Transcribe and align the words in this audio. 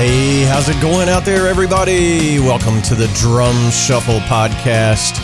Hey, 0.00 0.44
how's 0.44 0.70
it 0.70 0.80
going 0.80 1.10
out 1.10 1.26
there, 1.26 1.46
everybody? 1.46 2.38
Welcome 2.38 2.80
to 2.84 2.94
the 2.94 3.06
Drum 3.16 3.70
Shuffle 3.70 4.20
Podcast. 4.20 5.20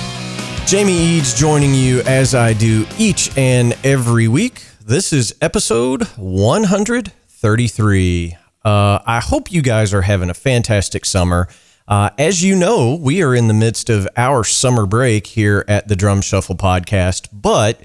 Jamie 0.66 0.93
Eads 0.93 1.33
joining 1.33 1.73
you 1.73 2.02
as 2.02 2.35
I 2.35 2.52
do 2.52 2.85
each 2.99 3.35
and 3.39 3.75
every 3.85 4.29
week. 4.29 4.62
This 4.85 5.15
is 5.15 5.35
episode 5.41 6.02
133. 6.19 8.37
Uh, 8.66 8.99
I 9.07 9.21
hope 9.21 9.51
you 9.51 9.62
guys 9.62 9.95
are 9.95 10.02
having 10.02 10.29
a 10.29 10.35
fantastic 10.35 11.07
summer. 11.07 11.49
Uh, 11.88 12.11
as 12.19 12.45
you 12.45 12.55
know, 12.55 12.97
we 12.97 13.23
are 13.23 13.35
in 13.35 13.49
the 13.49 13.55
midst 13.55 13.88
of 13.88 14.07
our 14.15 14.45
summer 14.45 14.85
break 14.85 15.27
here 15.27 15.65
at 15.69 15.88
the 15.88 15.97
Drum 15.97 16.21
Shuffle 16.21 16.55
Podcast, 16.55 17.30
but 17.33 17.80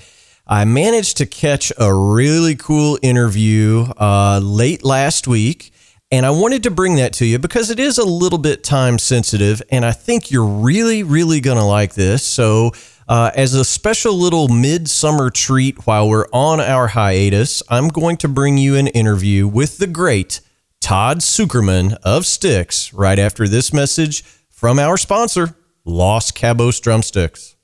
I 0.45 0.66
managed 0.66 1.16
to 1.19 1.25
catch 1.25 1.72
a 1.78 1.94
really 1.94 2.58
cool 2.58 3.00
interview 3.02 3.86
uh, 3.97 4.42
late 4.44 4.84
last 4.84 5.25
week 5.25 5.72
and 6.12 6.26
I 6.26 6.30
wanted 6.31 6.64
to 6.64 6.72
bring 6.72 6.95
that 6.95 7.14
to 7.14 7.26
you 7.26 7.40
because 7.40 7.70
it 7.70 7.80
is 7.80 7.98
a 7.98 8.04
little 8.04 8.38
bit 8.38 8.64
time 8.64 9.00
sensitive, 9.00 9.62
and 9.70 9.86
I 9.86 9.94
think 9.94 10.30
you're 10.30 10.45
really, 10.45 11.03
really 11.03 11.40
going 11.40 11.58
to 11.58 11.64
like 11.64 11.94
this. 11.94 12.23
So, 12.23 12.72
uh, 13.08 13.31
as 13.36 13.53
a 13.53 13.66
special 13.66 14.14
little 14.14 14.48
midsummer 14.48 15.30
treat 15.30 15.86
while 15.86 16.08
we're 16.08 16.28
on 16.31 16.59
our 16.59 16.88
hiatus, 16.88 17.64
I'm 17.70 17.88
going 17.88 18.18
to 18.18 18.28
bring 18.28 18.58
you 18.58 18.76
an 18.76 18.88
interview 18.88 19.48
with 19.48 19.78
the 19.78 19.88
great 19.88 20.42
Todd 20.80 21.20
Sucherman 21.20 21.98
of 22.03 22.25
Styx 22.25 22.94
right 22.94 23.20
after 23.20 23.48
this 23.48 23.73
message 23.73 24.23
from 24.50 24.80
our 24.80 24.98
sponsor, 24.98 25.56
Los 25.86 26.31
Cabos 26.31 26.81
Drumsticks. 26.81 27.56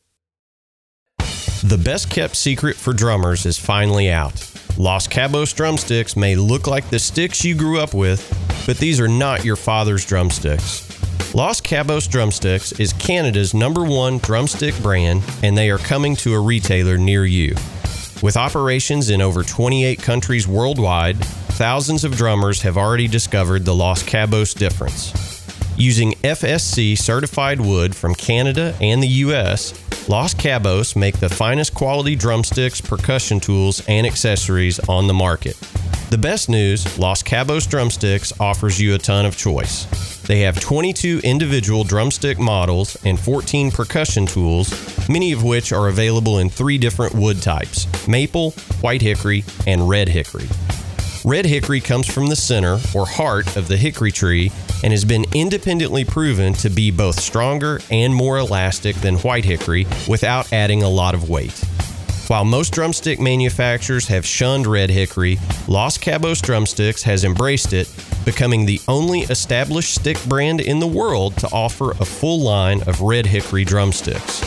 The 1.63 1.79
best 1.83 2.09
kept 2.09 2.35
secret 2.35 2.75
for 2.75 2.93
drummers 2.93 3.45
is 3.45 3.57
finally 3.57 4.09
out. 4.09 4.56
Los 4.79 5.07
Cabos 5.07 5.55
drumsticks 5.55 6.15
may 6.15 6.35
look 6.35 6.67
like 6.67 6.87
the 6.91 6.99
sticks 6.99 7.43
you 7.43 7.55
grew 7.55 7.79
up 7.79 7.95
with, 7.95 8.23
but 8.67 8.77
these 8.77 8.99
are 8.99 9.07
not 9.07 9.43
your 9.43 9.55
father's 9.55 10.05
drumsticks. 10.05 10.83
Los 11.33 11.59
Cabos 11.59 12.07
Drumsticks 12.07 12.73
is 12.73 12.93
Canada's 12.93 13.55
number 13.55 13.83
one 13.83 14.19
drumstick 14.19 14.77
brand, 14.83 15.23
and 15.41 15.57
they 15.57 15.71
are 15.71 15.79
coming 15.79 16.15
to 16.17 16.35
a 16.35 16.39
retailer 16.39 16.95
near 16.95 17.25
you. 17.25 17.55
With 18.21 18.37
operations 18.37 19.09
in 19.09 19.19
over 19.19 19.41
28 19.41 19.99
countries 19.99 20.47
worldwide, 20.47 21.17
thousands 21.57 22.03
of 22.03 22.15
drummers 22.15 22.61
have 22.61 22.77
already 22.77 23.07
discovered 23.07 23.65
the 23.65 23.73
Los 23.73 24.03
Cabos 24.03 24.55
difference. 24.55 25.11
Using 25.75 26.11
FSC 26.23 26.95
certified 26.95 27.59
wood 27.59 27.95
from 27.95 28.13
Canada 28.13 28.75
and 28.79 29.01
the 29.01 29.07
US, 29.07 29.73
Los 30.09 30.33
Cabos 30.33 30.95
make 30.95 31.19
the 31.19 31.27
finest 31.27 31.73
quality 31.73 32.15
drumsticks, 32.15 32.79
percussion 32.79 33.41
tools, 33.41 33.83
and 33.89 34.07
accessories 34.07 34.79
on 34.87 35.05
the 35.07 35.13
market. 35.13 35.59
The 36.09 36.17
best 36.17 36.47
news 36.47 36.97
Los 36.97 37.21
Cabos 37.21 37.69
Drumsticks 37.69 38.31
offers 38.39 38.79
you 38.79 38.95
a 38.95 38.97
ton 38.97 39.25
of 39.25 39.35
choice. 39.35 39.85
They 40.21 40.39
have 40.41 40.61
22 40.61 41.19
individual 41.25 41.83
drumstick 41.83 42.39
models 42.39 42.95
and 43.03 43.19
14 43.19 43.69
percussion 43.69 44.25
tools, 44.25 45.09
many 45.09 45.33
of 45.33 45.43
which 45.43 45.73
are 45.73 45.89
available 45.89 46.39
in 46.39 46.49
three 46.49 46.77
different 46.77 47.13
wood 47.13 47.41
types 47.41 47.85
maple, 48.07 48.51
white 48.79 49.01
hickory, 49.01 49.43
and 49.65 49.89
red 49.89 50.07
hickory. 50.07 50.47
Red 51.27 51.45
hickory 51.45 51.81
comes 51.81 52.07
from 52.07 52.27
the 52.27 52.37
center 52.37 52.79
or 52.95 53.05
heart 53.05 53.57
of 53.57 53.67
the 53.67 53.75
hickory 53.75 54.13
tree 54.13 54.49
and 54.81 54.93
has 54.93 55.03
been 55.03 55.25
independently 55.35 56.05
proven 56.05 56.53
to 56.53 56.69
be 56.69 56.89
both 56.89 57.19
stronger 57.19 57.81
and 57.91 58.15
more 58.15 58.37
elastic 58.37 58.95
than 58.95 59.17
white 59.17 59.43
hickory 59.43 59.85
without 60.07 60.53
adding 60.53 60.83
a 60.83 60.89
lot 60.89 61.13
of 61.13 61.29
weight. 61.29 61.51
While 62.27 62.45
most 62.45 62.71
drumstick 62.71 63.19
manufacturers 63.19 64.07
have 64.07 64.25
shunned 64.25 64.67
red 64.67 64.89
hickory, 64.89 65.37
Los 65.67 65.97
Cabos 65.97 66.41
Drumsticks 66.41 67.03
has 67.03 67.25
embraced 67.25 67.73
it, 67.73 67.93
becoming 68.23 68.65
the 68.65 68.79
only 68.87 69.23
established 69.23 69.95
stick 69.95 70.23
brand 70.27 70.61
in 70.61 70.79
the 70.79 70.87
world 70.87 71.35
to 71.39 71.49
offer 71.51 71.91
a 71.91 72.05
full 72.05 72.39
line 72.39 72.81
of 72.83 73.01
red 73.01 73.25
hickory 73.25 73.65
drumsticks. 73.65 74.39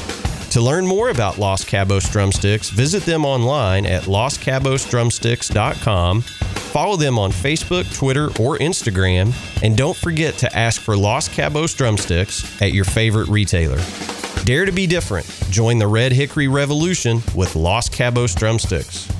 To 0.52 0.62
learn 0.62 0.86
more 0.86 1.10
about 1.10 1.36
Los 1.36 1.62
Cabos 1.62 2.10
Drumsticks, 2.10 2.70
visit 2.70 3.02
them 3.02 3.26
online 3.26 3.84
at 3.84 4.04
loscabosdrumsticks.com 4.04 6.24
Follow 6.70 6.97
them 6.97 7.19
on 7.19 7.32
Facebook, 7.32 7.92
Twitter, 7.94 8.26
or 8.41 8.56
Instagram, 8.58 9.32
and 9.62 9.76
don't 9.76 9.97
forget 9.97 10.34
to 10.38 10.56
ask 10.56 10.81
for 10.81 10.97
Los 10.97 11.28
Cabos 11.28 11.76
drumsticks 11.76 12.62
at 12.62 12.72
your 12.72 12.84
favorite 12.84 13.28
retailer. 13.28 13.81
Dare 14.44 14.64
to 14.64 14.72
be 14.72 14.86
different. 14.86 15.26
Join 15.50 15.78
the 15.78 15.86
Red 15.86 16.12
Hickory 16.12 16.48
Revolution 16.48 17.22
with 17.34 17.56
Los 17.56 17.88
Cabos 17.88 18.34
drumsticks. 18.36 19.10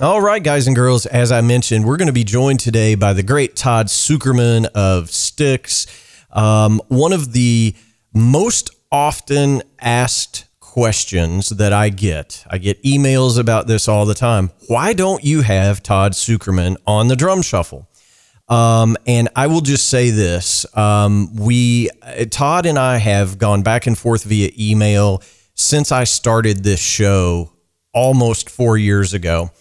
All 0.00 0.20
right, 0.20 0.42
guys 0.42 0.66
and 0.66 0.76
girls, 0.76 1.04
as 1.06 1.32
I 1.32 1.40
mentioned, 1.40 1.84
we're 1.84 1.96
going 1.96 2.06
to 2.06 2.12
be 2.12 2.24
joined 2.24 2.60
today 2.60 2.94
by 2.94 3.12
the 3.12 3.22
great 3.22 3.56
Todd 3.56 3.86
Sucherman 3.86 4.66
of 4.66 5.10
Styx, 5.10 5.86
Um, 6.30 6.80
one 6.88 7.12
of 7.12 7.32
the 7.32 7.74
most 8.14 8.70
often 8.92 9.62
asked 9.80 10.45
questions 10.76 11.48
that 11.48 11.72
I 11.72 11.88
get. 11.88 12.44
I 12.50 12.58
get 12.58 12.82
emails 12.82 13.38
about 13.38 13.66
this 13.66 13.88
all 13.88 14.04
the 14.04 14.14
time. 14.14 14.50
Why 14.66 14.92
don't 14.92 15.24
you 15.24 15.40
have 15.40 15.82
Todd 15.82 16.12
Sucherman 16.12 16.76
on 16.86 17.08
the 17.08 17.16
drum 17.16 17.40
shuffle? 17.40 17.88
Um, 18.46 18.94
and 19.06 19.30
I 19.34 19.46
will 19.46 19.62
just 19.62 19.88
say 19.88 20.10
this: 20.10 20.66
um, 20.76 21.34
we, 21.34 21.88
Todd 22.30 22.66
and 22.66 22.78
I, 22.78 22.98
have 22.98 23.38
gone 23.38 23.62
back 23.62 23.86
and 23.86 23.96
forth 23.96 24.24
via 24.24 24.50
email 24.58 25.22
since 25.54 25.92
I 25.92 26.04
started 26.04 26.62
this 26.62 26.78
show 26.78 27.52
almost 27.94 28.50
four 28.50 28.76
years 28.76 29.14
ago. 29.14 29.52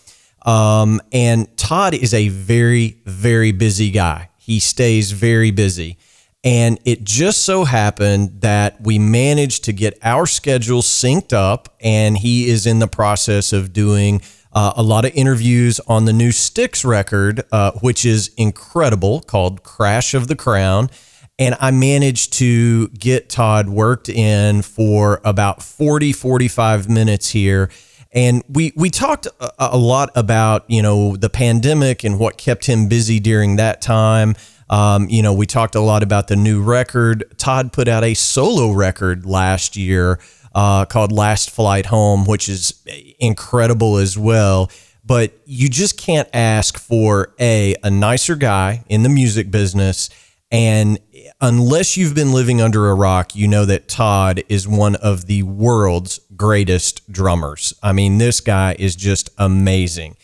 Um, 0.45 0.99
and 1.13 1.47
Todd 1.57 1.93
is 1.93 2.13
a 2.13 2.27
very, 2.27 3.01
very 3.05 3.53
busy 3.53 3.89
guy. 3.89 4.31
He 4.37 4.59
stays 4.59 5.13
very 5.13 5.51
busy. 5.51 5.97
And 6.45 6.79
it 6.85 7.03
just 7.03 7.41
so 7.41 7.63
happened 7.63 8.41
that 8.41 8.79
we 8.79 8.99
managed 8.99 9.63
to 9.63 9.73
get 9.73 9.97
our 10.03 10.27
schedule 10.27 10.83
synced 10.83 11.33
up, 11.33 11.75
and 11.81 12.19
he 12.19 12.47
is 12.47 12.67
in 12.67 12.77
the 12.77 12.87
process 12.87 13.51
of 13.51 13.73
doing 13.73 14.21
uh, 14.53 14.73
a 14.77 14.83
lot 14.83 15.05
of 15.05 15.15
interviews 15.15 15.81
on 15.87 16.05
the 16.05 16.13
new 16.13 16.31
Styx 16.31 16.85
record, 16.85 17.43
uh, 17.51 17.71
which 17.81 18.05
is 18.05 18.29
incredible, 18.37 19.21
called 19.21 19.63
Crash 19.63 20.13
of 20.13 20.27
the 20.27 20.35
Crown. 20.35 20.91
And 21.39 21.57
I 21.59 21.71
managed 21.71 22.33
to 22.33 22.89
get 22.89 23.27
Todd 23.27 23.67
worked 23.67 24.07
in 24.07 24.61
for 24.61 25.21
about 25.25 25.63
40, 25.63 26.13
45 26.13 26.87
minutes 26.87 27.31
here. 27.31 27.71
And 28.13 28.43
we, 28.47 28.71
we 28.77 28.89
talked 28.91 29.27
a, 29.41 29.51
a 29.57 29.77
lot 29.77 30.11
about, 30.15 30.63
you 30.69 30.81
know, 30.81 31.17
the 31.17 31.29
pandemic 31.29 32.03
and 32.03 32.19
what 32.19 32.37
kept 32.37 32.67
him 32.67 32.87
busy 32.87 33.19
during 33.19 33.57
that 33.57 33.81
time. 33.81 34.35
Um, 34.69 35.07
you 35.09 35.21
know, 35.21 35.33
we 35.33 35.45
talked 35.45 35.75
a 35.75 35.81
lot 35.81 36.03
about 36.03 36.27
the 36.27 36.35
new 36.35 36.61
record. 36.61 37.23
Todd 37.37 37.71
put 37.71 37.87
out 37.87 38.03
a 38.03 38.13
solo 38.13 38.71
record 38.71 39.25
last 39.25 39.75
year 39.75 40.19
uh, 40.55 40.85
called 40.85 41.11
Last 41.11 41.51
Flight 41.51 41.87
Home, 41.87 42.25
which 42.25 42.49
is 42.49 42.81
incredible 43.19 43.97
as 43.97 44.17
well. 44.17 44.71
But 45.05 45.33
you 45.45 45.69
just 45.69 45.99
can't 45.99 46.27
ask 46.33 46.79
for 46.79 47.35
a 47.39 47.75
a 47.83 47.91
nicer 47.91 48.35
guy 48.35 48.83
in 48.89 49.03
the 49.03 49.09
music 49.09 49.51
business. 49.51 50.09
And 50.51 50.99
unless 51.41 51.97
you've 51.97 52.15
been 52.15 52.31
living 52.31 52.61
under 52.61 52.89
a 52.89 52.95
rock, 52.95 53.35
you 53.35 53.47
know 53.47 53.65
that 53.65 53.87
Todd 53.87 54.43
is 54.49 54.67
one 54.67 54.95
of 54.95 55.25
the 55.27 55.43
world's 55.43 56.19
greatest 56.35 57.11
drummers. 57.11 57.73
I 57.83 57.93
mean, 57.93 58.17
this 58.17 58.41
guy 58.41 58.75
is 58.79 58.95
just 58.95 59.29
amazing. 59.37 60.15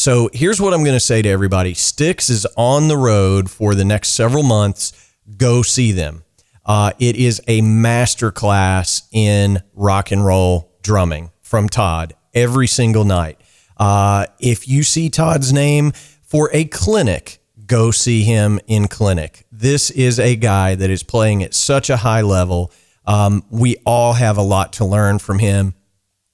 So 0.00 0.30
here's 0.32 0.62
what 0.62 0.72
I'm 0.72 0.82
going 0.82 0.96
to 0.96 0.98
say 0.98 1.20
to 1.20 1.28
everybody 1.28 1.74
Styx 1.74 2.30
is 2.30 2.46
on 2.56 2.88
the 2.88 2.96
road 2.96 3.50
for 3.50 3.74
the 3.74 3.84
next 3.84 4.14
several 4.14 4.42
months. 4.42 4.94
Go 5.36 5.60
see 5.60 5.92
them. 5.92 6.24
Uh, 6.64 6.92
it 6.98 7.16
is 7.16 7.42
a 7.46 7.60
masterclass 7.60 9.02
in 9.12 9.62
rock 9.74 10.10
and 10.10 10.24
roll 10.24 10.72
drumming 10.80 11.32
from 11.42 11.68
Todd 11.68 12.14
every 12.32 12.66
single 12.66 13.04
night. 13.04 13.38
Uh, 13.76 14.24
if 14.38 14.66
you 14.66 14.84
see 14.84 15.10
Todd's 15.10 15.52
name 15.52 15.92
for 16.22 16.48
a 16.54 16.64
clinic, 16.64 17.42
go 17.66 17.90
see 17.90 18.22
him 18.22 18.58
in 18.66 18.88
clinic. 18.88 19.44
This 19.52 19.90
is 19.90 20.18
a 20.18 20.34
guy 20.34 20.76
that 20.76 20.88
is 20.88 21.02
playing 21.02 21.42
at 21.42 21.52
such 21.52 21.90
a 21.90 21.98
high 21.98 22.22
level. 22.22 22.72
Um, 23.04 23.44
we 23.50 23.76
all 23.84 24.14
have 24.14 24.38
a 24.38 24.42
lot 24.42 24.72
to 24.74 24.86
learn 24.86 25.18
from 25.18 25.40
him. 25.40 25.74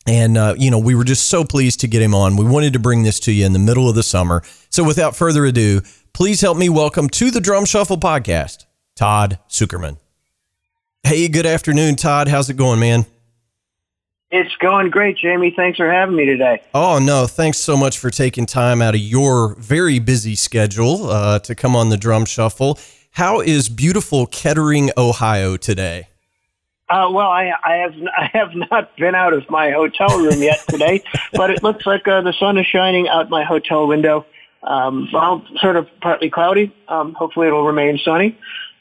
And, 0.06 0.38
uh, 0.38 0.54
you 0.56 0.70
know, 0.70 0.78
we 0.78 0.94
were 0.94 1.04
just 1.04 1.26
so 1.26 1.44
pleased 1.44 1.80
to 1.80 1.88
get 1.88 2.00
him 2.00 2.14
on. 2.14 2.36
We 2.36 2.44
wanted 2.44 2.72
to 2.74 2.78
bring 2.78 3.02
this 3.02 3.18
to 3.20 3.32
you 3.32 3.44
in 3.44 3.52
the 3.52 3.58
middle 3.58 3.88
of 3.88 3.94
the 3.94 4.02
summer. 4.02 4.42
So 4.70 4.84
without 4.84 5.16
further 5.16 5.44
ado, 5.44 5.80
please 6.12 6.40
help 6.40 6.56
me 6.56 6.68
welcome 6.68 7.08
to 7.10 7.30
the 7.30 7.40
Drum 7.40 7.64
Shuffle 7.64 7.98
podcast, 7.98 8.66
Todd 8.94 9.38
Sucherman. 9.48 9.98
Hey, 11.02 11.28
good 11.28 11.46
afternoon, 11.46 11.96
Todd. 11.96 12.28
How's 12.28 12.50
it 12.50 12.56
going, 12.56 12.80
man? 12.80 13.06
It's 14.30 14.54
going 14.56 14.90
great, 14.90 15.16
Jamie. 15.16 15.52
Thanks 15.56 15.76
for 15.76 15.90
having 15.90 16.16
me 16.16 16.24
today. 16.24 16.60
Oh, 16.74 16.98
no. 16.98 17.26
Thanks 17.26 17.58
so 17.58 17.76
much 17.76 17.98
for 17.98 18.10
taking 18.10 18.44
time 18.44 18.82
out 18.82 18.94
of 18.94 19.00
your 19.00 19.54
very 19.56 20.00
busy 20.00 20.34
schedule 20.34 21.10
uh, 21.10 21.38
to 21.40 21.54
come 21.54 21.76
on 21.76 21.90
the 21.90 21.96
Drum 21.96 22.24
Shuffle. 22.24 22.78
How 23.12 23.40
is 23.40 23.68
beautiful 23.68 24.26
Kettering, 24.26 24.90
Ohio 24.96 25.56
today? 25.56 26.08
Uh, 26.88 27.08
well, 27.10 27.28
I, 27.28 27.52
I 27.64 27.76
have 27.76 27.94
I 28.16 28.30
have 28.32 28.54
not 28.54 28.96
been 28.96 29.14
out 29.14 29.32
of 29.32 29.48
my 29.50 29.70
hotel 29.70 30.18
room 30.18 30.42
yet 30.42 30.64
today, 30.68 31.02
but 31.32 31.50
it 31.50 31.62
looks 31.62 31.86
like 31.86 32.06
uh, 32.06 32.22
the 32.22 32.32
sun 32.32 32.58
is 32.58 32.66
shining 32.66 33.08
out 33.08 33.30
my 33.30 33.44
hotel 33.44 33.86
window. 33.86 34.26
Um, 34.62 35.08
well, 35.12 35.44
sort 35.58 35.76
of 35.76 35.88
partly 36.00 36.30
cloudy. 36.30 36.74
Um, 36.88 37.14
hopefully, 37.14 37.46
it'll 37.46 37.64
remain 37.64 37.98
sunny. 38.04 38.38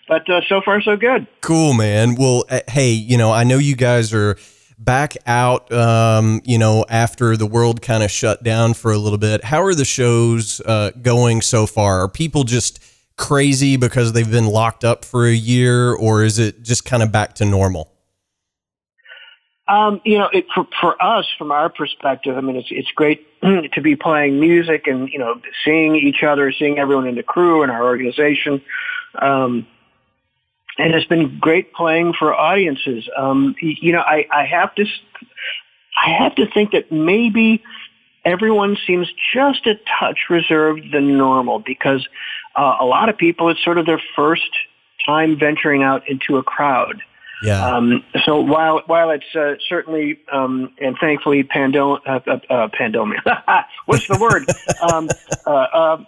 But 0.07 0.29
uh, 0.29 0.41
so 0.47 0.61
far, 0.61 0.81
so 0.81 0.95
good. 0.95 1.25
Cool, 1.41 1.73
man. 1.73 2.15
Well, 2.15 2.45
uh, 2.49 2.59
hey, 2.67 2.91
you 2.91 3.17
know, 3.17 3.31
I 3.31 3.43
know 3.43 3.57
you 3.57 3.75
guys 3.75 4.13
are 4.13 4.37
back 4.77 5.15
out, 5.25 5.71
um, 5.71 6.41
you 6.43 6.57
know, 6.57 6.85
after 6.89 7.35
the 7.35 7.45
world 7.45 7.81
kind 7.81 8.03
of 8.03 8.11
shut 8.11 8.43
down 8.43 8.75
for 8.75 8.91
a 8.91 8.97
little 8.97 9.17
bit. 9.17 9.43
How 9.43 9.63
are 9.63 9.73
the 9.73 9.85
shows 9.85 10.61
uh, 10.61 10.91
going 11.01 11.41
so 11.41 11.65
far? 11.65 12.01
Are 12.01 12.09
people 12.09 12.43
just 12.43 12.79
crazy 13.17 13.77
because 13.77 14.13
they've 14.13 14.29
been 14.29 14.47
locked 14.47 14.83
up 14.83 15.05
for 15.05 15.25
a 15.25 15.33
year, 15.33 15.93
or 15.93 16.23
is 16.23 16.37
it 16.37 16.61
just 16.61 16.85
kind 16.85 17.01
of 17.01 17.11
back 17.11 17.33
to 17.35 17.45
normal? 17.45 17.94
Um, 19.67 19.99
you 20.05 20.19
know, 20.19 20.29
it, 20.31 20.45
for, 20.53 20.67
for 20.79 21.01
us, 21.03 21.25
from 21.37 21.51
our 21.51 21.69
perspective, 21.69 22.37
I 22.37 22.41
mean, 22.41 22.55
it's 22.55 22.67
it's 22.69 22.91
great 22.91 23.25
to 23.41 23.81
be 23.81 23.95
playing 23.95 24.39
music 24.39 24.85
and 24.87 25.09
you 25.09 25.17
know 25.17 25.41
seeing 25.63 25.95
each 25.95 26.23
other, 26.23 26.51
seeing 26.51 26.77
everyone 26.77 27.07
in 27.07 27.15
the 27.15 27.23
crew 27.23 27.63
and 27.63 27.71
our 27.71 27.83
organization. 27.83 28.61
Um, 29.19 29.65
and 30.77 30.93
it's 30.93 31.07
been 31.07 31.39
great 31.39 31.73
playing 31.73 32.13
for 32.13 32.33
audiences. 32.33 33.07
Um, 33.17 33.55
you 33.61 33.93
know, 33.93 34.01
I, 34.01 34.27
I 34.31 34.45
have 34.45 34.75
to, 34.75 34.85
I 35.97 36.09
have 36.09 36.35
to 36.35 36.47
think 36.51 36.71
that 36.71 36.91
maybe 36.91 37.63
everyone 38.25 38.77
seems 38.85 39.07
just 39.33 39.65
a 39.67 39.75
touch 39.99 40.17
reserved 40.29 40.91
than 40.91 41.17
normal 41.17 41.59
because 41.59 42.05
uh, 42.55 42.77
a 42.79 42.85
lot 42.85 43.07
of 43.09 43.17
people, 43.17 43.49
it's 43.49 43.63
sort 43.63 43.77
of 43.77 43.85
their 43.85 44.01
first 44.15 44.49
time 45.05 45.39
venturing 45.39 45.83
out 45.83 46.07
into 46.09 46.37
a 46.37 46.43
crowd. 46.43 47.01
Yeah. 47.43 47.75
Um, 47.75 48.03
so 48.25 48.39
while 48.41 48.81
while 48.85 49.09
it's 49.11 49.35
uh, 49.35 49.55
certainly 49.67 50.19
um, 50.31 50.73
and 50.79 50.97
thankfully 50.99 51.43
pandem- 51.43 51.99
uh, 52.05 52.19
uh, 52.27 52.53
uh 52.53 52.69
pandemic, 52.71 53.19
what's 53.85 54.07
the 54.07 54.17
word? 54.17 54.49
um, 54.81 55.09
uh, 55.45 55.49
uh, 55.49 56.03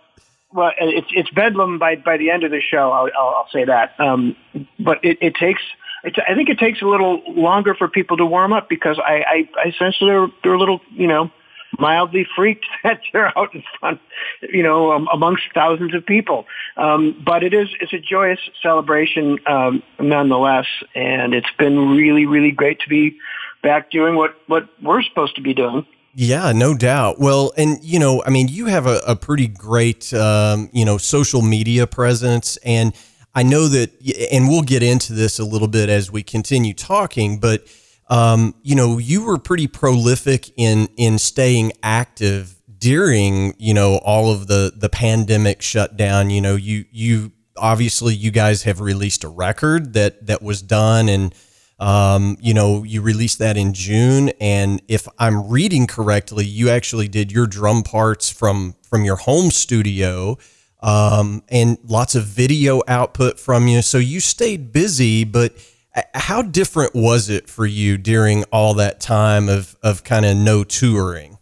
well, 0.53 0.71
it's 0.79 1.07
it's 1.11 1.29
bedlam 1.31 1.79
by 1.79 1.95
by 1.95 2.17
the 2.17 2.31
end 2.31 2.43
of 2.43 2.51
the 2.51 2.61
show. 2.61 2.91
I'll 2.91 3.09
I'll, 3.17 3.35
I'll 3.35 3.49
say 3.51 3.65
that. 3.65 3.99
Um, 3.99 4.35
but 4.79 5.03
it, 5.03 5.17
it 5.21 5.35
takes. 5.35 5.61
It's, 6.03 6.17
I 6.27 6.35
think 6.35 6.49
it 6.49 6.59
takes 6.59 6.81
a 6.81 6.85
little 6.85 7.21
longer 7.27 7.75
for 7.75 7.87
people 7.87 8.17
to 8.17 8.25
warm 8.25 8.53
up 8.53 8.69
because 8.69 8.99
I 8.99 9.23
I, 9.27 9.49
I 9.65 9.71
sense 9.77 9.97
they're 9.99 10.27
they're 10.43 10.53
a 10.53 10.59
little 10.59 10.81
you 10.91 11.07
know 11.07 11.31
mildly 11.79 12.27
freaked 12.35 12.65
that 12.83 13.01
they're 13.13 13.37
out 13.37 13.53
in 13.53 13.63
front, 13.79 13.99
you 14.41 14.63
know, 14.63 14.91
um, 14.91 15.07
amongst 15.11 15.43
thousands 15.53 15.93
of 15.93 16.05
people. 16.05 16.45
Um, 16.75 17.21
but 17.25 17.43
it 17.43 17.53
is 17.53 17.69
it's 17.79 17.93
a 17.93 17.99
joyous 17.99 18.39
celebration 18.61 19.39
um, 19.47 19.83
nonetheless, 19.99 20.67
and 20.95 21.33
it's 21.33 21.51
been 21.57 21.95
really 21.95 22.25
really 22.25 22.51
great 22.51 22.79
to 22.81 22.89
be 22.89 23.17
back 23.61 23.91
doing 23.91 24.15
what 24.15 24.35
what 24.47 24.67
we're 24.81 25.03
supposed 25.03 25.35
to 25.35 25.41
be 25.41 25.53
doing. 25.53 25.85
Yeah, 26.19 26.51
no 26.51 26.73
doubt. 26.73 27.19
Well, 27.19 27.53
and 27.57 27.77
you 27.83 27.99
know, 27.99 28.23
I 28.25 28.31
mean, 28.31 28.47
you 28.47 28.65
have 28.65 28.87
a, 28.87 29.01
a 29.07 29.15
pretty 29.15 29.47
great, 29.47 30.11
um, 30.15 30.67
you 30.73 30.83
know, 30.83 30.97
social 30.97 31.43
media 31.43 31.85
presence, 31.85 32.57
and 32.57 32.95
I 33.35 33.43
know 33.43 33.67
that, 33.67 33.91
and 34.31 34.49
we'll 34.49 34.63
get 34.63 34.81
into 34.81 35.13
this 35.13 35.37
a 35.37 35.45
little 35.45 35.67
bit 35.67 35.89
as 35.89 36.11
we 36.11 36.23
continue 36.23 36.73
talking, 36.73 37.39
but 37.39 37.67
um, 38.09 38.55
you 38.63 38.75
know, 38.75 38.97
you 38.97 39.25
were 39.25 39.37
pretty 39.37 39.67
prolific 39.67 40.51
in 40.57 40.87
in 40.97 41.19
staying 41.19 41.73
active 41.83 42.55
during, 42.77 43.53
you 43.57 43.73
know, 43.73 43.97
all 43.97 44.31
of 44.31 44.47
the 44.47 44.73
the 44.75 44.89
pandemic 44.89 45.61
shutdown. 45.61 46.29
You 46.29 46.41
know, 46.41 46.55
you 46.55 46.85
you 46.91 47.31
obviously 47.57 48.13
you 48.13 48.31
guys 48.31 48.63
have 48.63 48.79
released 48.79 49.23
a 49.23 49.29
record 49.29 49.93
that 49.93 50.27
that 50.27 50.41
was 50.41 50.61
done 50.61 51.09
and 51.09 51.33
um, 51.79 52.37
you 52.41 52.53
know, 52.53 52.83
you 52.83 53.01
released 53.01 53.37
that 53.37 53.55
in 53.55 53.73
June, 53.73 54.29
and 54.41 54.81
if 54.87 55.07
I'm 55.19 55.47
reading 55.47 55.85
correctly, 55.85 56.43
you 56.43 56.69
actually 56.69 57.07
did 57.07 57.31
your 57.31 57.45
drum 57.45 57.83
parts 57.83 58.31
from 58.31 58.75
from 58.81 59.05
your 59.05 59.17
home 59.17 59.51
studio, 59.51 60.39
um, 60.81 61.43
and 61.49 61.77
lots 61.83 62.15
of 62.15 62.23
video 62.23 62.81
output 62.87 63.39
from 63.39 63.67
you. 63.67 63.83
So 63.83 63.99
you 63.99 64.21
stayed 64.21 64.71
busy, 64.71 65.23
but 65.23 65.53
how 66.13 66.41
different 66.41 66.93
was 66.93 67.29
it 67.29 67.49
for 67.49 67.65
you 67.65 67.97
during 67.97 68.43
all 68.45 68.73
that 68.75 68.99
time 68.99 69.49
of 69.49 69.75
of 69.81 70.03
kind 70.03 70.25
of 70.25 70.37
no 70.37 70.63
touring? 70.63 71.37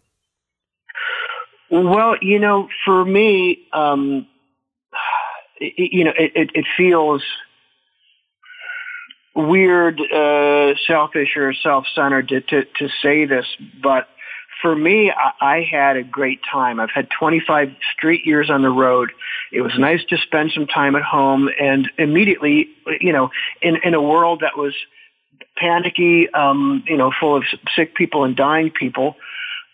Well, 1.70 2.16
you 2.22 2.40
know, 2.40 2.70
for 2.86 3.04
me, 3.04 3.68
um, 3.74 4.28
it, 5.58 5.92
you 5.92 6.04
know, 6.04 6.14
it, 6.18 6.32
it, 6.36 6.52
it 6.54 6.66
feels 6.78 7.24
weird, 9.36 10.00
uh, 10.00 10.76
selfish 10.88 11.36
or 11.36 11.54
self-centered 11.54 12.30
to, 12.30 12.42
to, 12.42 12.64
to 12.64 12.90
say 13.02 13.26
this, 13.26 13.46
but 13.84 14.08
for 14.62 14.76
me, 14.76 15.12
I, 15.12 15.58
I 15.58 15.62
had 15.70 15.98
a 15.98 16.04
great 16.04 16.40
time. 16.50 16.80
I've 16.80 16.92
had 16.92 17.10
25 17.18 17.70
straight 17.96 18.26
years 18.26 18.50
on 18.50 18.62
the 18.62 18.70
road. 18.70 19.12
It 19.52 19.62
was 19.62 19.74
nice 19.78 20.04
to 20.10 20.18
spend 20.18 20.52
some 20.54 20.68
time 20.68 20.96
at 20.96 21.04
home 21.04 21.50
and 21.60 21.90
immediately, 21.98 22.70
you 23.00 23.14
know, 23.14 23.30
in, 23.62 23.78
in 23.84 23.94
a 23.94 24.02
world 24.02 24.42
that 24.42 24.58
was 24.58 24.74
panicky, 25.58 26.30
um, 26.34 26.84
you 26.88 26.98
know, 26.98 27.12
full 27.20 27.36
of 27.36 27.44
sick 27.76 27.96
people 27.96 28.24
and 28.24 28.36
dying 28.36 28.72
people, 28.72 29.16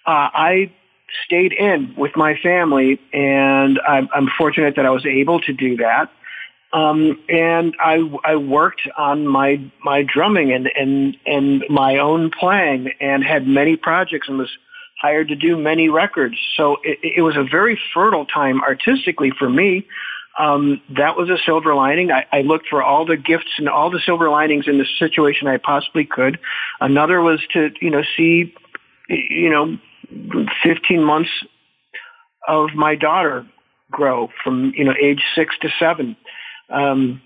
uh, 0.05 0.29
I 0.33 0.71
stayed 1.25 1.53
in 1.53 1.93
with 1.97 2.15
my 2.15 2.35
family 2.41 2.99
and 3.13 3.79
I'm, 3.87 4.07
I'm 4.13 4.27
fortunate 4.37 4.75
that 4.75 4.85
I 4.85 4.91
was 4.91 5.05
able 5.05 5.39
to 5.41 5.53
do 5.53 5.77
that. 5.77 6.09
Um, 6.73 7.19
and 7.27 7.75
I, 7.83 8.09
I 8.23 8.37
worked 8.37 8.87
on 8.97 9.27
my, 9.27 9.59
my 9.83 10.03
drumming 10.03 10.53
and, 10.53 10.71
and, 10.73 11.17
and 11.25 11.65
my 11.69 11.97
own 11.97 12.31
playing 12.31 12.93
and 13.01 13.25
had 13.25 13.45
many 13.45 13.75
projects 13.75 14.29
and 14.29 14.37
was 14.37 14.49
hired 15.01 15.29
to 15.29 15.35
do 15.35 15.57
many 15.57 15.89
records. 15.89 16.35
So 16.55 16.77
it, 16.83 16.99
it 17.17 17.21
was 17.21 17.35
a 17.35 17.43
very 17.43 17.79
fertile 17.93 18.25
time 18.25 18.61
artistically 18.61 19.31
for 19.37 19.49
me. 19.49 19.87
Um, 20.39 20.81
that 20.97 21.17
was 21.17 21.29
a 21.29 21.37
silver 21.45 21.75
lining. 21.75 22.11
I, 22.11 22.25
I 22.31 22.41
looked 22.41 22.67
for 22.69 22.81
all 22.81 23.05
the 23.05 23.17
gifts 23.17 23.51
and 23.57 23.67
all 23.67 23.89
the 23.89 23.99
silver 23.99 24.29
linings 24.29 24.67
in 24.67 24.77
the 24.77 24.85
situation 24.97 25.47
I 25.47 25.57
possibly 25.57 26.05
could. 26.05 26.39
Another 26.79 27.21
was 27.21 27.41
to, 27.53 27.71
you 27.81 27.89
know, 27.89 28.03
see, 28.15 28.53
you 29.09 29.49
know, 29.49 29.77
15 30.63 31.03
months 31.03 31.29
of 32.47 32.69
my 32.75 32.95
daughter 32.95 33.45
grow 33.89 34.29
from, 34.43 34.71
you 34.75 34.85
know, 34.85 34.93
age 34.99 35.21
six 35.35 35.55
to 35.61 35.69
seven 35.79 36.15
um, 36.71 37.21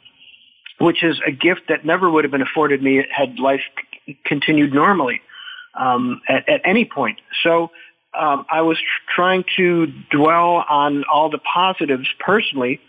which 0.79 1.03
is 1.03 1.21
a 1.25 1.31
gift 1.31 1.61
that 1.69 1.85
never 1.85 2.09
would 2.09 2.23
have 2.23 2.31
been 2.31 2.41
afforded 2.41 2.81
me 2.81 3.05
had 3.09 3.39
life 3.39 3.61
c- 4.05 4.19
continued 4.25 4.73
normally 4.73 5.21
um, 5.77 6.21
at, 6.27 6.47
at, 6.47 6.61
any 6.65 6.85
point. 6.85 7.19
So 7.43 7.71
um, 8.17 8.45
I 8.49 8.61
was 8.61 8.77
tr- 8.77 9.13
trying 9.15 9.43
to 9.57 9.87
dwell 10.11 10.65
on 10.69 11.03
all 11.05 11.29
the 11.29 11.39
positives 11.39 12.07
personally 12.19 12.79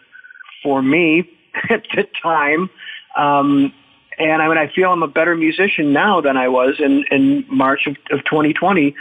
for 0.63 0.83
me 0.83 1.29
at 1.71 1.85
the 1.95 2.07
time. 2.23 2.71
Um, 3.17 3.73
and 4.19 4.41
I 4.41 4.49
mean, 4.49 4.59
I 4.59 4.69
feel 4.73 4.91
I'm 4.91 5.03
a 5.03 5.09
better 5.09 5.37
musician 5.37 5.93
now 5.93 6.21
than 6.21 6.37
I 6.37 6.49
was 6.49 6.77
in, 6.79 7.05
in 7.11 7.45
March 7.49 7.87
of, 7.87 7.97
of 8.11 8.25
2020 8.25 8.95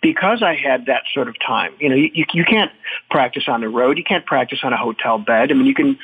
because 0.00 0.42
I 0.42 0.54
had 0.54 0.86
that 0.86 1.02
sort 1.12 1.28
of 1.28 1.38
time. 1.38 1.74
You 1.78 1.88
know, 1.88 1.94
you, 1.96 2.24
you 2.32 2.44
can't 2.44 2.70
practice 3.10 3.44
on 3.48 3.60
the 3.60 3.68
road. 3.68 3.98
You 3.98 4.04
can't 4.04 4.24
practice 4.24 4.60
on 4.62 4.72
a 4.72 4.76
hotel 4.76 5.18
bed. 5.18 5.50
I 5.50 5.54
mean, 5.54 5.66
you 5.66 5.74
can, 5.74 5.98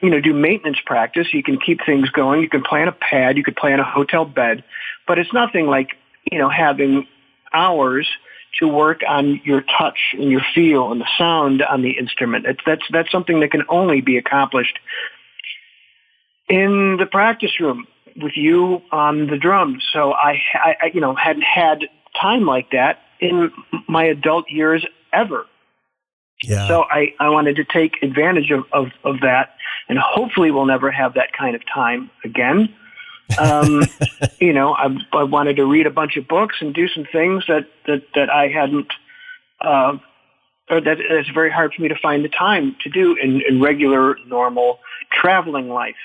you 0.00 0.10
know, 0.10 0.20
do 0.20 0.34
maintenance 0.34 0.78
practice. 0.84 1.28
You 1.32 1.42
can 1.42 1.58
keep 1.58 1.80
things 1.86 2.10
going. 2.10 2.42
You 2.42 2.48
can 2.48 2.62
play 2.62 2.82
on 2.82 2.88
a 2.88 2.92
pad. 2.92 3.36
You 3.36 3.44
could 3.44 3.56
play 3.56 3.72
on 3.72 3.80
a 3.80 3.84
hotel 3.84 4.24
bed, 4.24 4.64
but 5.06 5.18
it's 5.18 5.32
nothing 5.32 5.66
like, 5.66 5.90
you 6.30 6.38
know, 6.38 6.48
having 6.48 7.06
hours 7.52 8.08
to 8.58 8.68
work 8.68 9.00
on 9.06 9.40
your 9.44 9.62
touch 9.62 9.98
and 10.14 10.30
your 10.30 10.42
feel 10.54 10.90
and 10.90 11.00
the 11.00 11.08
sound 11.16 11.62
on 11.62 11.82
the 11.82 11.90
instrument. 11.90 12.46
It's, 12.46 12.60
that's, 12.64 12.82
that's 12.90 13.10
something 13.10 13.40
that 13.40 13.50
can 13.50 13.62
only 13.68 14.00
be 14.00 14.16
accomplished 14.16 14.78
in 16.48 16.96
the 16.98 17.06
practice 17.06 17.60
room 17.60 17.86
with 18.16 18.36
you 18.36 18.82
on 18.90 19.26
the 19.28 19.36
drums. 19.36 19.86
So 19.92 20.12
I, 20.12 20.40
I 20.54 20.90
you 20.92 21.00
know, 21.00 21.14
hadn't 21.14 21.42
had 21.42 21.84
time 22.20 22.46
like 22.46 22.70
that 22.72 23.00
in 23.20 23.52
my 23.86 24.04
adult 24.04 24.50
years 24.50 24.84
ever. 25.12 25.46
Yeah. 26.42 26.66
So 26.68 26.84
I, 26.90 27.14
I 27.20 27.28
wanted 27.28 27.56
to 27.56 27.64
take 27.64 28.02
advantage 28.02 28.50
of, 28.50 28.64
of, 28.72 28.88
of 29.04 29.20
that 29.20 29.54
and 29.88 29.98
hopefully 29.98 30.50
we'll 30.50 30.66
never 30.66 30.90
have 30.90 31.14
that 31.14 31.32
kind 31.32 31.54
of 31.54 31.62
time 31.72 32.10
again. 32.24 32.74
Um, 33.36 33.82
you 34.40 34.52
know, 34.52 34.74
I, 34.74 34.96
I 35.12 35.24
wanted 35.24 35.56
to 35.56 35.66
read 35.66 35.86
a 35.86 35.90
bunch 35.90 36.16
of 36.16 36.28
books 36.28 36.56
and 36.60 36.74
do 36.74 36.88
some 36.88 37.06
things 37.10 37.44
that, 37.48 37.66
that, 37.86 38.02
that 38.14 38.30
I 38.30 38.48
hadn't, 38.48 38.92
uh, 39.60 39.98
or 40.70 40.80
that 40.80 41.00
it's 41.00 41.30
very 41.30 41.50
hard 41.50 41.74
for 41.74 41.82
me 41.82 41.88
to 41.88 41.98
find 42.00 42.24
the 42.24 42.28
time 42.28 42.76
to 42.84 42.90
do 42.90 43.16
in, 43.16 43.42
in 43.48 43.60
regular, 43.60 44.16
normal 44.26 44.80
traveling 45.10 45.68
life. 45.68 45.96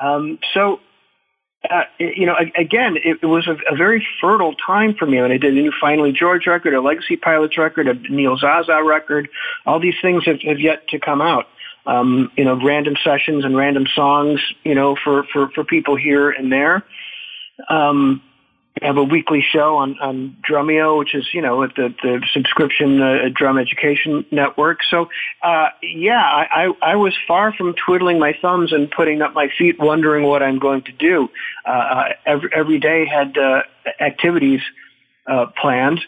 Um, 0.00 0.38
so, 0.54 0.80
uh, 1.68 1.82
you 1.98 2.24
know, 2.24 2.36
again, 2.56 2.96
it, 2.96 3.18
it 3.22 3.26
was 3.26 3.46
a, 3.46 3.56
a, 3.70 3.76
very 3.76 4.06
fertile 4.20 4.54
time 4.54 4.94
for 4.94 5.04
me 5.04 5.20
when 5.20 5.30
I 5.30 5.36
did 5.36 5.52
a 5.52 5.60
new 5.60 5.72
Finally 5.78 6.12
George 6.12 6.46
record, 6.46 6.72
a 6.72 6.80
Legacy 6.80 7.16
Pilots 7.16 7.58
record, 7.58 7.86
a 7.86 7.94
Neil 7.94 8.38
Zaza 8.38 8.82
record. 8.82 9.28
All 9.66 9.78
these 9.78 9.96
things 10.00 10.24
have, 10.24 10.40
have 10.40 10.58
yet 10.58 10.88
to 10.88 10.98
come 10.98 11.20
out. 11.20 11.46
Um, 11.90 12.30
you 12.36 12.44
know, 12.44 12.54
random 12.64 12.94
sessions 13.02 13.44
and 13.44 13.56
random 13.56 13.86
songs, 13.94 14.40
you 14.62 14.76
know, 14.76 14.96
for, 15.02 15.24
for, 15.32 15.50
for 15.50 15.64
people 15.64 15.96
here 15.96 16.30
and 16.30 16.52
there. 16.52 16.84
Um, 17.68 18.22
I 18.80 18.86
have 18.86 18.96
a 18.96 19.04
weekly 19.04 19.42
show 19.42 19.76
on, 19.78 19.98
on 20.00 20.36
Drumeo, 20.48 20.98
which 20.98 21.14
is, 21.14 21.26
you 21.34 21.42
know, 21.42 21.64
at 21.64 21.74
the, 21.74 21.92
the 22.02 22.24
subscription 22.32 23.02
uh, 23.02 23.28
drum 23.34 23.58
education 23.58 24.24
network. 24.30 24.78
So, 24.88 25.08
uh, 25.42 25.70
yeah, 25.82 26.22
I, 26.22 26.46
I, 26.82 26.92
I 26.92 26.96
was 26.96 27.12
far 27.26 27.52
from 27.52 27.74
twiddling 27.74 28.20
my 28.20 28.34
thumbs 28.40 28.72
and 28.72 28.90
putting 28.90 29.20
up 29.20 29.34
my 29.34 29.48
feet 29.58 29.80
wondering 29.80 30.24
what 30.24 30.42
I'm 30.42 30.60
going 30.60 30.82
to 30.82 30.92
do. 30.92 31.28
Uh, 31.66 31.70
uh 31.70 32.04
every, 32.24 32.50
every 32.54 32.78
day 32.78 33.06
had 33.06 33.36
uh, 33.36 33.62
activities 33.98 34.60
uh, 35.26 35.46
planned, 35.60 36.00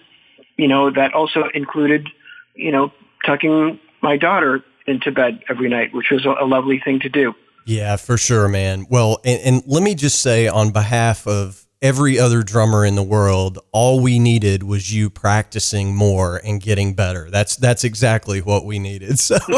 you 0.57 0.69
know, 0.69 0.91
that 0.91 1.12
also 1.15 1.45
included, 1.53 2.09
you 2.55 2.71
know, 2.71 2.93
tucking 3.27 3.81
my 4.01 4.17
daughter 4.17 4.65
into 4.87 5.12
bed 5.12 5.43
every 5.49 5.69
night, 5.69 5.95
which 5.95 6.11
was 6.11 6.25
a, 6.25 6.45
lovely 6.45 6.81
thing 6.81 7.01
to 7.01 7.09
do. 7.09 7.35
Yeah, 7.67 7.97
for 7.97 8.19
sure, 8.19 8.49
man. 8.49 8.87
Well, 8.91 9.21
and, 9.25 9.41
and 9.43 9.62
let 9.67 9.83
me 9.83 9.95
just 9.95 10.21
say 10.21 10.49
on 10.49 10.73
behalf 10.73 11.27
of 11.27 11.67
every 11.81 12.19
other 12.19 12.43
drummer 12.43 12.85
in 12.85 12.95
the 12.95 13.03
world, 13.03 13.59
all 13.73 14.01
we 14.01 14.19
needed 14.19 14.62
was 14.62 14.93
you 14.93 15.11
practicing 15.11 15.95
more 15.95 16.41
and 16.45 16.61
getting 16.61 16.95
better. 16.95 17.31
That's 17.31 17.57
that's 17.57 17.85
exactly 17.85 18.41
what 18.41 18.65
we 18.65 18.79
needed. 18.79 19.19
So. 19.19 19.39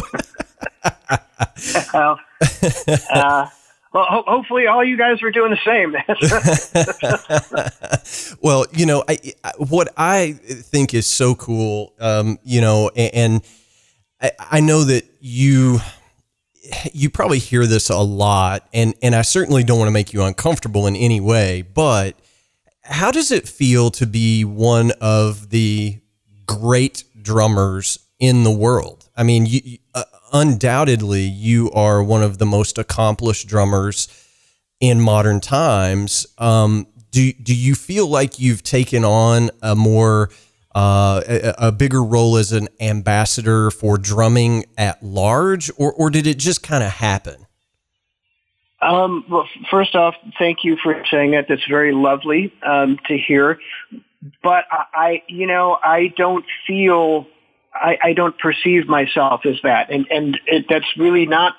well, 1.95 2.19
uh, 3.11 3.49
well, 3.95 4.05
ho- 4.09 4.25
hopefully, 4.27 4.67
all 4.67 4.85
you 4.85 4.99
guys 4.99 5.23
were 5.23 5.31
doing 5.31 5.53
the 5.53 5.59
same. 5.65 5.95
well, 8.43 8.67
you 8.73 8.87
know, 8.87 9.05
I, 9.09 9.35
what 9.57 9.89
I 9.97 10.33
think 10.33 10.95
is 10.95 11.07
so 11.07 11.37
cool, 11.37 11.95
um, 12.01 12.41
you 12.43 12.61
know, 12.61 12.91
and, 12.97 13.15
and 13.15 13.41
I, 14.39 14.61
know 14.61 14.85
that 14.85 15.05
you 15.21 15.81
you 16.93 17.11
probably 17.11 17.39
hear 17.39 17.67
this 17.67 17.91
a 17.91 17.99
lot, 17.99 18.69
and 18.73 18.95
and 19.03 19.15
I 19.15 19.23
certainly 19.23 19.65
don't 19.65 19.79
want 19.79 19.89
to 19.89 19.93
make 19.93 20.13
you 20.13 20.23
uncomfortable 20.23 20.87
in 20.87 20.97
any 20.97 21.21
way, 21.21 21.63
but 21.63 22.17
how 22.83 23.11
does 23.11 23.31
it 23.31 23.49
feel 23.49 23.91
to 23.93 24.07
be 24.07 24.45
one 24.45 24.93
of 25.01 25.51
the 25.51 26.01
great 26.47 27.05
drummers 27.21 27.99
in 28.19 28.45
the 28.45 28.51
world? 28.51 29.09
I 29.17 29.23
mean, 29.23 29.47
you, 29.47 29.79
uh, 29.95 30.05
undoubtedly, 30.33 31.23
you 31.23 31.71
are 31.73 32.03
one 32.03 32.23
of 32.23 32.39
the 32.39 32.47
most 32.47 32.79
accomplished 32.79 33.47
drummers 33.49 34.09
in 34.81 35.01
modern 35.01 35.41
times. 35.41 36.27
Um, 36.39 36.87
do 37.11 37.33
do 37.33 37.55
you 37.55 37.75
feel 37.75 38.07
like 38.07 38.39
you've 38.39 38.63
taken 38.63 39.05
on 39.05 39.51
a 39.63 39.75
more 39.75 40.31
uh, 40.75 41.23
a, 41.27 41.55
a, 41.69 41.73
bigger 41.73 42.03
role 42.03 42.37
as 42.37 42.51
an 42.51 42.69
ambassador 42.81 43.71
for 43.71 43.97
drumming 43.97 44.65
at 44.77 45.03
large, 45.03 45.71
or 45.77 45.93
or 45.93 46.11
did 46.11 46.27
it 46.27 46.39
just 46.39 46.63
kind 46.63 46.83
of 46.83 46.91
happen? 46.91 47.47
Um, 48.81 49.25
well, 49.31 49.49
first 49.71 49.95
off, 49.95 50.15
thank 50.39 50.65
you 50.65 50.77
for 50.83 51.03
saying 51.11 51.31
that. 51.31 51.47
That's 51.49 51.67
very 51.69 51.93
lovely 51.93 52.53
um, 52.63 52.99
to 53.07 53.17
hear. 53.17 53.59
But 54.43 54.65
I, 54.71 54.85
I, 54.95 55.23
you 55.29 55.47
know, 55.47 55.79
I 55.83 56.13
don't 56.17 56.45
feel, 56.67 57.27
I, 57.73 57.99
I 58.03 58.13
don't 58.13 58.39
perceive 58.39 58.87
myself 58.87 59.47
as 59.47 59.57
that, 59.63 59.91
and 59.91 60.07
and 60.11 60.39
it, 60.47 60.67
that's 60.69 60.87
really 60.99 61.27
not 61.27 61.55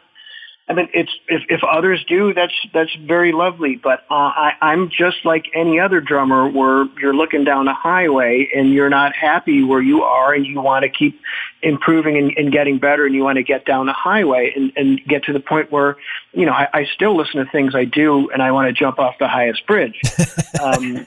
I 0.68 0.74
mean, 0.74 0.90
it's 0.96 1.12
if, 1.28 1.44
if 1.48 1.64
others 1.64 2.04
do, 2.06 2.34
that's 2.34 2.54
that's 2.74 2.94
very 2.96 3.32
lovely. 3.32 3.76
But 3.76 4.00
uh, 4.10 4.16
I, 4.16 4.54
I'm 4.62 4.90
just 4.90 5.18
like 5.24 5.46
any 5.54 5.80
other 5.80 6.02
drummer, 6.02 6.50
where 6.50 6.88
you're 7.00 7.14
looking 7.14 7.44
down 7.44 7.68
a 7.68 7.74
highway 7.76 8.50
and 8.56 8.74
you're 8.74 8.90
not 8.90 9.16
happy 9.16 9.64
where 9.64 9.82
you 9.82 10.02
are, 10.02 10.34
and 10.34 10.44
you 10.44 10.60
want 10.60 10.82
to 10.82 10.90
keep 10.90 11.22
improving 11.62 12.18
and, 12.18 12.34
and 12.36 12.52
getting 12.52 12.80
better, 12.80 13.06
and 13.06 13.14
you 13.14 13.24
want 13.24 13.36
to 13.36 13.44
get 13.44 13.66
down 13.66 13.86
the 13.86 13.94
highway 13.94 14.54
and, 14.56 14.74
and 14.76 15.06
get 15.08 15.26
to 15.26 15.34
the 15.34 15.40
point 15.40 15.72
where, 15.72 15.98
you 16.34 16.48
know, 16.48 16.54
I, 16.54 16.68
I 16.74 16.86
still 16.96 17.16
listen 17.16 17.46
to 17.46 17.52
things 17.52 17.76
I 17.76 17.86
do, 17.86 18.32
and 18.32 18.42
I 18.42 18.52
want 18.52 18.68
to 18.68 18.74
jump 18.74 18.98
off 18.98 19.20
the 19.20 19.28
highest 19.28 19.68
bridge. 19.68 20.02
um, 20.64 21.06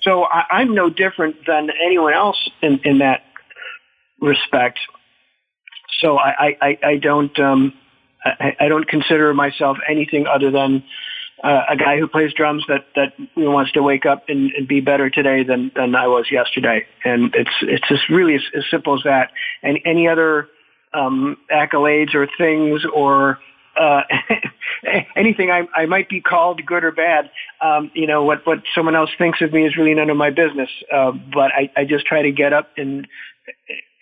so 0.00 0.24
I, 0.24 0.44
I'm 0.50 0.74
no 0.74 0.88
different 0.88 1.44
than 1.46 1.68
anyone 1.84 2.14
else 2.14 2.48
in, 2.62 2.80
in 2.84 2.98
that 2.98 3.22
respect. 4.18 4.78
So 6.00 6.16
I 6.16 6.56
I, 6.62 6.78
I 6.82 6.96
don't. 6.96 7.38
Um, 7.38 7.74
I, 8.24 8.56
I 8.60 8.68
don't 8.68 8.86
consider 8.86 9.32
myself 9.34 9.78
anything 9.88 10.26
other 10.26 10.50
than 10.50 10.82
uh, 11.42 11.62
a 11.70 11.76
guy 11.76 11.98
who 11.98 12.06
plays 12.06 12.32
drums 12.32 12.64
that 12.68 12.86
that 12.94 13.14
wants 13.36 13.72
to 13.72 13.82
wake 13.82 14.06
up 14.06 14.24
and, 14.28 14.52
and 14.52 14.68
be 14.68 14.80
better 14.80 15.10
today 15.10 15.42
than 15.42 15.72
than 15.74 15.94
I 15.94 16.06
was 16.06 16.30
yesterday. 16.30 16.86
And 17.04 17.34
it's 17.34 17.50
it's 17.62 17.88
just 17.88 18.08
really 18.08 18.36
as, 18.36 18.42
as 18.56 18.64
simple 18.70 18.94
as 18.94 19.02
that. 19.04 19.30
And 19.62 19.78
any 19.84 20.08
other 20.08 20.48
um, 20.94 21.36
accolades 21.50 22.14
or 22.14 22.28
things 22.38 22.82
or 22.94 23.38
uh, 23.78 24.02
anything 25.16 25.50
I, 25.50 25.66
I 25.74 25.86
might 25.86 26.08
be 26.08 26.20
called 26.20 26.64
good 26.64 26.84
or 26.84 26.92
bad, 26.92 27.30
um, 27.60 27.90
you 27.94 28.06
know, 28.06 28.24
what, 28.24 28.46
what 28.46 28.62
someone 28.74 28.94
else 28.94 29.10
thinks 29.16 29.40
of 29.40 29.52
me 29.52 29.66
is 29.66 29.76
really 29.76 29.94
none 29.94 30.10
of 30.10 30.16
my 30.16 30.30
business. 30.30 30.68
Uh, 30.92 31.12
but 31.12 31.50
I, 31.52 31.70
I 31.76 31.84
just 31.84 32.06
try 32.06 32.22
to 32.22 32.32
get 32.32 32.52
up 32.52 32.70
and 32.76 33.06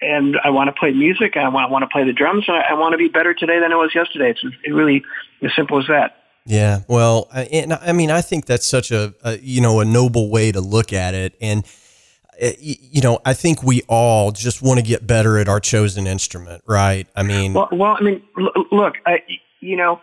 and 0.01 0.37
I 0.45 0.51
want 0.51 0.69
to 0.69 0.73
play 0.73 0.93
music. 0.93 1.37
I 1.37 1.49
want, 1.49 1.69
I 1.69 1.71
want 1.71 1.83
to 1.83 1.89
play 1.89 2.05
the 2.05 2.13
drums. 2.13 2.45
And 2.49 2.57
I, 2.57 2.71
I 2.71 2.75
want 2.75 2.93
to 2.93 2.99
be 2.99 3.09
better 3.09 3.35
today 3.35 3.61
than 3.61 3.73
I 3.73 3.77
was 3.77 3.95
yesterday. 3.95 4.31
It's 4.31 4.45
it 4.65 4.73
really 4.73 5.03
as 5.43 5.51
simple 5.55 5.79
as 5.79 5.87
that. 5.89 6.17
Yeah, 6.47 6.81
well, 6.89 7.29
and 7.33 7.75
I 7.75 7.93
mean, 7.93 8.11
I 8.11 8.23
think 8.23 8.47
that's 8.47 8.67
such 8.67 8.91
a, 8.91 9.15
a 9.23 9.39
you 9.39 9.61
know 9.61 9.81
a 9.81 9.85
noble 9.85 10.31
way 10.31 10.51
to 10.51 10.61
look 10.61 10.93
at 10.93 11.15
it, 11.15 11.37
and 11.41 11.65
uh, 12.41 12.53
you 12.59 13.03
know, 13.03 13.21
I 13.25 13.35
think 13.35 13.63
we 13.63 13.83
all 13.89 14.33
just 14.33 14.63
want 14.63 14.79
to 14.81 14.85
get 14.85 15.07
better 15.07 15.39
at 15.39 15.49
our 15.49 15.61
chosen 15.61 16.07
instrument, 16.07 16.63
right? 16.67 17.07
I 17.15 17.23
mean, 17.23 17.53
well, 17.53 17.69
well 17.71 17.97
I 17.99 18.03
mean, 18.03 18.23
look, 18.73 18.95
I, 19.05 19.23
you 19.61 19.77
know, 19.77 20.01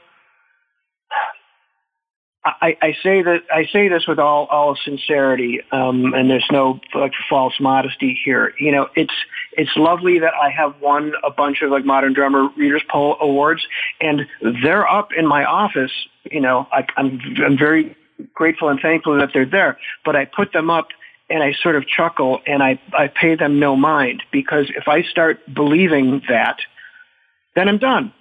I, 2.46 2.78
I 2.82 2.96
say 3.04 3.24
that 3.24 3.42
I 3.52 3.66
say 3.74 3.88
this 3.88 4.08
with 4.08 4.20
all 4.20 4.46
all 4.46 4.76
sincerity, 4.76 5.62
um, 5.72 6.14
and 6.14 6.30
there's 6.30 6.48
no 6.52 6.80
like 6.94 7.14
false 7.30 7.60
modesty 7.60 8.18
here. 8.24 8.54
You 8.60 8.72
know, 8.72 8.88
it's 8.96 9.14
it's 9.58 9.76
lovely 9.76 10.20
that 10.20 10.34
I 10.34 10.50
have 10.52 10.80
won 10.80 11.14
a 11.24 11.32
bunch 11.32 11.62
of 11.64 11.72
like 11.72 11.84
modern 11.84 12.14
drummer 12.14 12.50
readers 12.56 12.84
poll 12.90 13.18
awards, 13.20 13.66
and 14.00 14.22
they're 14.64 14.88
up 14.88 15.10
in 15.18 15.28
my 15.28 15.44
office. 15.44 15.92
You 16.32 16.42
know, 16.42 16.68
I, 16.72 16.86
I'm 16.96 17.20
I'm 17.44 17.58
very 17.58 17.98
grateful 18.34 18.70
and 18.70 18.80
thankful 18.80 19.18
that 19.18 19.30
they're 19.34 19.50
there. 19.50 19.78
But 20.06 20.16
I 20.16 20.26
put 20.26 20.54
them 20.54 20.70
up 20.70 20.90
and 21.30 21.44
I 21.44 21.54
sort 21.54 21.76
of 21.76 21.88
chuckle 21.88 22.40
and 22.46 22.64
I 22.64 22.80
I 22.94 23.08
pay 23.08 23.36
them 23.36 23.60
no 23.60 23.76
mind 23.76 24.24
because 24.32 24.72
if 24.76 24.88
I 24.88 25.02
start 25.04 25.40
believing 25.54 26.22
that, 26.30 26.60
then 27.56 27.68
I'm 27.68 27.80
done. 27.80 28.14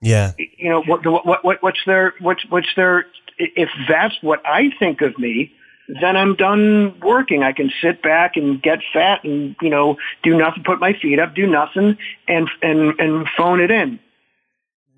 Yeah. 0.00 0.32
You 0.38 0.70
know 0.70 0.82
what 0.82 1.04
what 1.04 1.44
what 1.44 1.62
what's 1.62 1.80
their 1.86 2.14
what's 2.20 2.44
what's 2.48 2.74
their 2.76 3.06
if 3.38 3.68
that's 3.88 4.14
what 4.22 4.44
I 4.46 4.70
think 4.78 5.00
of 5.00 5.18
me, 5.18 5.52
then 5.88 6.16
I'm 6.16 6.36
done 6.36 7.00
working. 7.00 7.42
I 7.42 7.52
can 7.52 7.70
sit 7.82 8.02
back 8.02 8.36
and 8.36 8.62
get 8.62 8.80
fat 8.92 9.24
and, 9.24 9.56
you 9.62 9.70
know, 9.70 9.96
do 10.22 10.36
nothing, 10.36 10.62
put 10.62 10.80
my 10.80 10.92
feet 10.92 11.18
up, 11.18 11.34
do 11.34 11.46
nothing 11.46 11.96
and, 12.26 12.48
and, 12.62 13.00
and 13.00 13.26
phone 13.36 13.60
it 13.60 13.70
in. 13.70 13.98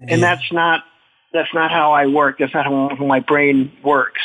Yeah. 0.01 0.15
And 0.15 0.23
that's 0.23 0.53
not, 0.53 0.83
that's 1.33 1.55
not 1.55 1.71
how 1.71 1.93
I 1.93 2.07
work. 2.07 2.39
That's 2.39 2.53
not 2.53 2.65
how 2.65 2.97
my 2.97 3.21
brain 3.21 3.73
works. 3.85 4.21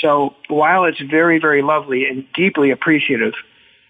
So 0.00 0.36
while 0.48 0.84
it's 0.84 1.00
very, 1.00 1.40
very 1.40 1.62
lovely 1.62 2.06
and 2.06 2.24
deeply 2.34 2.70
appreciative, 2.70 3.34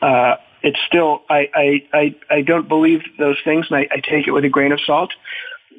uh, 0.00 0.36
it's 0.62 0.78
still, 0.86 1.22
I, 1.28 1.48
I, 1.54 1.88
I, 1.92 2.16
I 2.30 2.40
don't 2.42 2.68
believe 2.68 3.02
those 3.18 3.36
things 3.44 3.66
and 3.70 3.78
I, 3.78 3.88
I 3.90 4.00
take 4.00 4.26
it 4.26 4.30
with 4.30 4.44
a 4.44 4.48
grain 4.48 4.72
of 4.72 4.80
salt 4.80 5.12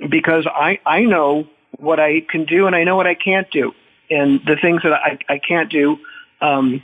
because 0.10 0.46
I, 0.48 0.80
I 0.86 1.02
know 1.02 1.48
what 1.78 2.00
I 2.00 2.22
can 2.22 2.46
do 2.46 2.68
and 2.68 2.76
I 2.76 2.84
know 2.84 2.96
what 2.96 3.08
I 3.08 3.16
can't 3.16 3.50
do. 3.50 3.74
And 4.10 4.42
the 4.46 4.58
things 4.62 4.82
that 4.84 4.94
I, 4.94 5.18
I 5.30 5.40
can't 5.40 5.72
do, 5.72 5.98
um, 6.42 6.82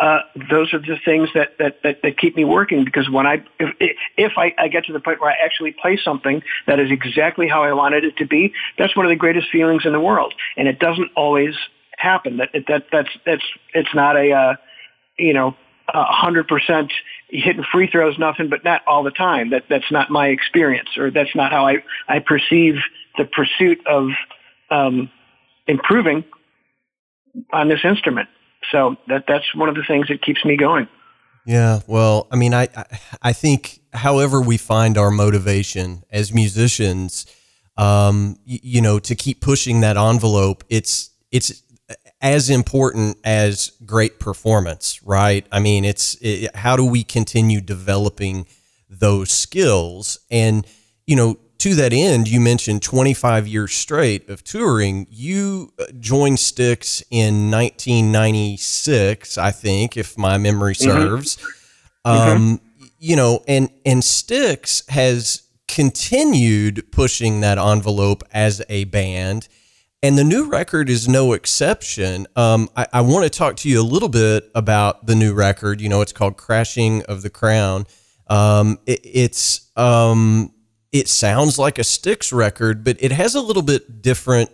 uh, 0.00 0.20
those 0.50 0.72
are 0.72 0.78
the 0.78 0.98
things 1.04 1.28
that, 1.34 1.50
that, 1.58 1.76
that, 1.82 1.98
that, 2.02 2.16
keep 2.16 2.34
me 2.34 2.42
working 2.42 2.84
because 2.86 3.10
when 3.10 3.26
I, 3.26 3.44
if, 3.58 3.96
if 4.16 4.32
I, 4.38 4.54
I, 4.56 4.68
get 4.68 4.86
to 4.86 4.94
the 4.94 5.00
point 5.00 5.20
where 5.20 5.30
I 5.30 5.34
actually 5.44 5.72
play 5.72 6.00
something 6.02 6.42
that 6.66 6.80
is 6.80 6.90
exactly 6.90 7.46
how 7.46 7.62
I 7.62 7.74
wanted 7.74 8.04
it 8.04 8.16
to 8.16 8.26
be, 8.26 8.54
that's 8.78 8.96
one 8.96 9.04
of 9.04 9.10
the 9.10 9.16
greatest 9.16 9.50
feelings 9.50 9.82
in 9.84 9.92
the 9.92 10.00
world. 10.00 10.32
And 10.56 10.68
it 10.68 10.78
doesn't 10.78 11.10
always 11.16 11.54
happen. 11.98 12.38
That, 12.38 12.48
that, 12.66 12.86
that's, 12.90 13.10
that's, 13.26 13.44
it's 13.74 13.94
not 13.94 14.16
a, 14.16 14.32
uh, 14.32 14.54
you 15.18 15.34
know, 15.34 15.54
hundred 15.92 16.48
percent 16.48 16.92
hitting 17.28 17.64
free 17.70 17.88
throws, 17.88 18.18
nothing 18.18 18.48
but 18.48 18.64
net 18.64 18.80
all 18.86 19.02
the 19.02 19.10
time. 19.10 19.50
That, 19.50 19.64
that's 19.68 19.90
not 19.90 20.08
my 20.08 20.28
experience 20.28 20.88
or 20.96 21.10
that's 21.10 21.34
not 21.34 21.52
how 21.52 21.66
I, 21.66 21.84
I 22.08 22.20
perceive 22.20 22.76
the 23.18 23.26
pursuit 23.26 23.86
of 23.86 24.08
um, 24.70 25.10
improving 25.66 26.24
on 27.52 27.68
this 27.68 27.80
instrument. 27.84 28.28
So 28.70 28.96
that 29.08 29.24
that's 29.26 29.54
one 29.54 29.68
of 29.68 29.74
the 29.74 29.84
things 29.86 30.08
that 30.08 30.22
keeps 30.22 30.44
me 30.44 30.56
going. 30.56 30.88
Yeah, 31.46 31.80
well, 31.86 32.28
I 32.30 32.36
mean, 32.36 32.54
I 32.54 32.68
I 33.22 33.32
think 33.32 33.80
however 33.92 34.40
we 34.40 34.56
find 34.56 34.98
our 34.98 35.10
motivation 35.10 36.02
as 36.10 36.32
musicians, 36.32 37.26
um, 37.76 38.36
you, 38.44 38.58
you 38.62 38.80
know, 38.80 38.98
to 39.00 39.14
keep 39.14 39.40
pushing 39.40 39.80
that 39.80 39.96
envelope, 39.96 40.64
it's 40.68 41.10
it's 41.30 41.62
as 42.20 42.50
important 42.50 43.16
as 43.24 43.72
great 43.86 44.20
performance, 44.20 45.02
right? 45.02 45.46
I 45.50 45.60
mean, 45.60 45.84
it's 45.84 46.16
it, 46.20 46.54
how 46.54 46.76
do 46.76 46.84
we 46.84 47.02
continue 47.02 47.60
developing 47.60 48.46
those 48.88 49.30
skills? 49.32 50.18
And 50.30 50.66
you 51.06 51.16
know, 51.16 51.38
to 51.60 51.74
that 51.76 51.92
end, 51.92 52.28
you 52.28 52.40
mentioned 52.40 52.82
25 52.82 53.46
years 53.46 53.72
straight 53.72 54.28
of 54.28 54.42
touring. 54.44 55.06
You 55.10 55.72
uh, 55.78 55.86
joined 55.98 56.38
Styx 56.38 57.02
in 57.10 57.50
1996, 57.50 59.38
I 59.38 59.50
think, 59.50 59.96
if 59.96 60.18
my 60.18 60.38
memory 60.38 60.74
mm-hmm. 60.74 60.90
serves. 60.90 61.36
Mm-hmm. 61.36 62.10
Um, 62.10 62.58
mm-hmm. 62.58 62.86
You 62.98 63.16
know, 63.16 63.44
and 63.48 63.70
and 63.86 64.04
Styx 64.04 64.82
has 64.88 65.42
continued 65.68 66.90
pushing 66.90 67.40
that 67.40 67.56
envelope 67.56 68.24
as 68.32 68.62
a 68.68 68.84
band 68.84 69.48
and 70.02 70.16
the 70.16 70.24
new 70.24 70.48
record 70.48 70.88
is 70.88 71.08
no 71.08 71.34
exception. 71.34 72.26
Um, 72.34 72.70
I, 72.74 72.86
I 72.92 73.00
want 73.02 73.24
to 73.24 73.30
talk 73.30 73.56
to 73.56 73.68
you 73.68 73.80
a 73.80 73.84
little 73.84 74.08
bit 74.08 74.50
about 74.54 75.06
the 75.06 75.14
new 75.14 75.34
record. 75.34 75.80
You 75.80 75.90
know, 75.90 76.00
it's 76.00 76.12
called 76.12 76.38
Crashing 76.38 77.02
of 77.02 77.20
the 77.22 77.28
Crown. 77.28 77.86
Um, 78.26 78.78
it, 78.86 79.00
it's 79.04 79.70
um, 79.76 80.52
it 80.92 81.08
sounds 81.08 81.58
like 81.58 81.78
a 81.78 81.84
Styx 81.84 82.32
record, 82.32 82.84
but 82.84 82.96
it 83.00 83.12
has 83.12 83.34
a 83.34 83.40
little 83.40 83.62
bit 83.62 84.02
different 84.02 84.50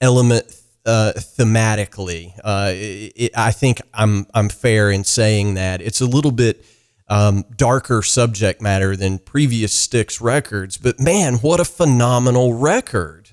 element 0.00 0.44
uh, 0.84 1.12
thematically. 1.16 2.32
Uh, 2.42 2.72
it, 2.74 3.32
I 3.36 3.50
think 3.52 3.82
I'm 3.92 4.26
I'm 4.34 4.48
fair 4.48 4.90
in 4.90 5.04
saying 5.04 5.54
that 5.54 5.80
it's 5.80 6.00
a 6.00 6.06
little 6.06 6.30
bit 6.30 6.64
um, 7.08 7.44
darker 7.56 8.02
subject 8.02 8.60
matter 8.60 8.96
than 8.96 9.18
previous 9.18 9.72
Styx 9.72 10.20
records. 10.20 10.76
But 10.76 10.98
man, 11.00 11.34
what 11.36 11.60
a 11.60 11.64
phenomenal 11.64 12.54
record! 12.54 13.30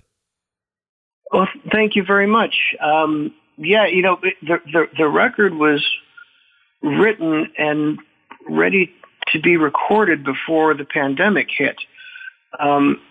Well, 1.31 1.47
thank 1.71 1.95
you 1.95 2.03
very 2.03 2.27
much. 2.27 2.55
Um, 2.79 3.33
yeah, 3.57 3.88
you 3.88 4.01
know, 4.01 4.19
the, 4.21 4.59
the, 4.71 4.88
the 4.97 5.07
record 5.07 5.53
was 5.55 5.85
written 6.81 7.51
and 7.57 8.00
ready 8.47 8.91
to 9.31 9.39
be 9.39 9.57
recorded 9.57 10.23
before 10.23 10.73
the 10.73 10.85
pandemic 10.85 11.50
hit. 11.55 11.77
Um, 12.60 13.01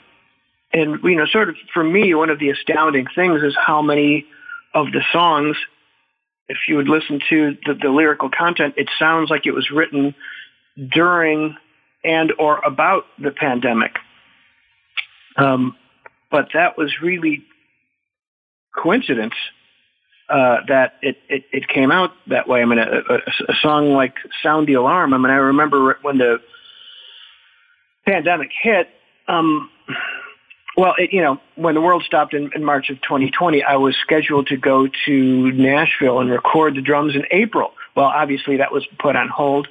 and 0.72 1.02
you 1.02 1.16
know, 1.16 1.26
sort 1.26 1.48
of 1.48 1.56
for 1.74 1.84
me, 1.84 2.14
one 2.14 2.30
of 2.30 2.38
the 2.38 2.50
astounding 2.50 3.06
things 3.14 3.42
is 3.42 3.56
how 3.58 3.82
many 3.82 4.26
of 4.74 4.86
the 4.92 5.02
songs, 5.12 5.56
if 6.48 6.58
you 6.68 6.76
would 6.76 6.88
listen 6.88 7.20
to 7.28 7.56
the, 7.66 7.74
the 7.74 7.90
lyrical 7.90 8.30
content, 8.30 8.74
it 8.76 8.88
sounds 8.98 9.30
like 9.30 9.46
it 9.46 9.52
was 9.52 9.70
written 9.70 10.14
during 10.90 11.56
and 12.04 12.32
or 12.38 12.58
about 12.64 13.04
the 13.18 13.30
pandemic. 13.30 13.92
Um, 15.36 15.76
but 16.30 16.48
that 16.54 16.76
was 16.78 16.92
really 17.02 17.44
coincidence 18.74 19.34
uh, 20.28 20.58
that 20.68 20.94
it, 21.02 21.16
it, 21.28 21.44
it 21.52 21.68
came 21.68 21.90
out 21.90 22.12
that 22.28 22.48
way. 22.48 22.62
I 22.62 22.64
mean, 22.64 22.78
a, 22.78 22.82
a, 22.82 23.16
a 23.48 23.54
song 23.60 23.92
like 23.92 24.14
"Sound 24.42 24.66
the 24.66 24.74
Alarm." 24.74 25.12
I 25.12 25.18
mean, 25.18 25.30
I 25.30 25.36
remember 25.36 25.98
when 26.02 26.18
the 26.18 26.40
pandemic 28.06 28.50
hit. 28.62 28.88
Um, 29.28 29.70
well, 30.76 30.94
it, 30.98 31.12
you 31.12 31.20
know, 31.20 31.38
when 31.56 31.74
the 31.74 31.80
world 31.80 32.02
stopped 32.04 32.34
in, 32.34 32.50
in 32.54 32.64
March 32.64 32.90
of 32.90 33.00
2020, 33.02 33.62
I 33.62 33.76
was 33.76 33.96
scheduled 33.96 34.46
to 34.48 34.56
go 34.56 34.88
to 35.06 35.52
Nashville 35.52 36.20
and 36.20 36.30
record 36.30 36.74
the 36.74 36.80
drums 36.80 37.14
in 37.14 37.24
April. 37.30 37.72
Well, 37.94 38.06
obviously 38.06 38.56
that 38.58 38.72
was 38.72 38.86
put 38.98 39.16
on 39.16 39.28
hold, 39.28 39.68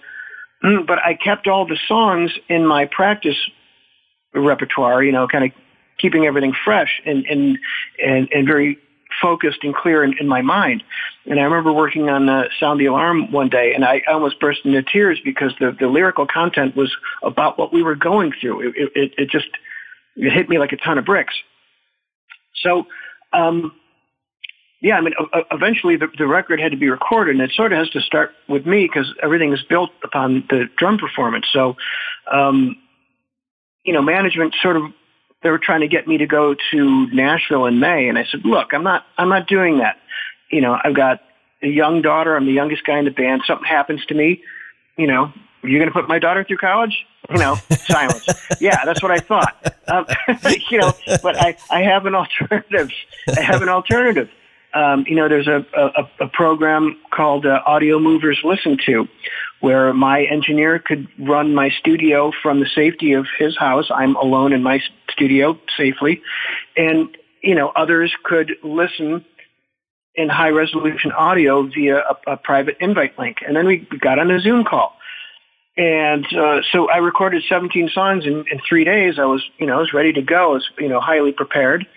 mm, 0.64 0.86
but 0.86 1.00
I 1.00 1.16
kept 1.16 1.48
all 1.48 1.66
the 1.66 1.80
songs 1.88 2.32
in 2.50 2.68
my 2.68 2.86
practice 2.86 3.38
repertoire. 4.34 5.04
You 5.04 5.12
know, 5.12 5.28
kind 5.28 5.46
of 5.46 5.52
keeping 5.98 6.26
everything 6.26 6.54
fresh 6.64 7.02
and 7.06 7.26
and 7.26 7.58
and, 8.04 8.30
and 8.32 8.48
very 8.48 8.78
focused 9.22 9.60
and 9.64 9.76
clear 9.76 10.04
in, 10.04 10.16
in 10.20 10.28
my 10.28 10.42
mind. 10.42 10.84
And 11.26 11.40
I 11.40 11.44
remember 11.44 11.72
working 11.72 12.10
on 12.10 12.28
uh, 12.28 12.46
Sound 12.60 12.80
the 12.80 12.88
Alarm 12.88 13.32
one 13.32 13.50
day, 13.50 13.74
and 13.74 13.86
I 13.86 14.02
almost 14.08 14.40
burst 14.40 14.62
into 14.66 14.82
tears 14.82 15.20
because 15.24 15.54
the, 15.60 15.76
the 15.80 15.88
lyrical 15.88 16.26
content 16.26 16.76
was 16.76 16.92
about 17.24 17.60
what 17.60 17.72
we 17.72 17.84
were 17.84 17.96
going 17.96 18.34
through. 18.40 18.70
It, 18.70 18.92
it, 18.96 19.14
it 19.18 19.30
just 19.30 19.48
it 20.16 20.34
hit 20.34 20.50
me 20.50 20.58
like 20.58 20.72
a 20.72 20.78
ton 20.78 20.98
of 20.98 21.06
bricks. 21.06 21.34
So, 22.64 22.86
um, 23.34 23.74
yeah, 24.82 24.96
I 24.96 25.02
mean, 25.02 25.14
eventually 25.52 25.96
the, 25.96 26.08
the 26.18 26.26
record 26.26 26.60
had 26.60 26.72
to 26.72 26.78
be 26.78 26.90
recorded, 26.90 27.36
and 27.36 27.44
it 27.44 27.52
sort 27.56 27.72
of 27.72 27.78
has 27.78 27.90
to 27.92 28.02
start 28.02 28.32
with 28.50 28.66
me 28.66 28.90
because 28.92 29.14
everything 29.22 29.54
is 29.54 29.62
built 29.70 29.92
upon 30.04 30.44
the 30.50 30.66
drum 30.76 30.98
performance. 30.98 31.46
So, 31.54 31.76
um, 32.32 32.78
you 33.86 33.94
know, 33.94 34.02
management 34.02 34.56
sort 34.62 34.78
of 34.78 34.84
they 35.44 35.50
were 35.50 35.60
trying 35.60 35.82
to 35.82 35.88
get 35.88 36.08
me 36.08 36.18
to 36.18 36.28
go 36.28 36.56
to 36.72 37.08
Nashville 37.08 37.66
in 37.66 37.80
May, 37.80 38.08
and 38.08 38.18
I 38.18 38.26
said, 38.32 38.42
"Look, 38.46 38.74
I'm 38.74 38.84
not, 38.84 39.06
I'm 39.18 39.30
not 39.30 39.48
doing 39.48 39.80
that. 39.80 39.98
You 40.52 40.62
know, 40.62 40.78
I've 40.82 40.96
got 40.96 41.22
a 41.64 41.68
young 41.68 42.02
daughter. 42.02 42.36
I'm 42.36 42.46
the 42.46 42.52
youngest 42.52 42.84
guy 42.86 43.00
in 43.00 43.06
the 43.06 43.12
band. 43.12 43.42
Something 43.46 43.66
happens 43.66 44.06
to 44.08 44.16
me, 44.16 44.42
you 44.98 45.08
know, 45.08 45.32
you're 45.64 45.80
going 45.80 45.92
to 45.92 45.94
put 45.94 46.08
my 46.08 46.20
daughter 46.20 46.44
through 46.44 46.58
college? 46.58 47.06
You 47.30 47.38
know, 47.38 47.56
silence. 47.72 48.28
Yeah, 48.60 48.84
that's 48.86 49.02
what 49.02 49.12
I 49.12 49.20
thought. 49.20 49.76
Um, 49.88 50.06
you 50.70 50.80
know, 50.80 50.92
but 51.22 51.36
I, 51.38 51.58
I 51.70 51.84
have 51.84 52.06
an 52.06 52.16
alternative. 52.16 52.90
I 53.36 53.42
have 53.42 53.62
an 53.62 53.70
alternative. 53.70 54.30
Um, 54.74 55.06
you 55.08 55.16
know, 55.16 55.28
there's 55.28 55.48
a, 55.48 55.66
a, 55.76 56.26
a 56.26 56.28
program 56.28 56.98
called 57.12 57.46
uh, 57.46 57.62
Audiomovers 57.68 58.44
LISTENTO, 58.44 59.08
where 59.60 59.94
my 59.94 60.24
engineer 60.24 60.80
could 60.80 61.08
run 61.20 61.54
my 61.54 61.70
studio 61.70 62.32
from 62.42 62.60
the 62.60 62.68
safety 62.74 63.14
of 63.14 63.26
his 63.38 63.58
house. 63.58 63.86
I'm 63.94 64.16
alone 64.16 64.54
in 64.54 64.64
my 64.64 64.82
studio 65.12 65.60
safely. 65.76 66.22
And, 66.78 67.16
you 67.42 67.56
know, 67.56 67.70
others 67.70 68.14
could 68.24 68.54
listen 68.64 69.26
in 70.16 70.30
high 70.30 70.50
resolution 70.50 71.12
audio 71.12 71.64
via 71.64 71.98
a, 71.98 72.34
a 72.34 72.38
private 72.38 72.78
invite 72.80 73.18
link. 73.20 73.38
And 73.46 73.56
then 73.56 73.66
we 73.66 73.88
got 74.00 74.20
on 74.20 74.32
a 74.32 74.40
Zoom 74.40 74.64
call. 74.64 74.96
And 75.78 76.26
uh, 76.36 76.62
so 76.72 76.90
I 76.90 76.98
recorded 76.98 77.44
17 77.48 77.90
songs 77.94 78.26
in, 78.26 78.46
in 78.52 78.60
three 78.68 78.84
days. 78.84 79.20
I 79.20 79.26
was, 79.26 79.44
you 79.58 79.66
know, 79.66 79.78
I 79.78 79.80
was 79.80 79.94
ready 79.94 80.14
to 80.14 80.22
go. 80.22 80.52
I 80.52 80.54
was, 80.54 80.70
you 80.78 80.90
know, 80.90 81.00
highly 81.00 81.32
prepared 81.32 81.88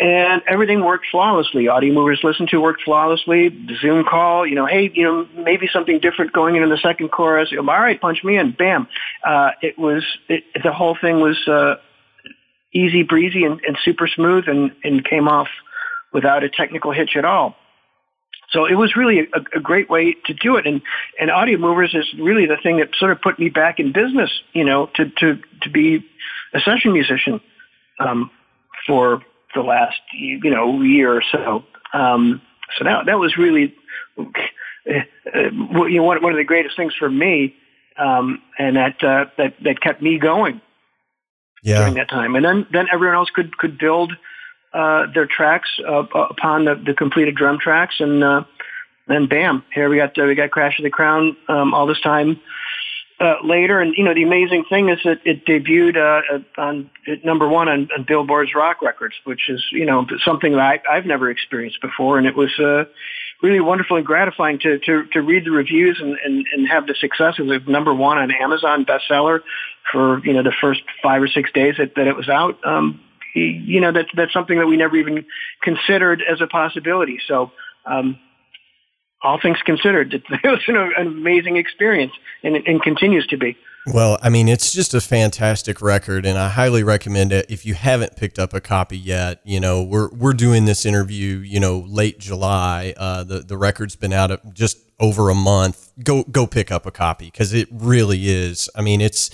and 0.00 0.40
everything 0.48 0.82
worked 0.82 1.06
flawlessly. 1.10 1.64
Audiomovers 1.64 2.24
LISTENTO 2.24 2.58
worked 2.58 2.82
flawlessly. 2.84 3.50
The 3.50 3.76
Zoom 3.82 4.04
call, 4.04 4.46
you 4.46 4.54
know, 4.54 4.64
hey, 4.64 4.90
you 4.94 5.04
know, 5.04 5.28
maybe 5.36 5.68
something 5.70 6.00
different 6.00 6.32
going 6.32 6.56
into 6.56 6.68
the 6.68 6.78
second 6.78 7.10
chorus. 7.10 7.50
All 7.56 7.64
right, 7.64 8.00
punch 8.00 8.24
me 8.24 8.38
in. 8.38 8.52
Bam. 8.52 8.88
Uh, 9.22 9.50
it 9.60 9.78
was 9.78 10.02
it, 10.28 10.44
the 10.64 10.72
whole 10.72 10.96
thing 10.98 11.20
was 11.20 11.36
uh, 11.46 11.74
easy 12.72 13.02
breezy 13.02 13.44
and, 13.44 13.60
and 13.66 13.76
super 13.84 14.08
smooth, 14.08 14.44
and, 14.48 14.72
and 14.82 15.04
came 15.04 15.28
off 15.28 15.48
without 16.14 16.44
a 16.44 16.48
technical 16.48 16.92
hitch 16.92 17.14
at 17.14 17.26
all. 17.26 17.54
So 18.52 18.64
it 18.64 18.74
was 18.74 18.96
really 18.96 19.28
a, 19.34 19.58
a, 19.58 19.60
great 19.60 19.90
way 19.90 20.16
to 20.24 20.32
do 20.34 20.56
it, 20.56 20.66
and 20.66 20.80
and 21.20 21.28
Audiomovers 21.30 21.94
is 21.94 22.06
really 22.18 22.46
the 22.46 22.56
thing 22.62 22.78
that 22.78 22.88
sort 22.96 23.12
of 23.12 23.20
put 23.20 23.38
me 23.38 23.50
back 23.50 23.78
in 23.78 23.92
business, 23.92 24.30
you 24.54 24.64
know, 24.64 24.88
to 24.94 25.10
to 25.18 25.38
to 25.60 25.70
be 25.70 26.06
a 26.54 26.60
session 26.60 26.94
musician 26.94 27.40
um, 28.00 28.30
for 28.86 29.22
the 29.54 29.62
last 29.62 30.00
you 30.12 30.50
know 30.50 30.82
year 30.82 31.12
or 31.12 31.22
so. 31.32 31.64
Um, 31.92 32.40
so 32.78 32.84
that 32.84 33.06
that 33.06 33.18
was 33.18 33.36
really 33.36 33.74
uh, 34.18 34.22
you 34.86 35.96
know 35.96 36.02
one 36.02 36.22
one 36.22 36.32
of 36.32 36.38
the 36.38 36.44
greatest 36.44 36.76
things 36.76 36.94
for 36.98 37.10
me, 37.10 37.54
um, 37.98 38.42
and 38.58 38.76
that 38.76 39.02
uh, 39.02 39.26
that 39.38 39.54
that 39.62 39.80
kept 39.80 40.02
me 40.02 40.18
going 40.18 40.60
yeah. 41.62 41.78
during 41.78 41.94
that 41.94 42.08
time. 42.08 42.36
And 42.36 42.44
then 42.44 42.66
then 42.72 42.86
everyone 42.92 43.16
else 43.16 43.30
could 43.30 43.56
could 43.56 43.78
build 43.78 44.12
uh, 44.72 45.06
their 45.12 45.26
tracks 45.26 45.68
uh, 45.86 46.04
upon 46.30 46.64
the, 46.64 46.74
the 46.74 46.94
completed 46.94 47.34
drum 47.34 47.58
tracks, 47.58 47.96
and 47.98 48.22
uh, 48.22 48.44
then 49.08 49.26
bam, 49.26 49.64
here 49.74 49.88
we 49.88 49.96
got 49.96 50.18
uh, 50.18 50.24
we 50.24 50.34
got 50.34 50.50
Crash 50.50 50.78
of 50.78 50.84
the 50.84 50.90
Crown 50.90 51.36
um, 51.48 51.74
all 51.74 51.86
this 51.86 52.00
time 52.00 52.40
uh, 53.20 53.34
later. 53.44 53.80
And 53.80 53.94
you 53.96 54.04
know, 54.04 54.14
the 54.14 54.22
amazing 54.22 54.64
thing 54.68 54.88
is 54.88 54.98
that 55.04 55.20
it 55.24 55.44
debuted 55.44 55.96
uh, 55.96 56.60
on 56.60 56.90
number 57.24 57.46
one 57.46 57.68
on, 57.68 57.88
on, 57.96 58.04
Billboard's 58.06 58.54
rock 58.54 58.82
records, 58.82 59.14
which 59.24 59.48
is 59.48 59.64
you 59.72 59.84
know 59.84 60.06
something 60.24 60.52
that 60.52 60.80
I, 60.88 60.94
have 60.94 61.06
never 61.06 61.30
experienced 61.30 61.80
before, 61.80 62.18
and 62.18 62.26
it 62.26 62.34
was 62.34 62.50
uh, 62.58 62.84
really 63.42 63.60
wonderful 63.60 63.96
and 63.96 64.06
gratifying 64.06 64.58
to 64.60 64.78
to, 64.78 65.04
to 65.12 65.20
read 65.20 65.44
the 65.44 65.50
reviews 65.50 65.98
and, 66.00 66.16
and, 66.24 66.46
and 66.52 66.68
have 66.68 66.86
the 66.86 66.94
success. 66.94 67.34
It 67.38 67.68
number 67.68 67.94
one 67.94 68.18
on 68.18 68.30
Amazon 68.30 68.86
bestseller 68.86 69.40
for 69.92 70.24
you 70.24 70.32
know 70.32 70.42
the 70.42 70.54
first 70.60 70.82
five 71.02 71.22
or 71.22 71.28
six 71.28 71.52
days 71.52 71.74
that, 71.78 71.94
that 71.96 72.06
it 72.06 72.16
was 72.16 72.28
out. 72.28 72.58
Um, 72.64 73.00
you 73.34 73.80
know 73.80 73.92
that's 73.92 74.08
that's 74.16 74.32
something 74.32 74.58
that 74.58 74.66
we 74.66 74.76
never 74.76 74.96
even 74.96 75.26
considered 75.62 76.22
as 76.22 76.40
a 76.40 76.46
possibility. 76.46 77.18
So 77.28 77.52
um, 77.84 78.18
all 79.22 79.38
things 79.40 79.58
considered, 79.64 80.14
it 80.30 80.40
was 80.44 80.60
an, 80.66 80.76
an 80.76 81.06
amazing 81.06 81.56
experience, 81.56 82.12
and 82.42 82.56
and 82.56 82.82
continues 82.82 83.26
to 83.28 83.36
be. 83.36 83.56
Well, 83.86 84.18
I 84.22 84.28
mean, 84.28 84.48
it's 84.48 84.72
just 84.72 84.92
a 84.92 85.00
fantastic 85.00 85.80
record, 85.80 86.26
and 86.26 86.38
I 86.38 86.48
highly 86.50 86.82
recommend 86.82 87.32
it. 87.32 87.46
If 87.48 87.64
you 87.64 87.74
haven't 87.74 88.14
picked 88.14 88.38
up 88.38 88.52
a 88.52 88.60
copy 88.60 88.98
yet, 88.98 89.40
you 89.44 89.58
know 89.58 89.82
we're 89.82 90.10
we're 90.10 90.34
doing 90.34 90.66
this 90.66 90.84
interview, 90.84 91.38
you 91.38 91.60
know, 91.60 91.80
late 91.88 92.18
July. 92.18 92.94
Uh, 92.96 93.24
the 93.24 93.40
the 93.40 93.56
record's 93.56 93.96
been 93.96 94.12
out 94.12 94.54
just 94.54 94.78
over 94.98 95.30
a 95.30 95.34
month. 95.34 95.92
Go 96.04 96.24
go 96.24 96.46
pick 96.46 96.70
up 96.70 96.86
a 96.86 96.90
copy 96.90 97.26
because 97.26 97.54
it 97.54 97.68
really 97.72 98.28
is. 98.28 98.68
I 98.76 98.82
mean, 98.82 99.00
it's 99.00 99.30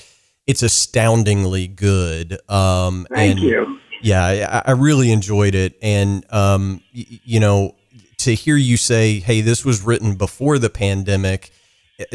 it's 0.47 0.63
astoundingly 0.63 1.67
good. 1.67 2.39
Um, 2.49 3.07
Thank 3.13 3.39
and, 3.39 3.41
you. 3.41 3.81
Yeah, 4.03 4.63
I, 4.65 4.71
I, 4.71 4.75
really 4.75 5.11
enjoyed 5.11 5.55
it, 5.55 5.77
and 5.83 6.25
um, 6.33 6.83
y- 6.95 7.21
you 7.25 7.41
know, 7.41 7.75
to 8.19 8.35
hear 8.35 8.57
you 8.57 8.77
say, 8.77 9.21
"Hey, 9.21 9.41
this 9.41 9.65
was 9.65 9.83
written 9.83 10.15
before 10.17 10.59
the 10.59 10.71
pandemic." 10.71 11.51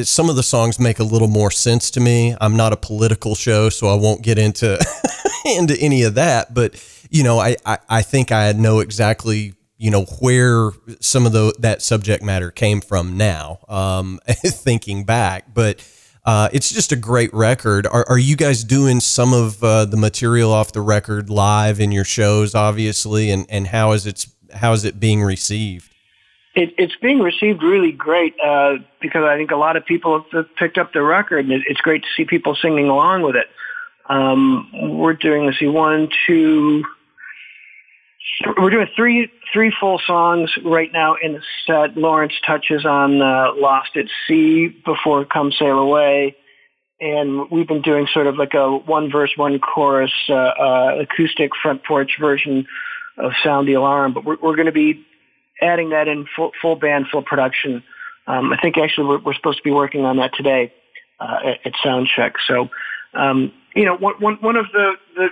some 0.04 0.30
of 0.30 0.36
the 0.36 0.44
songs 0.44 0.80
make 0.80 1.00
a 1.00 1.04
little 1.04 1.28
more 1.28 1.52
sense 1.52 1.90
to 1.92 2.00
me. 2.00 2.36
I'm 2.40 2.56
not 2.56 2.74
a 2.74 2.78
political 2.78 3.36
show, 3.36 3.70
so 3.70 3.88
I 3.88 3.96
won't 3.96 4.22
get 4.22 4.38
into 4.38 4.80
into 5.46 5.76
any 5.80 6.04
of 6.04 6.16
that. 6.16 6.54
But 6.54 6.82
you 7.10 7.24
know, 7.24 7.40
I, 7.40 7.56
I, 7.66 7.78
I 7.90 8.02
think 8.02 8.32
I 8.32 8.52
know 8.52 8.80
exactly 8.80 9.54
you 9.78 9.90
know 9.90 10.04
where 10.20 10.72
some 11.00 11.26
of 11.26 11.32
the 11.32 11.54
that 11.60 11.82
subject 11.82 12.24
matter 12.24 12.52
came 12.52 12.82
from 12.82 13.18
now. 13.18 13.60
Um, 13.68 14.20
thinking 14.28 15.04
back, 15.04 15.54
but. 15.54 15.86
Uh, 16.24 16.48
it's 16.54 16.72
just 16.72 16.92
a 16.92 16.96
great 16.96 17.34
record. 17.34 17.88
Are, 17.88 18.08
are 18.08 18.18
you 18.20 18.36
guys 18.36 18.64
doing 18.64 19.00
some 19.00 19.34
of 19.34 19.64
uh, 19.64 19.86
the 19.86 19.98
material 19.98 20.54
off 20.54 20.72
the 20.72 20.80
record 20.80 21.32
live 21.32 21.80
in 21.80 21.92
your 21.92 22.04
shows, 22.04 22.54
obviously, 22.54 23.32
and, 23.32 23.48
and 23.50 23.66
how 23.66 23.94
is 23.94 24.06
it 24.06 24.28
how 24.54 24.74
is 24.74 24.86
it 24.86 25.00
being 25.00 25.24
received? 25.24 25.91
It, 26.54 26.74
it's 26.78 26.96
being 27.02 27.20
received 27.20 27.64
really 27.64 27.94
great 27.94 28.36
uh, 28.44 28.76
because 29.02 29.24
I 29.24 29.38
think 29.38 29.52
a 29.52 29.56
lot 29.56 29.78
of 29.78 29.86
people 29.86 30.26
have 30.34 30.46
picked 30.58 30.78
up 30.78 30.92
the 30.92 31.02
record, 31.02 31.46
and 31.46 31.54
it, 31.54 31.62
it's 31.68 31.80
great 31.80 32.04
to 32.04 32.08
see 32.18 32.26
people 32.26 32.58
singing 32.62 32.90
along 32.90 33.22
with 33.22 33.36
it. 33.36 33.48
Um, 34.10 34.98
we're 35.00 35.14
doing, 35.14 35.46
let's 35.46 35.60
see, 35.60 35.68
one, 35.68 36.10
two, 36.28 36.84
th- 38.44 38.56
we're 38.58 38.70
doing 38.70 38.88
three 38.96 39.32
three 39.54 39.74
full 39.80 40.00
songs 40.06 40.52
right 40.66 40.92
now 40.92 41.16
in 41.22 41.34
the 41.34 41.42
set. 41.66 41.98
Lawrence 41.98 42.34
touches 42.46 42.86
on 42.86 43.22
uh, 43.22 43.54
"Lost 43.56 43.96
at 43.96 44.06
Sea" 44.28 44.68
before 44.86 45.24
"Come 45.24 45.52
Sail 45.52 45.80
Away," 45.80 46.36
and 47.00 47.50
we've 47.50 47.68
been 47.68 47.82
doing 47.82 48.08
sort 48.14 48.28
of 48.28 48.36
like 48.38 48.54
a 48.54 48.76
one 48.76 49.10
verse, 49.10 49.32
one 49.38 49.60
chorus 49.60 50.12
uh, 50.30 50.34
uh, 50.34 50.96
acoustic 51.00 51.52
front 51.62 51.84
porch 51.86 52.18
version 52.20 52.66
of 53.18 53.32
"Sound 53.44 53.68
the 53.68 53.74
Alarm." 53.74 54.14
But 54.14 54.26
we're, 54.26 54.38
we're 54.42 54.56
going 54.56 54.66
to 54.66 54.72
be 54.72 55.06
adding 55.62 55.90
that 55.92 56.08
in 56.08 56.28
full, 56.36 56.52
full 56.62 56.76
band, 56.76 57.06
full 57.12 57.24
production. 57.24 57.84
Um, 58.28 58.52
I 58.54 58.58
think 58.62 58.78
actually 58.78 59.08
we're, 59.08 59.20
we're, 59.20 59.34
supposed 59.34 59.58
to 59.58 59.64
be 59.64 59.72
working 59.72 60.06
on 60.06 60.18
that 60.18 60.32
today 60.36 60.74
uh, 61.20 61.38
at, 61.46 61.66
at 61.66 61.74
Soundcheck. 61.84 62.34
So, 62.48 62.70
um, 63.14 63.52
you 63.76 63.86
know, 63.86 63.96
one, 63.98 64.36
one, 64.42 64.56
of 64.56 64.66
the, 64.74 64.94
the 65.16 65.28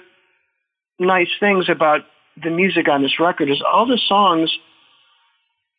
nice 0.99 1.29
things 1.39 1.69
about 1.69 2.01
the 2.41 2.49
music 2.49 2.87
on 2.87 3.01
this 3.01 3.19
record 3.19 3.49
is 3.49 3.61
all 3.61 3.85
the 3.85 3.99
songs, 4.07 4.51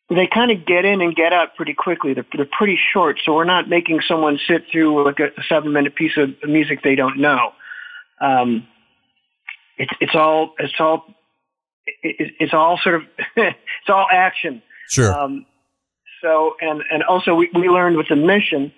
they 0.09 0.27
kind 0.27 0.51
of 0.51 0.65
get 0.65 0.85
in 0.85 1.01
and 1.01 1.15
get 1.15 1.33
out 1.33 1.55
pretty 1.55 1.73
quickly. 1.73 2.13
They're, 2.13 2.25
they're 2.35 2.45
pretty 2.45 2.79
short, 2.93 3.19
so 3.23 3.33
we're 3.33 3.45
not 3.45 3.69
making 3.69 4.01
someone 4.07 4.39
sit 4.47 4.65
through 4.71 5.05
like 5.05 5.19
a, 5.19 5.27
a 5.27 5.43
seven-minute 5.47 5.95
piece 5.95 6.17
of 6.17 6.29
music 6.47 6.83
they 6.83 6.95
don't 6.95 7.19
know. 7.19 7.53
Um, 8.19 8.67
it's 9.77 10.13
all 10.13 10.53
it's 10.59 10.73
all 10.79 11.05
it, 12.03 12.33
it's 12.39 12.53
all 12.53 12.79
sort 12.81 12.95
of 12.95 13.01
it's 13.35 13.89
all 13.89 14.07
action. 14.11 14.61
Sure. 14.89 15.13
Um, 15.13 15.45
so 16.21 16.55
and 16.61 16.83
and 16.91 17.03
also 17.03 17.35
we, 17.35 17.49
we 17.53 17.67
learned 17.67 17.97
with 17.97 18.07
the 18.09 18.15
mission, 18.15 18.71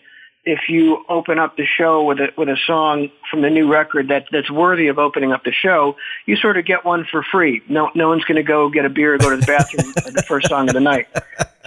if 0.46 0.70
you 0.70 1.04
open 1.10 1.40
up 1.40 1.58
the 1.58 1.66
show 1.66 2.04
with 2.04 2.20
a 2.20 2.30
with 2.38 2.50
a 2.50 2.58
song 2.66 3.10
from 3.30 3.42
the 3.42 3.50
new 3.50 3.72
record 3.72 4.10
that 4.10 4.26
that's 4.32 4.52
worthy 4.52 4.88
of 4.88 5.00
opening 5.00 5.32
up 5.32 5.44
the 5.44 5.52
show, 5.52 5.96
you 6.26 6.36
sort 6.36 6.58
of 6.58 6.66
get 6.66 6.86
one 6.86 7.06
for 7.10 7.24
free. 7.24 7.62
No 7.70 7.92
no 7.96 8.10
one's 8.10 8.24
going 8.26 8.38
to 8.38 8.44
go 8.44 8.70
get 8.70 8.86
a 8.86 8.90
beer 8.90 9.16
or 9.16 9.18
go 9.18 9.30
to 9.30 9.38
the 9.38 9.46
bathroom 9.46 9.94
at 9.98 10.14
the 10.14 10.24
first 10.24 10.50
song 10.50 10.70
of 10.70 10.74
the 10.74 10.82
night. 10.82 11.08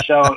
So 0.05 0.37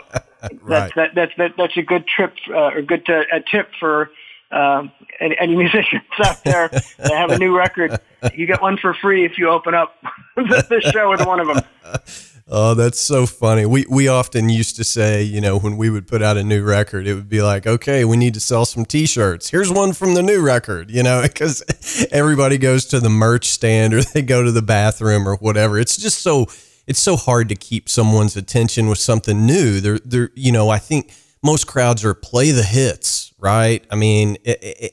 right. 0.61 0.61
that's 0.61 0.95
that, 0.95 1.15
that's 1.15 1.31
that, 1.37 1.51
that's 1.57 1.77
a 1.77 1.83
good 1.83 2.07
trip 2.07 2.33
uh, 2.49 2.71
or 2.71 2.81
good 2.81 3.05
to, 3.07 3.23
a 3.31 3.41
tip 3.41 3.69
for 3.79 4.09
uh, 4.51 4.83
any, 5.19 5.37
any 5.39 5.55
musicians 5.63 6.03
out 6.23 6.43
there 6.43 6.69
that 6.69 7.11
have 7.11 7.31
a 7.31 7.37
new 7.37 7.55
record, 7.55 7.99
you 8.33 8.45
get 8.45 8.61
one 8.61 8.77
for 8.77 8.93
free 8.93 9.25
if 9.25 9.37
you 9.37 9.49
open 9.49 9.73
up 9.73 9.95
the 10.35 10.81
show 10.93 11.09
with 11.09 11.25
one 11.25 11.39
of 11.39 11.47
them. 11.47 11.63
Oh, 12.51 12.73
that's 12.73 12.99
so 12.99 13.27
funny. 13.27 13.67
We 13.67 13.85
we 13.87 14.07
often 14.07 14.49
used 14.49 14.75
to 14.77 14.83
say, 14.83 15.21
you 15.21 15.39
know, 15.39 15.59
when 15.59 15.77
we 15.77 15.91
would 15.91 16.07
put 16.07 16.23
out 16.23 16.35
a 16.35 16.43
new 16.43 16.63
record, 16.63 17.05
it 17.05 17.13
would 17.13 17.29
be 17.29 17.43
like, 17.43 17.67
okay, 17.67 18.03
we 18.05 18.17
need 18.17 18.33
to 18.33 18.39
sell 18.39 18.65
some 18.65 18.85
T-shirts. 18.85 19.51
Here's 19.51 19.71
one 19.71 19.93
from 19.93 20.15
the 20.15 20.23
new 20.23 20.41
record, 20.41 20.89
you 20.89 21.03
know, 21.03 21.21
because 21.21 21.63
everybody 22.11 22.57
goes 22.57 22.85
to 22.85 22.99
the 22.99 23.09
merch 23.09 23.45
stand 23.49 23.93
or 23.93 24.01
they 24.01 24.23
go 24.23 24.41
to 24.41 24.51
the 24.51 24.63
bathroom 24.63 25.29
or 25.29 25.35
whatever. 25.35 25.77
It's 25.77 25.95
just 25.95 26.23
so 26.23 26.47
it's 26.87 26.99
so 26.99 27.15
hard 27.15 27.49
to 27.49 27.55
keep 27.55 27.87
someone's 27.87 28.35
attention 28.35 28.89
with 28.89 28.97
something 28.97 29.45
new. 29.45 29.79
They're 29.79 29.99
they're 29.99 30.31
you 30.33 30.51
know, 30.51 30.69
I 30.69 30.79
think 30.79 31.13
most 31.43 31.67
crowds 31.67 32.03
are 32.03 32.13
play 32.13 32.51
the 32.51 32.63
hits, 32.63 33.33
right? 33.37 33.85
I 33.89 33.95
mean, 33.95 34.37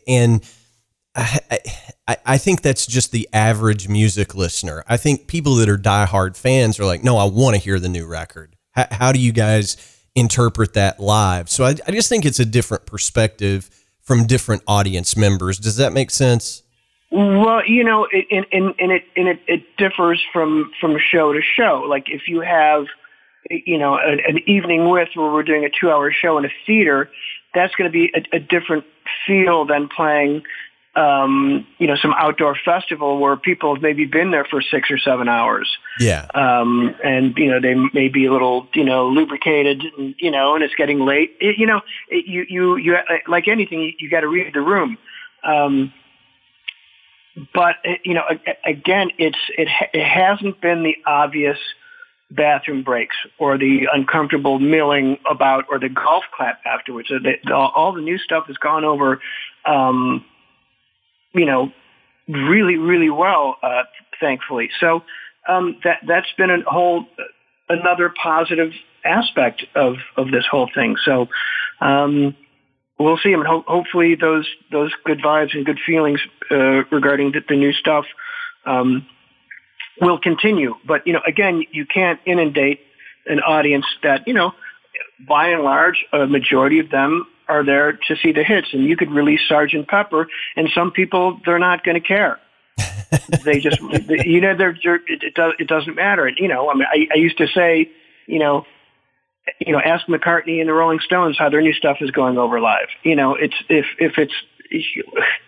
and 0.06 0.44
I, 1.14 1.40
I, 2.06 2.16
I 2.24 2.38
think 2.38 2.62
that's 2.62 2.87
just 2.87 3.12
the 3.12 3.28
average 3.32 3.88
music 3.88 4.35
listener. 4.35 4.85
I 4.87 4.96
think 4.96 5.26
people 5.26 5.56
that 5.56 5.68
are 5.68 5.78
diehard 5.78 6.37
fans 6.37 6.78
are 6.78 6.85
like, 6.85 7.02
no, 7.02 7.16
I 7.16 7.24
want 7.24 7.56
to 7.56 7.61
hear 7.61 7.80
the 7.80 7.88
new 7.88 8.06
record. 8.06 8.54
How, 8.72 8.87
how 8.90 9.12
do 9.12 9.18
you 9.18 9.32
guys 9.32 9.76
interpret 10.14 10.74
that 10.74 11.00
live? 11.00 11.50
So 11.50 11.64
I, 11.64 11.74
I 11.87 11.90
just 11.90 12.09
think 12.09 12.24
it's 12.24 12.40
a 12.40 12.44
different 12.44 12.87
perspective 12.87 13.70
from 14.02 14.26
different 14.26 14.62
audience 14.68 15.16
members. 15.16 15.59
Does 15.59 15.76
that 15.76 15.92
make 15.92 16.11
sense? 16.11 16.62
Well, 17.11 17.64
you 17.66 17.82
know, 17.82 18.06
and, 18.30 18.46
and, 18.52 18.74
and 18.78 18.92
it 18.92 19.04
and 19.16 19.28
it, 19.28 19.40
it 19.46 19.76
differs 19.78 20.24
from 20.32 20.72
from 20.80 20.96
show 20.98 21.32
to 21.32 21.40
show. 21.40 21.85
Like 21.88 22.09
if 22.09 22.28
you 22.28 22.40
have 22.40 22.87
you 23.50 23.78
know, 23.78 23.96
an, 23.96 24.20
an 24.26 24.48
evening 24.48 24.88
with 24.88 25.09
where 25.14 25.32
we're 25.32 25.42
doing 25.42 25.64
a 25.64 25.70
two-hour 25.70 26.12
show 26.12 26.38
in 26.38 26.44
a 26.44 26.50
theater, 26.66 27.11
that's 27.54 27.74
going 27.74 27.90
to 27.90 27.92
be 27.92 28.12
a, 28.14 28.37
a 28.37 28.40
different 28.40 28.85
feel 29.26 29.64
than 29.64 29.88
playing, 29.88 30.42
um, 30.94 31.66
you 31.78 31.87
know, 31.87 31.96
some 31.96 32.14
outdoor 32.16 32.56
festival 32.64 33.18
where 33.18 33.37
people 33.37 33.74
have 33.74 33.82
maybe 33.82 34.04
been 34.04 34.30
there 34.30 34.44
for 34.44 34.61
six 34.62 34.90
or 34.90 34.98
seven 34.98 35.28
hours. 35.28 35.76
Yeah. 36.00 36.26
Um, 36.35 36.94
and 37.04 37.37
you 37.37 37.50
know, 37.50 37.61
they 37.61 37.74
may 37.92 38.09
be 38.09 38.26
a 38.26 38.32
little, 38.32 38.68
you 38.74 38.85
know, 38.85 39.09
lubricated, 39.09 39.82
and, 39.98 40.14
you 40.18 40.30
know, 40.30 40.54
and 40.54 40.64
it's 40.64 40.74
getting 40.74 41.00
late. 41.00 41.37
It, 41.40 41.59
you 41.59 41.66
know, 41.66 41.82
it, 42.09 42.26
you 42.26 42.46
you 42.48 42.76
you 42.76 42.96
like 43.28 43.48
anything, 43.48 43.80
you, 43.80 43.92
you 43.98 44.11
got 44.11 44.20
to 44.20 44.28
read 44.28 44.52
the 44.54 44.61
room. 44.61 44.98
Um, 45.44 45.92
but 47.52 47.76
you 48.04 48.14
know, 48.14 48.24
again, 48.64 49.11
it's 49.18 49.38
it 49.59 49.68
it 49.92 50.04
hasn't 50.04 50.61
been 50.61 50.82
the 50.82 50.96
obvious 51.06 51.59
bathroom 52.30 52.82
breaks 52.82 53.16
or 53.38 53.56
the 53.58 53.86
uncomfortable 53.92 54.58
milling 54.58 55.18
about 55.30 55.64
or 55.70 55.78
the 55.78 55.88
golf 55.88 56.24
clap 56.36 56.60
afterwards. 56.66 57.08
So 57.08 57.16
they, 57.22 57.40
all, 57.52 57.92
the 57.92 58.00
new 58.00 58.18
stuff 58.18 58.46
has 58.48 58.56
gone 58.56 58.84
over, 58.84 59.20
um, 59.64 60.24
you 61.32 61.46
know, 61.46 61.72
really, 62.28 62.76
really 62.76 63.10
well, 63.10 63.56
uh, 63.62 63.84
thankfully. 64.20 64.70
So 64.80 65.02
um, 65.48 65.78
that 65.84 66.00
that's 66.06 66.32
been 66.36 66.50
a 66.50 66.62
whole 66.66 67.06
another 67.68 68.12
positive 68.20 68.72
aspect 69.04 69.64
of 69.74 69.96
of 70.16 70.30
this 70.30 70.44
whole 70.50 70.68
thing. 70.74 70.96
So. 71.04 71.28
Um, 71.78 72.34
we'll 72.98 73.18
see. 73.18 73.34
I 73.34 73.36
mean, 73.36 73.44
ho- 73.44 73.64
hopefully 73.66 74.14
those 74.14 74.48
those 74.72 74.90
good 75.04 75.18
vibes 75.18 75.54
and 75.54 75.66
good 75.66 75.78
feelings 75.84 76.20
uh, 76.50 76.84
regarding 76.90 77.32
the, 77.32 77.40
the 77.46 77.54
new 77.54 77.74
stuff 77.74 78.06
um, 78.64 79.06
will 80.00 80.18
continue. 80.18 80.74
But, 80.87 81.06
you 81.06 81.12
know, 81.12 81.22
again, 81.26 81.64
you 81.72 81.87
can't 81.87 82.20
inundate 82.26 82.80
an 83.26 83.40
audience 83.40 83.87
that, 84.02 84.26
you 84.26 84.35
know, 84.35 84.52
by 85.26 85.48
and 85.48 85.62
large, 85.62 86.04
a 86.12 86.26
majority 86.26 86.78
of 86.78 86.90
them 86.90 87.26
are 87.48 87.64
there 87.64 87.92
to 87.92 88.16
see 88.16 88.32
the 88.32 88.44
hits. 88.44 88.68
And 88.72 88.85
you 88.85 88.96
could 88.96 89.11
release 89.11 89.40
Sergeant 89.48 89.88
Pepper, 89.88 90.28
and 90.56 90.68
some 90.74 90.90
people, 90.90 91.40
they're 91.44 91.59
not 91.59 91.85
going 91.85 92.00
to 92.00 92.06
care. 92.06 92.38
they 93.44 93.61
just, 93.61 93.80
you 93.80 94.40
know, 94.40 94.56
they're, 94.56 94.76
they're 94.82 94.96
it, 94.96 95.22
it, 95.22 95.35
does, 95.35 95.54
it 95.59 95.68
doesn't 95.68 95.94
matter. 95.94 96.26
And, 96.26 96.37
you 96.38 96.48
know, 96.48 96.70
I 96.70 96.74
mean, 96.74 96.87
I, 96.90 97.09
I 97.14 97.16
used 97.16 97.38
to 97.38 97.46
say, 97.48 97.90
you 98.26 98.38
know, 98.38 98.66
you 99.61 99.72
know, 99.72 99.78
ask 99.78 100.06
McCartney 100.06 100.61
and 100.61 100.68
the 100.68 100.72
Rolling 100.72 100.98
Stones 101.00 101.38
how 101.38 101.48
their 101.48 101.62
new 101.62 101.72
stuff 101.72 101.98
is 102.00 102.11
going 102.11 102.37
over 102.37 102.61
live. 102.61 102.88
You 103.04 103.14
know, 103.14 103.35
it's 103.35 103.54
if 103.68 103.87
if 103.98 104.18
it's, 104.18 104.32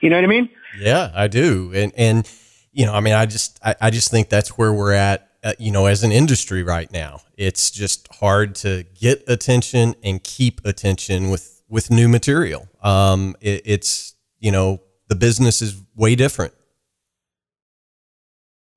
you 0.00 0.08
know 0.08 0.16
what 0.16 0.24
I 0.24 0.28
mean? 0.28 0.48
Yeah, 0.78 1.10
I 1.14 1.26
do. 1.26 1.72
And 1.74 1.92
and 1.96 2.30
you 2.72 2.86
know, 2.86 2.94
I 2.94 3.00
mean, 3.00 3.14
I 3.14 3.26
just, 3.26 3.58
I, 3.64 3.74
I 3.80 3.90
just 3.90 4.10
think 4.10 4.28
that's 4.28 4.50
where 4.58 4.72
we're 4.72 4.92
at, 4.92 5.28
uh, 5.42 5.52
you 5.58 5.70
know, 5.70 5.86
as 5.86 6.02
an 6.04 6.12
industry 6.12 6.62
right 6.62 6.90
now. 6.92 7.20
It's 7.36 7.70
just 7.70 8.08
hard 8.14 8.54
to 8.56 8.84
get 8.98 9.24
attention 9.28 9.94
and 10.02 10.22
keep 10.22 10.60
attention 10.64 11.30
with, 11.30 11.62
with 11.68 11.90
new 11.90 12.08
material. 12.08 12.68
Um, 12.82 13.36
it, 13.40 13.62
it's, 13.64 14.14
you 14.38 14.50
know, 14.50 14.80
the 15.08 15.14
business 15.14 15.62
is 15.62 15.80
way 15.96 16.14
different. 16.14 16.54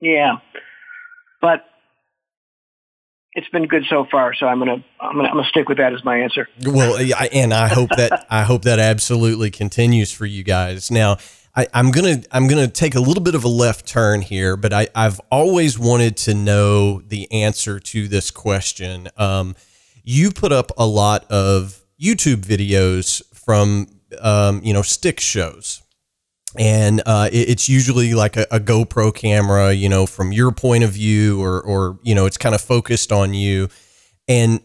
Yeah. 0.00 0.38
But 1.40 1.64
it's 3.34 3.48
been 3.48 3.66
good 3.66 3.84
so 3.88 4.06
far. 4.10 4.34
So 4.34 4.46
I'm 4.46 4.58
gonna 4.58 4.84
I'm 5.00 5.16
gonna 5.16 5.28
I'm 5.28 5.36
gonna 5.36 5.48
stick 5.48 5.68
with 5.68 5.78
that 5.78 5.94
as 5.94 6.04
my 6.04 6.18
answer. 6.18 6.48
Well, 6.64 6.98
and 7.32 7.54
I 7.54 7.68
hope 7.68 7.90
that 7.96 8.26
I 8.30 8.42
hope 8.42 8.62
that 8.62 8.78
absolutely 8.78 9.50
continues 9.50 10.12
for 10.12 10.26
you 10.26 10.42
guys. 10.42 10.90
Now, 10.90 11.16
I, 11.54 11.66
am 11.74 11.90
gonna 11.90 12.22
I'm 12.30 12.48
gonna 12.48 12.68
take 12.68 12.94
a 12.94 13.00
little 13.00 13.22
bit 13.22 13.34
of 13.34 13.44
a 13.44 13.48
left 13.48 13.86
turn 13.86 14.22
here, 14.22 14.56
but 14.56 14.72
I, 14.72 14.88
I've 14.94 15.20
always 15.30 15.78
wanted 15.78 16.16
to 16.18 16.34
know 16.34 17.00
the 17.00 17.30
answer 17.30 17.78
to 17.78 18.08
this 18.08 18.30
question. 18.30 19.08
Um, 19.16 19.54
you 20.02 20.30
put 20.30 20.52
up 20.52 20.72
a 20.78 20.86
lot 20.86 21.30
of 21.30 21.84
YouTube 22.00 22.44
videos 22.44 23.22
from 23.34 23.86
um, 24.20 24.62
you 24.64 24.72
know 24.72 24.82
Styx 24.82 25.22
shows 25.22 25.82
and 26.58 27.02
uh, 27.06 27.28
it, 27.32 27.50
it's 27.50 27.68
usually 27.68 28.14
like 28.14 28.36
a, 28.36 28.46
a, 28.50 28.60
GoPro 28.60 29.14
camera, 29.14 29.72
you 29.72 29.88
know, 29.88 30.06
from 30.06 30.32
your 30.32 30.52
point 30.52 30.84
of 30.84 30.90
view, 30.90 31.42
or 31.42 31.60
or 31.62 31.98
you 32.02 32.14
know, 32.14 32.26
it's 32.26 32.36
kind 32.36 32.54
of 32.54 32.60
focused 32.60 33.12
on 33.12 33.34
you. 33.34 33.68
And 34.28 34.60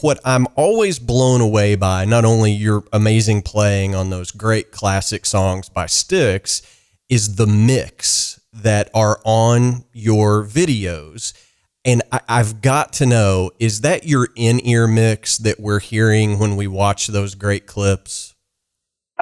what 0.00 0.20
I'm 0.24 0.46
always 0.56 0.98
blown 0.98 1.40
away 1.40 1.74
by, 1.74 2.04
not 2.04 2.24
only 2.24 2.52
your 2.52 2.84
amazing 2.92 3.42
playing 3.42 3.94
on 3.94 4.10
those 4.10 4.30
great 4.30 4.70
classic 4.70 5.26
songs 5.26 5.68
by 5.68 5.86
Styx, 5.86 6.62
is 7.08 7.36
the 7.36 7.46
mix 7.46 8.40
that 8.52 8.90
are 8.94 9.20
on 9.24 9.84
your 9.92 10.44
videos. 10.44 11.32
And 11.84 12.02
I, 12.10 12.20
have 12.28 12.60
got 12.62 12.92
to 12.94 13.06
know, 13.06 13.52
is 13.60 13.82
that 13.82 14.04
your 14.04 14.28
in-ear 14.34 14.88
mix 14.88 15.38
that 15.38 15.60
we're 15.60 15.78
hearing 15.78 16.38
when 16.38 16.56
we 16.56 16.66
watch 16.66 17.06
those 17.06 17.36
great 17.36 17.66
clips? 17.66 18.34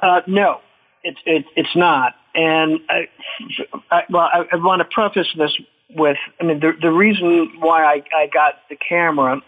Uh, 0.02 0.22
no, 0.26 0.60
it's 1.02 1.20
it, 1.26 1.44
it's 1.56 1.76
not. 1.76 2.14
And 2.34 2.80
I, 2.88 3.08
I, 3.90 4.02
well, 4.08 4.30
I, 4.32 4.46
I 4.52 4.56
want 4.56 4.80
to 4.80 4.86
preface 4.86 5.28
this 5.36 5.54
with, 5.90 6.16
I 6.40 6.44
mean, 6.44 6.60
the 6.60 6.72
the 6.80 6.90
reason 6.90 7.52
why 7.60 7.84
I, 7.84 8.02
I 8.16 8.26
got 8.32 8.54
the 8.70 8.76
camera 8.76 9.42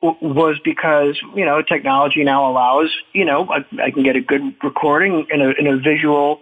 was 0.00 0.58
because 0.64 1.18
you 1.34 1.44
know 1.44 1.60
technology 1.60 2.22
now 2.22 2.48
allows 2.48 2.94
you 3.12 3.24
know 3.24 3.48
I, 3.50 3.64
I 3.82 3.90
can 3.90 4.04
get 4.04 4.14
a 4.14 4.20
good 4.20 4.54
recording 4.62 5.26
and 5.30 5.42
a, 5.42 5.48
and 5.58 5.66
a 5.66 5.76
visual 5.78 6.40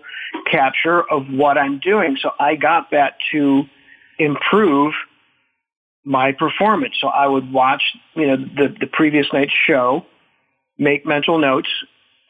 capture 0.51 1.03
of 1.11 1.27
what 1.31 1.59
I'm 1.59 1.79
doing. 1.79 2.17
So 2.21 2.31
I 2.39 2.57
got 2.57 2.91
that 2.91 3.17
to 3.33 3.65
improve 4.19 4.95
my 6.05 6.33
performance. 6.33 6.95
So 7.01 7.09
I 7.09 7.27
would 7.27 7.53
watch, 7.53 7.83
you 8.15 8.27
know, 8.27 8.37
the, 8.37 8.75
the 8.81 8.87
previous 8.87 9.27
night's 9.33 9.53
show, 9.67 10.07
make 10.79 11.05
mental 11.05 11.39
notes, 11.39 11.69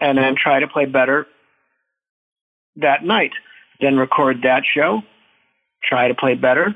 and 0.01 0.17
then 0.17 0.35
try 0.37 0.61
to 0.61 0.69
play 0.69 0.87
better 0.87 1.27
that 2.77 3.05
night. 3.05 3.33
Then 3.81 3.99
record 3.99 4.43
that 4.43 4.63
show, 4.65 5.03
try 5.83 6.09
to 6.09 6.15
play 6.15 6.35
better. 6.35 6.75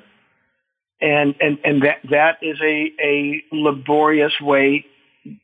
And, 1.01 1.35
and, 1.41 1.59
and 1.65 1.83
that, 1.83 1.99
that 2.11 2.39
is 2.43 2.59
a, 2.61 2.93
a 3.03 3.43
laborious 3.53 4.35
way, 4.41 4.85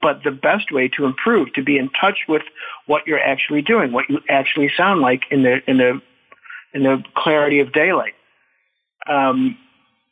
but 0.03 0.23
the 0.23 0.31
best 0.31 0.71
way 0.71 0.89
to 0.97 1.05
improve, 1.07 1.53
to 1.55 1.63
be 1.63 1.79
in 1.79 1.89
touch 1.91 2.19
with 2.29 2.43
what 2.87 3.07
you're 3.07 3.21
actually 3.21 3.63
doing, 3.63 3.93
what 3.93 4.05
you 4.09 4.21
actually 4.29 4.71
sound 4.77 5.01
like 5.01 5.23
in 5.31 5.43
the, 5.43 5.59
in 5.67 5.79
the, 5.79 6.01
in 6.75 6.83
the 6.83 7.03
clarity 7.15 7.61
of 7.61 7.73
daylight. 7.73 8.15
Um, 9.09 9.57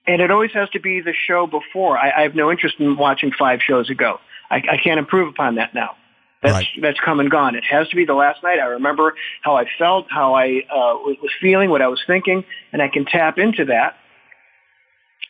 and 0.07 0.21
it 0.21 0.31
always 0.31 0.53
has 0.53 0.69
to 0.71 0.81
be 0.81 1.01
the 1.01 1.15
show 1.27 1.47
before. 1.47 1.99
I, 1.99 2.11
I 2.11 2.23
have 2.23 2.35
no 2.35 2.51
interest 2.51 2.77
in 2.79 2.97
watching 2.97 3.33
five 3.33 3.61
shows 3.61 3.91
ago. 3.91 4.21
I, 4.51 4.57
I 4.57 4.77
can't 4.83 4.99
improve 4.99 5.29
upon 5.29 5.57
that 5.57 5.75
now. 5.75 5.97
That's 6.43 6.55
right. 6.55 6.69
that's 6.83 7.01
come 7.01 7.21
and 7.21 7.31
gone. 7.31 7.55
It 7.55 7.65
has 7.65 7.89
to 7.89 7.97
be 7.97 8.05
the 8.05 8.13
last 8.13 8.43
night. 8.43 8.59
I 8.59 8.67
remember 8.67 9.15
how 9.41 9.57
I 9.57 9.65
felt, 9.79 10.07
how 10.11 10.35
I 10.35 10.63
uh, 10.71 11.01
was 11.23 11.31
feeling, 11.41 11.71
what 11.71 11.81
I 11.81 11.89
was 11.89 12.03
thinking, 12.07 12.45
and 12.71 12.83
I 12.83 12.89
can 12.89 13.07
tap 13.07 13.39
into 13.39 13.65
that. 13.67 13.97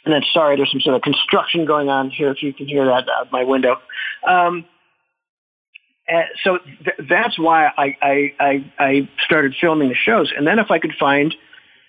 And 0.05 0.12
then, 0.12 0.23
sorry, 0.33 0.57
there's 0.57 0.71
some 0.71 0.81
sort 0.81 0.97
of 0.97 1.03
construction 1.03 1.64
going 1.64 1.88
on 1.88 2.11
here. 2.11 2.31
If 2.31 2.43
you 2.43 2.53
can 2.53 2.67
hear 2.67 2.85
that 2.85 3.09
out 3.09 3.33
my 3.33 3.45
window. 3.45 3.77
Um, 4.27 4.67
so 6.43 6.59
th- 6.59 7.09
that's 7.09 7.38
why 7.38 7.67
I, 7.77 7.97
I, 8.03 8.35
I, 8.38 8.73
I 8.79 9.09
started 9.25 9.55
filming 9.61 9.88
the 9.88 9.95
shows. 9.95 10.33
And 10.37 10.47
then 10.47 10.59
if 10.59 10.71
I 10.71 10.79
could 10.79 10.95
find, 10.99 11.35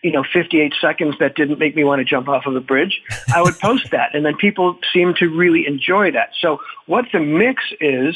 you 0.01 0.11
know, 0.11 0.23
58 0.33 0.73
seconds 0.79 1.15
that 1.19 1.35
didn't 1.35 1.59
make 1.59 1.75
me 1.75 1.83
want 1.83 1.99
to 1.99 2.05
jump 2.05 2.29
off 2.29 2.45
of 2.45 2.55
a 2.55 2.61
bridge, 2.61 3.01
I 3.33 3.41
would 3.41 3.59
post 3.59 3.91
that. 3.91 4.15
And 4.15 4.25
then 4.25 4.37
people 4.37 4.77
seem 4.93 5.13
to 5.15 5.27
really 5.27 5.67
enjoy 5.67 6.11
that. 6.11 6.29
So 6.39 6.59
what 6.85 7.05
the 7.11 7.19
mix 7.19 7.63
is 7.81 8.15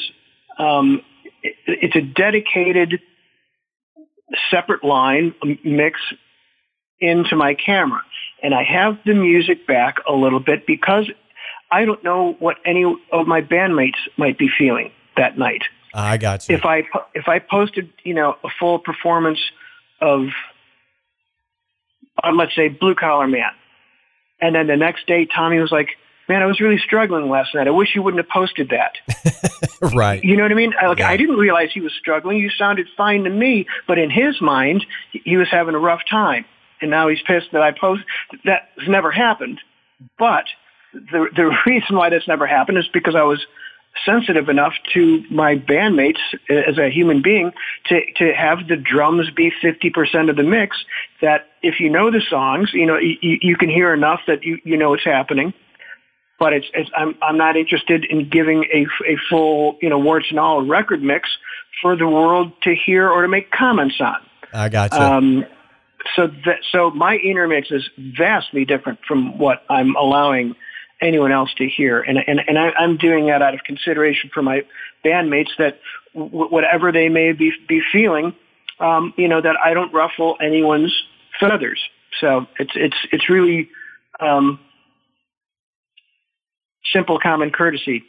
um, 0.57 1.01
it, 1.43 1.55
it's 1.65 1.95
a 1.95 2.01
dedicated 2.01 3.01
separate 4.51 4.83
line 4.83 5.33
mix 5.63 5.99
into 7.01 7.35
my 7.35 7.53
camera. 7.53 8.01
And 8.41 8.53
I 8.53 8.63
have 8.63 8.99
the 9.05 9.13
music 9.13 9.67
back 9.67 9.97
a 10.07 10.13
little 10.13 10.39
bit 10.39 10.65
because 10.65 11.09
I 11.71 11.85
don't 11.85 12.03
know 12.03 12.35
what 12.39 12.57
any 12.65 12.83
of 13.11 13.27
my 13.27 13.41
bandmates 13.41 13.97
might 14.17 14.37
be 14.37 14.49
feeling 14.49 14.91
that 15.17 15.37
night. 15.37 15.63
I 15.93 16.17
got 16.17 16.47
you. 16.47 16.55
If 16.55 16.65
I 16.65 16.83
if 17.13 17.27
I 17.27 17.39
posted, 17.39 17.91
you 18.03 18.13
know, 18.13 18.35
a 18.43 18.49
full 18.59 18.79
performance 18.79 19.39
of, 19.99 20.27
uh, 22.23 22.31
let's 22.31 22.55
say, 22.55 22.69
Blue 22.69 22.95
Collar 22.95 23.27
Man, 23.27 23.51
and 24.39 24.55
then 24.55 24.67
the 24.67 24.77
next 24.77 25.07
day 25.07 25.25
Tommy 25.25 25.59
was 25.59 25.71
like, 25.71 25.89
man, 26.27 26.43
I 26.43 26.45
was 26.45 26.61
really 26.61 26.77
struggling 26.77 27.27
last 27.27 27.55
night. 27.55 27.67
I 27.67 27.71
wish 27.71 27.95
you 27.95 28.03
wouldn't 28.03 28.23
have 28.23 28.29
posted 28.29 28.69
that. 28.69 28.97
right. 29.93 30.23
You 30.23 30.37
know 30.37 30.43
what 30.43 30.51
I 30.51 30.55
mean? 30.55 30.73
Like, 30.81 30.99
yeah. 30.99 31.09
I 31.09 31.17
didn't 31.17 31.37
realize 31.37 31.69
he 31.73 31.81
was 31.81 31.91
struggling. 31.99 32.37
You 32.37 32.51
sounded 32.51 32.87
fine 32.95 33.23
to 33.23 33.29
me, 33.29 33.65
but 33.87 33.97
in 33.97 34.11
his 34.11 34.39
mind, 34.39 34.85
he 35.11 35.37
was 35.37 35.47
having 35.49 35.73
a 35.73 35.79
rough 35.79 36.01
time. 36.09 36.45
And 36.81 36.91
now 36.91 37.07
he's 37.07 37.21
pissed 37.25 37.47
that 37.53 37.61
I 37.61 37.71
post. 37.71 38.03
That's 38.45 38.65
never 38.87 39.11
happened. 39.11 39.59
But 40.17 40.45
the, 40.93 41.27
the 41.35 41.55
reason 41.65 41.95
why 41.95 42.09
this 42.09 42.23
never 42.27 42.47
happened 42.47 42.77
is 42.77 42.87
because 42.93 43.15
I 43.15 43.23
was 43.23 43.45
sensitive 44.05 44.49
enough 44.49 44.73
to 44.93 45.23
my 45.31 45.55
bandmates 45.55 46.19
as 46.49 46.77
a 46.77 46.89
human 46.89 47.21
being 47.21 47.51
to, 47.87 47.99
to 48.17 48.33
have 48.33 48.67
the 48.67 48.75
drums 48.75 49.29
be 49.31 49.51
50% 49.63 50.29
of 50.29 50.35
the 50.35 50.43
mix 50.43 50.77
that 51.21 51.47
if 51.63 51.79
you 51.79 51.89
know 51.89 52.11
the 52.11 52.21
songs, 52.29 52.69
you 52.71 52.85
know, 52.85 52.97
you, 52.97 53.39
you 53.41 53.57
can 53.57 53.67
hear 53.67 53.93
enough 53.93 54.21
that 54.27 54.43
you, 54.43 54.59
you 54.63 54.77
know 54.77 54.93
it's 54.93 55.03
happening 55.03 55.53
but 56.39 56.53
it's, 56.53 56.67
it's 56.73 56.89
I'm 56.95 57.15
I'm 57.21 57.37
not 57.37 57.57
interested 57.57 58.05
in 58.05 58.29
giving 58.29 58.63
a 58.73 58.85
a 59.05 59.17
full 59.29 59.77
you 59.81 59.89
know 59.89 59.99
warts 59.99 60.27
and 60.29 60.39
all 60.39 60.65
record 60.65 61.03
mix 61.03 61.29
for 61.81 61.95
the 61.95 62.07
world 62.07 62.53
to 62.63 62.73
hear 62.73 63.09
or 63.09 63.21
to 63.21 63.27
make 63.27 63.51
comments 63.51 63.95
on. 63.99 64.15
I 64.53 64.69
got 64.69 64.93
you. 64.93 64.99
Um, 64.99 65.45
so 66.15 66.27
that 66.45 66.59
so 66.71 66.91
my 66.91 67.15
inner 67.17 67.47
mix 67.47 67.71
is 67.71 67.89
vastly 68.17 68.65
different 68.65 68.99
from 69.07 69.37
what 69.37 69.63
I'm 69.69 69.95
allowing 69.95 70.55
anyone 71.01 71.31
else 71.31 71.53
to 71.57 71.67
hear, 71.67 72.01
and 72.01 72.17
and 72.27 72.41
and 72.47 72.57
I, 72.57 72.71
am 72.79 72.97
doing 72.97 73.27
that 73.27 73.41
out 73.41 73.53
of 73.53 73.61
consideration 73.63 74.29
for 74.33 74.41
my 74.41 74.63
bandmates 75.03 75.49
that 75.57 75.79
w- 76.13 76.47
whatever 76.47 76.91
they 76.91 77.09
may 77.09 77.31
be 77.31 77.51
be 77.67 77.81
feeling, 77.91 78.33
um, 78.79 79.13
you 79.17 79.27
know, 79.27 79.41
that 79.41 79.55
I 79.63 79.73
don't 79.73 79.93
ruffle 79.93 80.37
anyone's 80.41 80.95
feathers. 81.39 81.79
So 82.19 82.47
it's 82.59 82.71
it's 82.75 82.97
it's 83.11 83.29
really 83.29 83.69
um, 84.19 84.59
simple 86.93 87.19
common 87.19 87.51
courtesy, 87.51 88.03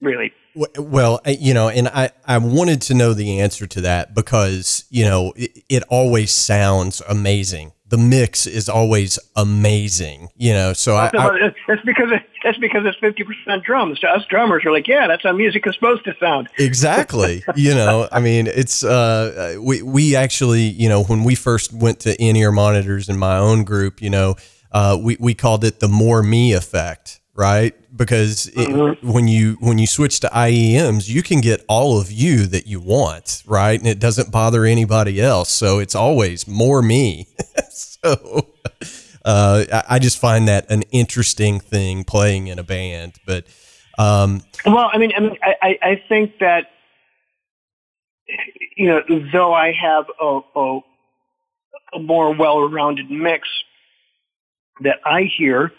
really. 0.00 0.32
Well, 0.78 1.20
you 1.26 1.52
know, 1.52 1.68
and 1.68 1.88
I, 1.88 2.10
I 2.24 2.38
wanted 2.38 2.80
to 2.82 2.94
know 2.94 3.12
the 3.12 3.40
answer 3.40 3.66
to 3.66 3.80
that 3.80 4.14
because, 4.14 4.84
you 4.88 5.04
know, 5.04 5.32
it, 5.34 5.64
it 5.68 5.82
always 5.88 6.30
sounds 6.30 7.02
amazing. 7.08 7.72
The 7.88 7.98
mix 7.98 8.46
is 8.46 8.68
always 8.68 9.18
amazing, 9.36 10.28
you 10.36 10.52
know. 10.52 10.72
So 10.72 10.94
I, 10.96 11.10
I 11.12 11.52
that's 11.68 11.82
because 11.84 12.10
it, 12.12 12.22
that's 12.42 12.58
because 12.58 12.82
it's 12.86 12.98
fifty 12.98 13.22
percent 13.22 13.62
drums. 13.62 14.00
To 14.00 14.08
us 14.08 14.24
drummers 14.28 14.64
are 14.64 14.72
like, 14.72 14.88
yeah, 14.88 15.06
that's 15.06 15.22
how 15.22 15.32
music 15.32 15.64
is 15.66 15.74
supposed 15.74 16.04
to 16.06 16.14
sound. 16.18 16.48
Exactly. 16.58 17.44
you 17.54 17.74
know, 17.74 18.08
I 18.10 18.20
mean, 18.20 18.46
it's 18.46 18.82
uh, 18.82 19.58
we 19.60 19.82
we 19.82 20.16
actually, 20.16 20.62
you 20.62 20.88
know, 20.88 21.04
when 21.04 21.24
we 21.24 21.34
first 21.34 21.72
went 21.72 22.00
to 22.00 22.20
in 22.20 22.36
ear 22.36 22.50
monitors 22.50 23.08
in 23.08 23.18
my 23.18 23.36
own 23.36 23.64
group, 23.64 24.00
you 24.00 24.10
know, 24.10 24.36
uh, 24.72 24.98
we 25.00 25.16
we 25.20 25.34
called 25.34 25.62
it 25.62 25.78
the 25.78 25.88
more 25.88 26.22
me 26.22 26.52
effect 26.52 27.20
right? 27.34 27.74
Because 27.96 28.46
it, 28.48 28.68
mm-hmm. 28.68 29.10
when 29.10 29.28
you 29.28 29.56
when 29.60 29.78
you 29.78 29.86
switch 29.86 30.20
to 30.20 30.28
IEMs, 30.28 31.08
you 31.08 31.22
can 31.22 31.40
get 31.40 31.64
all 31.68 32.00
of 32.00 32.10
you 32.10 32.46
that 32.46 32.66
you 32.66 32.80
want, 32.80 33.42
right? 33.46 33.78
And 33.78 33.88
it 33.88 33.98
doesn't 33.98 34.30
bother 34.30 34.64
anybody 34.64 35.20
else. 35.20 35.50
So 35.50 35.78
it's 35.78 35.94
always 35.94 36.46
more 36.46 36.82
me. 36.82 37.28
so 37.70 38.48
uh, 39.24 39.82
I 39.88 39.98
just 39.98 40.18
find 40.18 40.48
that 40.48 40.70
an 40.70 40.82
interesting 40.92 41.60
thing 41.60 42.04
playing 42.04 42.46
in 42.46 42.58
a 42.58 42.64
band. 42.64 43.14
But 43.26 43.46
um, 43.98 44.42
well, 44.64 44.90
I 44.92 44.98
mean, 44.98 45.12
I 45.16 45.20
mean, 45.20 45.36
I, 45.42 45.78
I 45.82 46.02
think 46.08 46.38
that 46.38 46.70
you 48.76 48.88
know, 48.88 49.02
though 49.32 49.52
I 49.52 49.72
have 49.72 50.06
a, 50.20 50.40
a, 50.56 50.80
a 51.94 51.98
more 52.00 52.34
well-rounded 52.34 53.10
mix 53.10 53.48
that 54.80 54.98
I 55.04 55.22
hear 55.22 55.72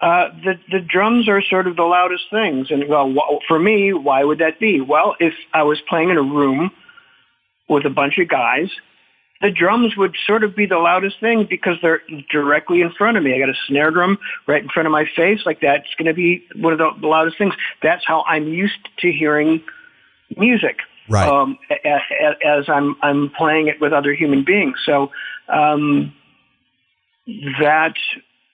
uh, 0.00 0.28
the 0.44 0.58
the 0.70 0.80
drums 0.80 1.28
are 1.28 1.42
sort 1.42 1.66
of 1.66 1.76
the 1.76 1.82
loudest 1.82 2.24
things. 2.30 2.70
And 2.70 2.88
well, 2.88 3.40
for 3.46 3.58
me, 3.58 3.92
why 3.92 4.24
would 4.24 4.38
that 4.38 4.58
be? 4.58 4.80
Well, 4.80 5.14
if 5.20 5.34
I 5.52 5.62
was 5.62 5.80
playing 5.88 6.10
in 6.10 6.16
a 6.16 6.22
room 6.22 6.70
with 7.68 7.84
a 7.86 7.90
bunch 7.90 8.18
of 8.18 8.28
guys 8.28 8.70
the 9.40 9.50
drums 9.50 9.96
would 9.96 10.14
sort 10.26 10.44
of 10.44 10.54
be 10.54 10.66
the 10.66 10.76
loudest 10.76 11.18
thing 11.18 11.46
because 11.48 11.76
they're 11.80 12.02
directly 12.30 12.82
in 12.82 12.92
front 12.92 13.16
of 13.16 13.22
me. 13.22 13.34
I 13.34 13.38
got 13.38 13.48
a 13.48 13.58
snare 13.66 13.90
drum 13.90 14.18
right 14.46 14.62
in 14.62 14.68
front 14.68 14.86
of 14.86 14.92
my 14.92 15.06
face, 15.16 15.40
like 15.46 15.60
that's 15.60 15.88
going 15.96 16.06
to 16.06 16.14
be 16.14 16.44
one 16.56 16.74
of 16.74 16.78
the 16.78 17.06
loudest 17.06 17.38
things. 17.38 17.54
That's 17.82 18.04
how 18.06 18.22
I'm 18.26 18.48
used 18.48 18.88
to 18.98 19.10
hearing 19.10 19.62
music. 20.36 20.76
Right. 21.08 21.26
Um, 21.26 21.58
as, 21.84 22.34
as, 22.44 22.68
I'm 22.68 22.94
I'm 23.02 23.30
playing 23.30 23.68
it 23.68 23.80
with 23.80 23.92
other 23.92 24.12
human 24.12 24.44
beings. 24.44 24.76
So 24.84 25.10
um, 25.48 26.14
that 27.26 27.94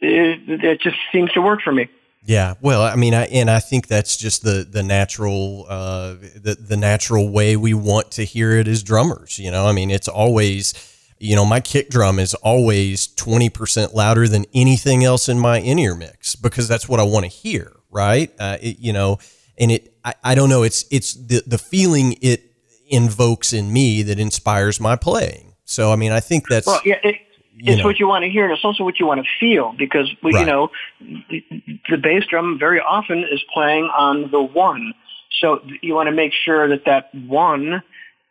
it, 0.00 0.64
it 0.64 0.80
just 0.80 0.96
seems 1.12 1.32
to 1.32 1.40
work 1.40 1.62
for 1.62 1.72
me. 1.72 1.88
Yeah, 2.24 2.54
well, 2.61 2.82
I 2.82 2.96
mean, 2.96 3.14
I, 3.14 3.26
and 3.26 3.48
I 3.48 3.61
think 3.61 3.87
that's 3.87 4.16
just 4.16 4.42
the 4.42 4.66
the 4.68 4.82
natural 4.82 5.64
uh, 5.68 6.14
the 6.14 6.56
the 6.59 6.76
natural 6.76 7.28
way 7.28 7.56
we 7.56 7.72
want 7.72 8.11
to 8.12 8.24
hear 8.24 8.52
it 8.52 8.66
as 8.66 8.82
drummers. 8.82 9.38
You 9.38 9.52
know, 9.52 9.66
I 9.66 9.72
mean, 9.72 9.92
it's 9.92 10.09
always, 10.09 10.74
you 11.20 11.37
know, 11.37 11.44
my 11.44 11.61
kick 11.61 11.88
drum 11.88 12.18
is 12.18 12.35
always 12.35 13.06
twenty 13.06 13.48
percent 13.48 13.94
louder 13.94 14.26
than 14.26 14.44
anything 14.52 15.04
else 15.04 15.28
in 15.28 15.38
my 15.38 15.61
in 15.61 15.78
ear 15.78 15.94
mix 15.94 16.35
because 16.35 16.66
that's 16.66 16.88
what 16.88 16.98
I 16.98 17.04
want 17.04 17.26
to 17.26 17.30
hear, 17.30 17.72
right? 17.90 18.32
Uh, 18.40 18.59
it, 18.61 18.80
you 18.80 18.92
know, 18.92 19.20
and 19.56 19.70
it, 19.70 19.94
I, 20.04 20.14
I 20.24 20.35
don't 20.35 20.48
know, 20.48 20.64
it's 20.64 20.85
it's 20.90 21.14
the 21.14 21.44
the 21.46 21.59
feeling 21.59 22.16
it 22.22 22.42
invokes 22.88 23.52
in 23.52 23.72
me 23.72 24.02
that 24.02 24.18
inspires 24.18 24.80
my 24.80 24.96
playing. 24.96 25.54
So, 25.64 25.92
I 25.92 25.96
mean, 25.96 26.11
I 26.11 26.18
think 26.18 26.48
that's 26.48 26.66
well, 26.66 26.80
yeah. 26.85 26.98
It- 27.04 27.20
it's 27.59 27.79
know. 27.79 27.85
what 27.85 27.99
you 27.99 28.07
want 28.07 28.25
to 28.25 28.31
hear, 28.31 28.45
and 28.45 28.53
it's 28.53 28.64
also 28.64 28.85
what 28.85 29.01
you 29.01 29.07
want 29.07 29.23
to 29.25 29.29
feel 29.40 29.75
because 29.79 30.11
right. 30.23 30.35
you 30.35 30.45
know 30.45 30.71
the, 31.01 31.45
the 31.88 31.97
bass 31.97 32.25
drum 32.29 32.59
very 32.59 32.81
often 32.81 33.25
is 33.31 33.42
playing 33.53 33.85
on 33.85 34.31
the 34.31 34.42
one, 34.42 34.92
so 35.40 35.61
you 35.83 35.95
want 35.95 36.09
to 36.09 36.12
make 36.12 36.33
sure 36.33 36.69
that 36.69 36.85
that 36.85 37.14
one 37.14 37.83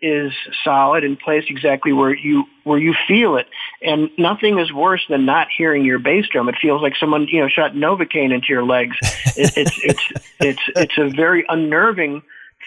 is 0.02 0.34
solid 0.64 1.04
and 1.04 1.18
placed 1.18 1.50
exactly 1.50 1.92
where 1.94 2.14
you 2.14 2.44
where 2.64 2.78
you 2.78 2.94
feel 3.08 3.38
it. 3.38 3.48
And 3.82 4.10
nothing 4.18 4.60
is 4.60 4.72
worse 4.72 5.04
than 5.10 5.26
not 5.26 5.48
hearing 5.56 5.86
your 5.86 6.00
bass 6.00 6.28
drum. 6.32 6.50
It 6.50 6.56
feels 6.62 6.82
like 6.82 6.96
someone 7.00 7.28
you 7.28 7.42
know 7.42 7.48
shot 7.48 7.74
novocaine 7.74 8.34
into 8.34 8.48
your 8.50 8.66
legs. 8.66 8.98
It, 9.38 9.52
it's 9.58 9.78
it's 9.84 10.12
it's 10.40 10.62
it's 10.78 10.98
a 10.98 11.10
very 11.10 11.44
unnerving 11.50 12.22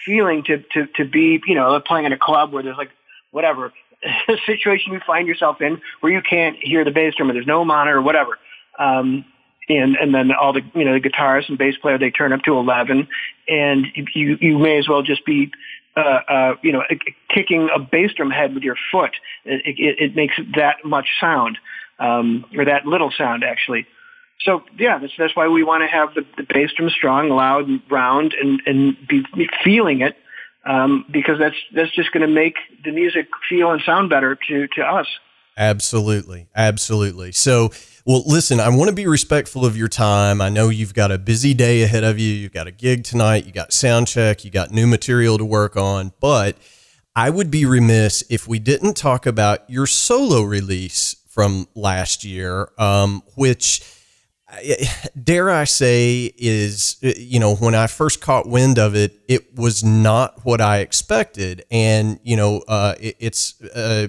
feeling 0.05 0.43
to 0.43 0.63
to 0.73 0.85
to 0.97 1.05
be 1.05 1.41
you 1.47 1.55
know 1.55 1.79
playing 1.79 2.05
in 2.05 2.13
a 2.13 2.17
club 2.17 2.53
where 2.53 2.61
there's 2.61 2.77
like 2.77 2.91
whatever 3.31 3.73
situation 4.45 4.93
you 4.93 4.99
find 5.05 5.27
yourself 5.27 5.61
in 5.61 5.81
where 5.99 6.11
you 6.11 6.21
can't 6.21 6.57
hear 6.61 6.83
the 6.83 6.91
bass 6.91 7.15
drum 7.15 7.29
or 7.29 7.33
there's 7.33 7.47
no 7.47 7.65
monitor 7.65 7.97
or 7.97 8.01
whatever. 8.01 8.37
Um, 8.77 9.25
and, 9.67 9.95
and 9.97 10.13
then 10.15 10.31
all 10.31 10.53
the, 10.53 10.61
you 10.73 10.85
know, 10.85 10.93
the 10.93 11.01
guitarist 11.01 11.49
and 11.49 11.57
bass 11.57 11.75
player, 11.77 11.97
they 11.97 12.09
turn 12.09 12.33
up 12.33 12.41
to 12.43 12.57
11 12.57 13.07
and 13.47 13.87
you, 14.15 14.37
you 14.41 14.57
may 14.57 14.77
as 14.77 14.87
well 14.87 15.03
just 15.03 15.25
be, 15.25 15.51
uh, 15.95 15.99
uh, 15.99 16.55
you 16.63 16.71
know, 16.71 16.83
kicking 17.29 17.69
a 17.73 17.79
bass 17.79 18.11
drum 18.15 18.31
head 18.31 18.53
with 18.53 18.63
your 18.63 18.77
foot. 18.91 19.11
It, 19.45 19.61
it, 19.65 19.99
it 19.99 20.15
makes 20.15 20.35
that 20.55 20.77
much 20.83 21.07
sound, 21.19 21.57
um, 21.99 22.45
or 22.57 22.65
that 22.65 22.85
little 22.85 23.11
sound 23.11 23.43
actually. 23.43 23.85
So 24.41 24.63
yeah, 24.77 24.97
that's, 24.97 25.13
that's 25.17 25.35
why 25.35 25.49
we 25.49 25.63
want 25.63 25.83
to 25.83 25.87
have 25.87 26.13
the, 26.15 26.25
the 26.37 26.47
bass 26.51 26.71
drum 26.75 26.89
strong, 26.89 27.29
loud, 27.29 27.67
and 27.67 27.81
round, 27.91 28.33
and, 28.33 28.61
and 28.65 28.97
be, 29.07 29.23
be 29.35 29.49
feeling 29.63 30.01
it 30.01 30.15
um, 30.65 31.05
because 31.11 31.39
that's 31.39 31.55
that's 31.73 31.93
just 31.95 32.11
going 32.11 32.27
to 32.27 32.33
make 32.33 32.55
the 32.83 32.91
music 32.91 33.27
feel 33.47 33.71
and 33.71 33.81
sound 33.85 34.09
better 34.09 34.37
to 34.47 34.67
to 34.67 34.81
us. 34.81 35.07
Absolutely, 35.57 36.47
absolutely. 36.55 37.33
So, 37.33 37.71
well, 38.05 38.23
listen, 38.25 38.61
I 38.61 38.69
want 38.69 38.89
to 38.89 38.95
be 38.95 39.07
respectful 39.07 39.65
of 39.65 39.75
your 39.75 39.89
time. 39.89 40.41
I 40.41 40.47
know 40.47 40.69
you've 40.69 40.93
got 40.93 41.11
a 41.11 41.17
busy 41.17 41.53
day 41.53 41.83
ahead 41.83 42.05
of 42.05 42.17
you. 42.17 42.31
You've 42.31 42.53
got 42.53 42.67
a 42.67 42.71
gig 42.71 43.03
tonight. 43.03 43.45
You 43.45 43.51
got 43.51 43.73
sound 43.73 44.07
check. 44.07 44.45
You 44.45 44.51
got 44.51 44.71
new 44.71 44.87
material 44.87 45.37
to 45.37 45.45
work 45.45 45.75
on, 45.77 46.13
but. 46.19 46.57
I 47.15 47.31
would 47.31 47.51
be 47.51 47.65
remiss 47.65 48.23
if 48.29 48.47
we 48.47 48.59
didn't 48.59 48.93
talk 48.93 49.25
about 49.25 49.69
your 49.69 49.87
solo 49.87 50.43
release 50.43 51.15
from 51.27 51.67
last 51.75 52.23
year, 52.23 52.69
um, 52.77 53.23
which 53.35 53.81
dare 55.23 55.49
I 55.49 55.63
say, 55.63 56.33
is, 56.37 56.97
you 57.01 57.39
know, 57.39 57.55
when 57.55 57.75
I 57.75 57.87
first 57.87 58.21
caught 58.21 58.47
wind 58.47 58.79
of 58.79 58.95
it, 58.95 59.19
it 59.27 59.55
was 59.55 59.83
not 59.83 60.45
what 60.45 60.61
I 60.61 60.79
expected. 60.79 61.65
And, 61.71 62.19
you 62.23 62.35
know, 62.35 62.63
uh, 62.67 62.95
it, 62.99 63.15
it's, 63.19 63.61
uh, 63.61 64.07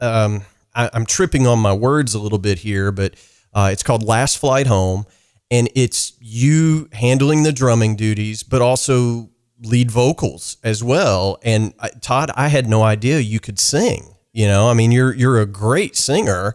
um, 0.00 0.42
I, 0.74 0.90
am 0.92 1.06
tripping 1.06 1.46
on 1.46 1.58
my 1.58 1.72
words 1.72 2.14
a 2.14 2.18
little 2.20 2.38
bit 2.38 2.58
here, 2.58 2.92
but 2.92 3.14
uh, 3.52 3.70
it's 3.72 3.82
called 3.82 4.02
Last 4.02 4.38
Flight 4.38 4.66
Home. 4.66 5.06
And 5.50 5.70
it's 5.74 6.12
you 6.20 6.90
handling 6.92 7.42
the 7.42 7.52
drumming 7.52 7.96
duties, 7.96 8.42
but 8.42 8.60
also 8.60 9.30
lead 9.62 9.90
vocals 9.90 10.58
as 10.62 10.84
well. 10.84 11.38
And 11.42 11.72
uh, 11.78 11.88
Todd, 12.00 12.30
I 12.36 12.48
had 12.48 12.68
no 12.68 12.82
idea 12.82 13.18
you 13.20 13.40
could 13.40 13.58
sing. 13.58 14.14
You 14.32 14.46
know, 14.46 14.68
I 14.68 14.74
mean, 14.74 14.92
you're 14.92 15.14
you're 15.14 15.40
a 15.40 15.46
great 15.46 15.96
singer, 15.96 16.54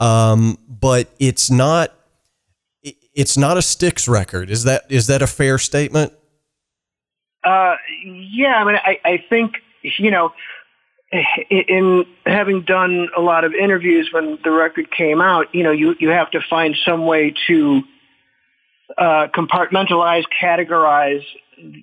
um, 0.00 0.58
but 0.68 1.08
it's 1.20 1.50
not 1.50 1.94
it's 3.14 3.36
not 3.36 3.56
a 3.56 3.62
Styx 3.62 4.08
record. 4.08 4.50
Is 4.50 4.64
that 4.64 4.84
is 4.88 5.06
that 5.06 5.22
a 5.22 5.26
fair 5.26 5.58
statement? 5.58 6.12
Uh, 7.44 7.74
yeah, 8.04 8.54
I 8.54 8.64
mean, 8.64 8.76
I, 8.76 9.00
I 9.04 9.24
think 9.28 9.54
you 9.82 10.10
know, 10.10 10.32
in 11.50 12.04
having 12.24 12.62
done 12.62 13.08
a 13.16 13.20
lot 13.20 13.44
of 13.44 13.52
interviews 13.54 14.10
when 14.12 14.38
the 14.44 14.50
record 14.50 14.90
came 14.90 15.20
out, 15.20 15.54
you 15.54 15.62
know, 15.62 15.72
you 15.72 15.94
you 15.98 16.08
have 16.10 16.30
to 16.32 16.40
find 16.48 16.76
some 16.84 17.06
way 17.06 17.34
to 17.48 17.82
uh, 18.96 19.28
compartmentalize, 19.34 20.24
categorize 20.40 21.24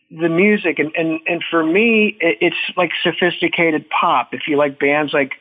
the 0.10 0.30
music, 0.30 0.80
and 0.80 0.92
and 0.96 1.20
and 1.28 1.44
for 1.50 1.64
me, 1.64 2.18
it's 2.22 2.56
like 2.76 2.92
sophisticated 3.04 3.86
pop. 3.90 4.30
If 4.34 4.42
you 4.48 4.58
like 4.58 4.80
bands 4.80 5.14
like 5.14 5.34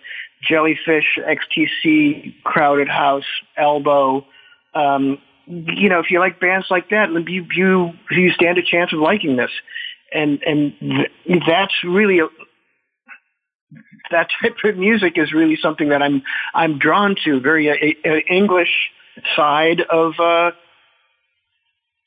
Jellyfish, 0.42 1.18
XTC, 1.18 2.42
Crowded 2.44 2.88
House, 2.88 3.24
Elbow. 3.56 4.26
Um, 4.74 5.18
you 5.48 5.88
know, 5.88 6.00
if 6.00 6.10
you 6.10 6.18
like 6.18 6.40
bands 6.40 6.66
like 6.70 6.90
that, 6.90 7.08
you 7.26 7.46
you 7.54 7.92
you 8.10 8.30
stand 8.32 8.58
a 8.58 8.62
chance 8.62 8.92
of 8.92 8.98
liking 8.98 9.36
this, 9.36 9.50
and 10.12 10.40
and 10.44 10.74
th- 10.78 11.42
that's 11.46 11.72
really 11.84 12.18
a, 12.20 12.26
that 14.10 14.28
type 14.42 14.56
of 14.64 14.76
music 14.76 15.14
is 15.16 15.32
really 15.32 15.56
something 15.56 15.88
that 15.88 16.02
I'm 16.02 16.22
I'm 16.54 16.78
drawn 16.78 17.16
to. 17.24 17.40
Very 17.40 17.68
a, 17.68 18.08
a 18.08 18.20
English 18.30 18.90
side 19.34 19.80
of 19.90 20.14
uh, 20.20 20.50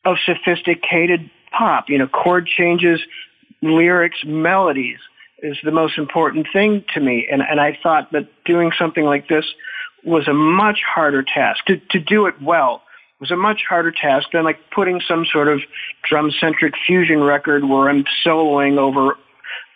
of 0.06 0.18
sophisticated 0.26 1.32
pop. 1.52 1.86
You 1.90 1.98
know, 1.98 2.08
chord 2.08 2.46
changes, 2.46 3.02
lyrics, 3.64 4.20
melodies 4.24 5.00
is 5.40 5.58
the 5.64 5.72
most 5.72 5.98
important 5.98 6.46
thing 6.54 6.86
to 6.94 7.00
me, 7.00 7.28
and 7.32 7.42
and 7.42 7.60
I 7.60 7.80
thought 7.82 8.12
that 8.12 8.30
doing 8.46 8.72
something 8.78 9.04
like 9.04 9.28
this 9.28 9.46
was 10.04 10.28
a 10.28 10.34
much 10.34 10.82
harder 10.88 11.24
task 11.24 11.66
to 11.66 11.78
to 11.90 12.00
do 12.00 12.28
it 12.28 12.36
well 12.40 12.84
was 13.22 13.32
a 13.32 13.38
much 13.38 13.62
harder 13.70 13.92
task 13.92 14.30
than 14.34 14.44
like 14.44 14.58
putting 14.72 15.00
some 15.08 15.26
sort 15.32 15.48
of 15.48 15.62
drum-centric 16.10 16.74
fusion 16.86 17.24
record 17.24 17.64
where 17.64 17.88
I'm 17.88 18.04
soloing 18.26 18.78
over 18.78 19.16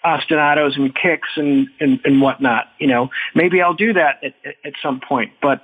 ostinatos 0.03 0.75
and 0.75 0.93
kicks 0.93 1.29
and, 1.35 1.67
and, 1.79 1.99
and 2.03 2.21
whatnot. 2.21 2.65
You 2.79 2.87
know, 2.87 3.09
maybe 3.35 3.61
I'll 3.61 3.75
do 3.75 3.93
that 3.93 4.23
at, 4.23 4.33
at 4.65 4.73
some 4.81 4.99
point, 4.99 5.33
but, 5.41 5.61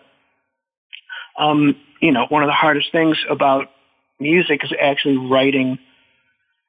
um, 1.37 1.75
you 1.99 2.11
know, 2.11 2.27
one 2.29 2.43
of 2.43 2.47
the 2.47 2.53
hardest 2.53 2.91
things 2.91 3.17
about 3.29 3.67
music 4.19 4.63
is 4.63 4.71
actually 4.79 5.17
writing 5.17 5.79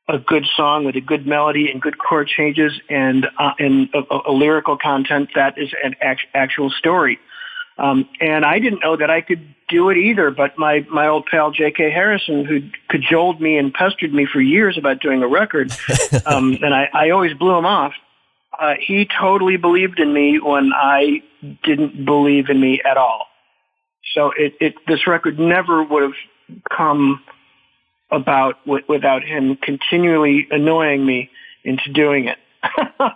a 0.08 0.18
good 0.18 0.44
song 0.56 0.84
with 0.84 0.96
a 0.96 1.00
good 1.00 1.26
melody 1.26 1.70
and 1.70 1.80
good 1.80 1.98
chord 1.98 2.26
changes 2.26 2.72
and, 2.88 3.26
uh, 3.38 3.52
and 3.58 3.88
a, 3.94 3.98
a, 4.14 4.20
a 4.30 4.32
lyrical 4.32 4.76
content 4.76 5.30
that 5.34 5.58
is 5.58 5.70
an 5.84 5.94
act, 6.00 6.22
actual 6.34 6.70
story. 6.70 7.18
Um, 7.82 8.08
and 8.20 8.44
I 8.44 8.60
didn't 8.60 8.80
know 8.80 8.96
that 8.96 9.10
I 9.10 9.20
could 9.20 9.54
do 9.68 9.90
it 9.90 9.96
either, 9.96 10.30
but 10.30 10.56
my, 10.56 10.86
my 10.88 11.08
old 11.08 11.26
pal 11.26 11.50
J.K. 11.50 11.90
Harrison, 11.90 12.44
who 12.44 12.60
cajoled 12.88 13.40
me 13.40 13.58
and 13.58 13.74
pestered 13.74 14.14
me 14.14 14.24
for 14.24 14.40
years 14.40 14.78
about 14.78 15.00
doing 15.00 15.22
a 15.22 15.28
record, 15.28 15.72
um, 16.26 16.56
and 16.62 16.72
I, 16.72 16.88
I 16.94 17.10
always 17.10 17.34
blew 17.34 17.56
him 17.56 17.66
off, 17.66 17.92
uh, 18.58 18.74
he 18.78 19.08
totally 19.20 19.56
believed 19.56 19.98
in 19.98 20.12
me 20.12 20.38
when 20.38 20.72
I 20.72 21.22
didn't 21.64 22.04
believe 22.04 22.48
in 22.48 22.60
me 22.60 22.80
at 22.88 22.96
all. 22.96 23.26
So 24.14 24.30
it, 24.36 24.54
it 24.60 24.74
this 24.86 25.06
record 25.06 25.38
never 25.38 25.82
would 25.82 26.02
have 26.02 26.62
come 26.70 27.22
about 28.10 28.64
w- 28.66 28.84
without 28.88 29.24
him 29.24 29.56
continually 29.56 30.46
annoying 30.50 31.04
me 31.04 31.30
into 31.64 31.90
doing 31.92 32.28
it. 32.28 32.38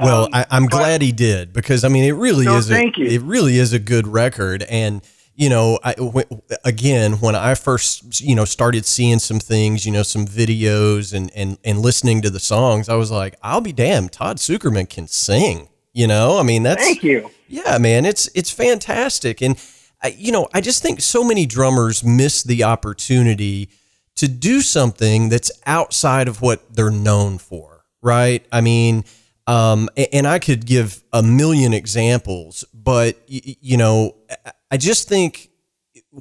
Well, 0.00 0.24
um, 0.24 0.30
I, 0.32 0.46
am 0.50 0.66
glad 0.66 1.02
he 1.02 1.12
did 1.12 1.52
because 1.52 1.84
I 1.84 1.88
mean 1.88 2.04
it 2.04 2.12
really 2.12 2.44
no, 2.44 2.56
is 2.56 2.70
a, 2.70 2.92
it 2.96 3.22
really 3.22 3.58
is 3.58 3.72
a 3.72 3.78
good 3.78 4.06
record. 4.06 4.62
And 4.62 5.02
you 5.38 5.48
know 5.48 5.78
I, 5.82 5.94
w- 5.94 6.26
again 6.64 7.14
when 7.20 7.34
I 7.34 7.54
first 7.54 8.20
you 8.20 8.34
know 8.34 8.44
started 8.44 8.84
seeing 8.84 9.20
some 9.20 9.38
things 9.38 9.86
you 9.86 9.92
know 9.92 10.02
some 10.02 10.26
videos 10.26 11.14
and 11.14 11.30
and 11.34 11.56
and 11.64 11.78
listening 11.78 12.20
to 12.22 12.30
the 12.30 12.40
songs 12.40 12.88
I 12.88 12.96
was 12.96 13.10
like 13.10 13.36
I'll 13.42 13.60
be 13.60 13.72
damned 13.72 14.12
Todd 14.12 14.38
Sucherman 14.38 14.90
can 14.90 15.06
sing 15.06 15.68
you 15.94 16.06
know? 16.06 16.38
I 16.38 16.42
mean 16.42 16.64
that's 16.64 16.82
thank 16.82 17.04
you. 17.04 17.30
Yeah 17.46 17.78
man 17.78 18.04
it's 18.04 18.28
it's 18.34 18.50
fantastic. 18.50 19.40
And 19.40 19.56
I, 20.02 20.08
you 20.08 20.32
know 20.32 20.48
I 20.52 20.60
just 20.60 20.82
think 20.82 21.00
so 21.00 21.22
many 21.24 21.46
drummers 21.46 22.04
miss 22.04 22.42
the 22.42 22.64
opportunity 22.64 23.70
to 24.16 24.26
do 24.26 24.60
something 24.60 25.28
that's 25.28 25.52
outside 25.66 26.26
of 26.26 26.42
what 26.42 26.74
they're 26.74 26.90
known 26.90 27.38
for 27.38 27.84
right? 28.02 28.44
I 28.50 28.60
mean 28.60 29.04
Um, 29.48 29.88
and 30.12 30.26
I 30.26 30.38
could 30.40 30.66
give 30.66 31.02
a 31.10 31.22
million 31.22 31.72
examples, 31.72 32.64
but 32.74 33.18
you 33.26 33.78
know, 33.78 34.14
I 34.70 34.76
just 34.76 35.08
think 35.08 35.48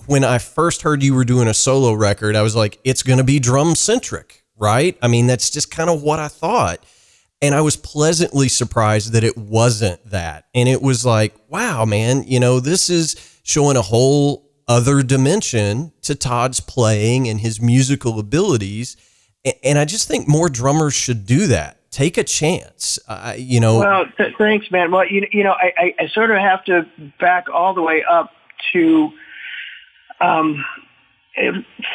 when 0.06 0.24
I 0.24 0.38
first 0.38 0.82
heard 0.82 1.04
you 1.04 1.14
were 1.14 1.26
doing 1.26 1.50
a 1.50 1.54
solo 1.54 1.92
record, 1.92 2.38
I 2.38 2.42
was 2.42 2.56
like, 2.56 2.80
it's 2.86 3.04
going 3.04 3.18
to 3.18 3.26
be 3.26 3.40
drum 3.40 3.76
centric, 3.76 4.46
right? 4.56 4.98
I 5.02 5.10
mean, 5.10 5.28
that's 5.28 5.50
just 5.50 5.70
kind 5.70 5.90
of 5.90 6.02
what 6.02 6.20
I 6.20 6.30
thought. 6.30 6.86
And 7.42 7.54
I 7.54 7.60
was 7.60 7.76
pleasantly 7.76 8.48
surprised 8.48 9.12
that 9.12 9.26
it 9.26 9.38
wasn't 9.38 10.04
that. 10.10 10.46
And 10.56 10.70
it 10.70 10.82
was 10.82 11.06
like, 11.06 11.36
wow, 11.50 11.84
man, 11.84 12.24
you 12.24 12.40
know, 12.40 12.62
this 12.62 12.90
is 12.90 13.40
showing 13.44 13.76
a 13.76 13.82
whole 13.82 14.50
other 14.70 15.04
dimension 15.04 15.92
to 16.04 16.16
Todd's 16.16 16.62
playing 16.62 17.28
and 17.28 17.42
his 17.42 17.62
musical 17.62 18.20
abilities. 18.20 18.96
And 19.64 19.78
I 19.78 19.84
just 19.84 20.08
think 20.08 20.30
more 20.30 20.48
drummers 20.48 20.94
should 20.94 21.26
do 21.26 21.48
that 21.48 21.77
take 21.92 22.18
a 22.18 22.24
chance. 22.24 23.00
Uh, 23.08 23.34
you 23.38 23.60
know. 23.60 23.80
Well, 23.80 24.06
th- 24.18 24.36
thanks, 24.38 24.70
man. 24.72 24.92
Well, 24.92 25.06
you 25.08 25.28
you 25.32 25.44
know, 25.44 25.54
I, 25.54 25.74
I, 25.78 26.04
I 26.04 26.08
sort 26.08 26.32
of 26.32 26.38
have 26.38 26.64
to 26.66 26.86
back 27.20 27.46
all 27.54 27.74
the 27.74 27.82
way 27.82 28.04
up 28.10 28.32
to. 28.74 29.12
Um, 30.20 30.66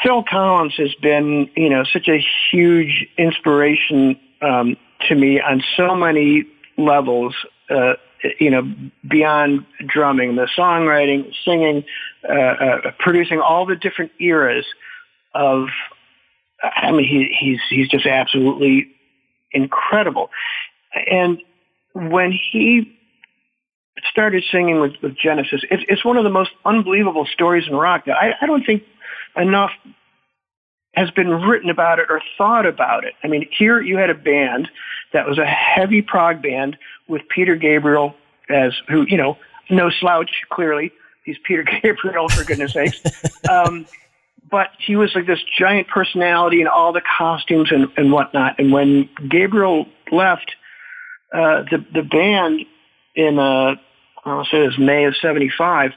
Phil 0.04 0.22
Collins 0.22 0.74
has 0.76 0.94
been, 1.02 1.50
you 1.56 1.68
know, 1.68 1.82
such 1.82 2.06
a 2.06 2.24
huge 2.50 3.08
inspiration 3.18 4.16
um, 4.40 4.76
to 5.08 5.16
me 5.16 5.40
on 5.40 5.64
so 5.76 5.96
many 5.96 6.44
levels. 6.78 7.34
Uh, 7.68 7.94
you 8.38 8.50
know, 8.50 8.72
beyond 9.08 9.66
drumming, 9.84 10.36
the 10.36 10.48
songwriting, 10.56 11.32
singing, 11.44 11.84
uh, 12.28 12.32
uh, 12.32 12.90
producing 13.00 13.40
all 13.40 13.66
the 13.66 13.76
different 13.76 14.12
eras 14.20 14.66
of. 15.34 15.68
I 16.62 16.92
mean, 16.92 17.04
he, 17.04 17.36
he's 17.40 17.58
he's 17.68 17.88
just 17.88 18.06
absolutely 18.06 18.86
incredible. 19.52 20.30
And 21.10 21.42
when 21.92 22.32
he 22.32 22.98
started 24.10 24.44
singing 24.50 24.80
with, 24.80 24.92
with 25.02 25.16
Genesis, 25.16 25.62
it's, 25.70 25.82
it's 25.88 26.04
one 26.04 26.16
of 26.16 26.24
the 26.24 26.30
most 26.30 26.50
unbelievable 26.64 27.26
stories 27.26 27.66
in 27.68 27.74
rock. 27.74 28.04
I, 28.08 28.34
I 28.40 28.46
don't 28.46 28.64
think 28.64 28.82
enough 29.36 29.70
has 30.94 31.10
been 31.10 31.30
written 31.30 31.70
about 31.70 31.98
it 31.98 32.06
or 32.10 32.20
thought 32.36 32.66
about 32.66 33.04
it. 33.04 33.14
I 33.24 33.28
mean, 33.28 33.48
here 33.56 33.80
you 33.80 33.96
had 33.96 34.10
a 34.10 34.14
band 34.14 34.68
that 35.12 35.26
was 35.26 35.38
a 35.38 35.46
heavy 35.46 36.02
prog 36.02 36.42
band 36.42 36.76
with 37.08 37.22
Peter 37.28 37.56
Gabriel 37.56 38.14
as 38.48 38.74
who, 38.88 39.06
you 39.08 39.16
know, 39.16 39.38
no 39.70 39.90
slouch, 39.90 40.30
clearly. 40.50 40.92
He's 41.24 41.36
Peter 41.44 41.62
Gabriel, 41.82 42.28
for 42.28 42.44
goodness 42.44 42.72
sakes. 42.72 43.00
Um, 43.48 43.86
but 44.52 44.68
he 44.78 44.94
was 44.94 45.10
like 45.14 45.26
this 45.26 45.42
giant 45.58 45.88
personality 45.88 46.60
and 46.60 46.68
all 46.68 46.92
the 46.92 47.00
costumes 47.00 47.72
and, 47.72 47.88
and 47.96 48.12
whatnot. 48.12 48.60
And 48.60 48.70
when 48.70 49.08
Gabriel 49.28 49.86
left 50.12 50.52
uh, 51.32 51.64
the 51.70 51.84
the 51.92 52.02
band 52.02 52.66
in 53.16 53.38
uh, 53.38 53.76
I'll 54.24 54.44
say 54.44 54.62
it 54.62 54.66
was 54.66 54.78
May 54.78 55.04
of 55.06 55.16
'75, 55.16 55.92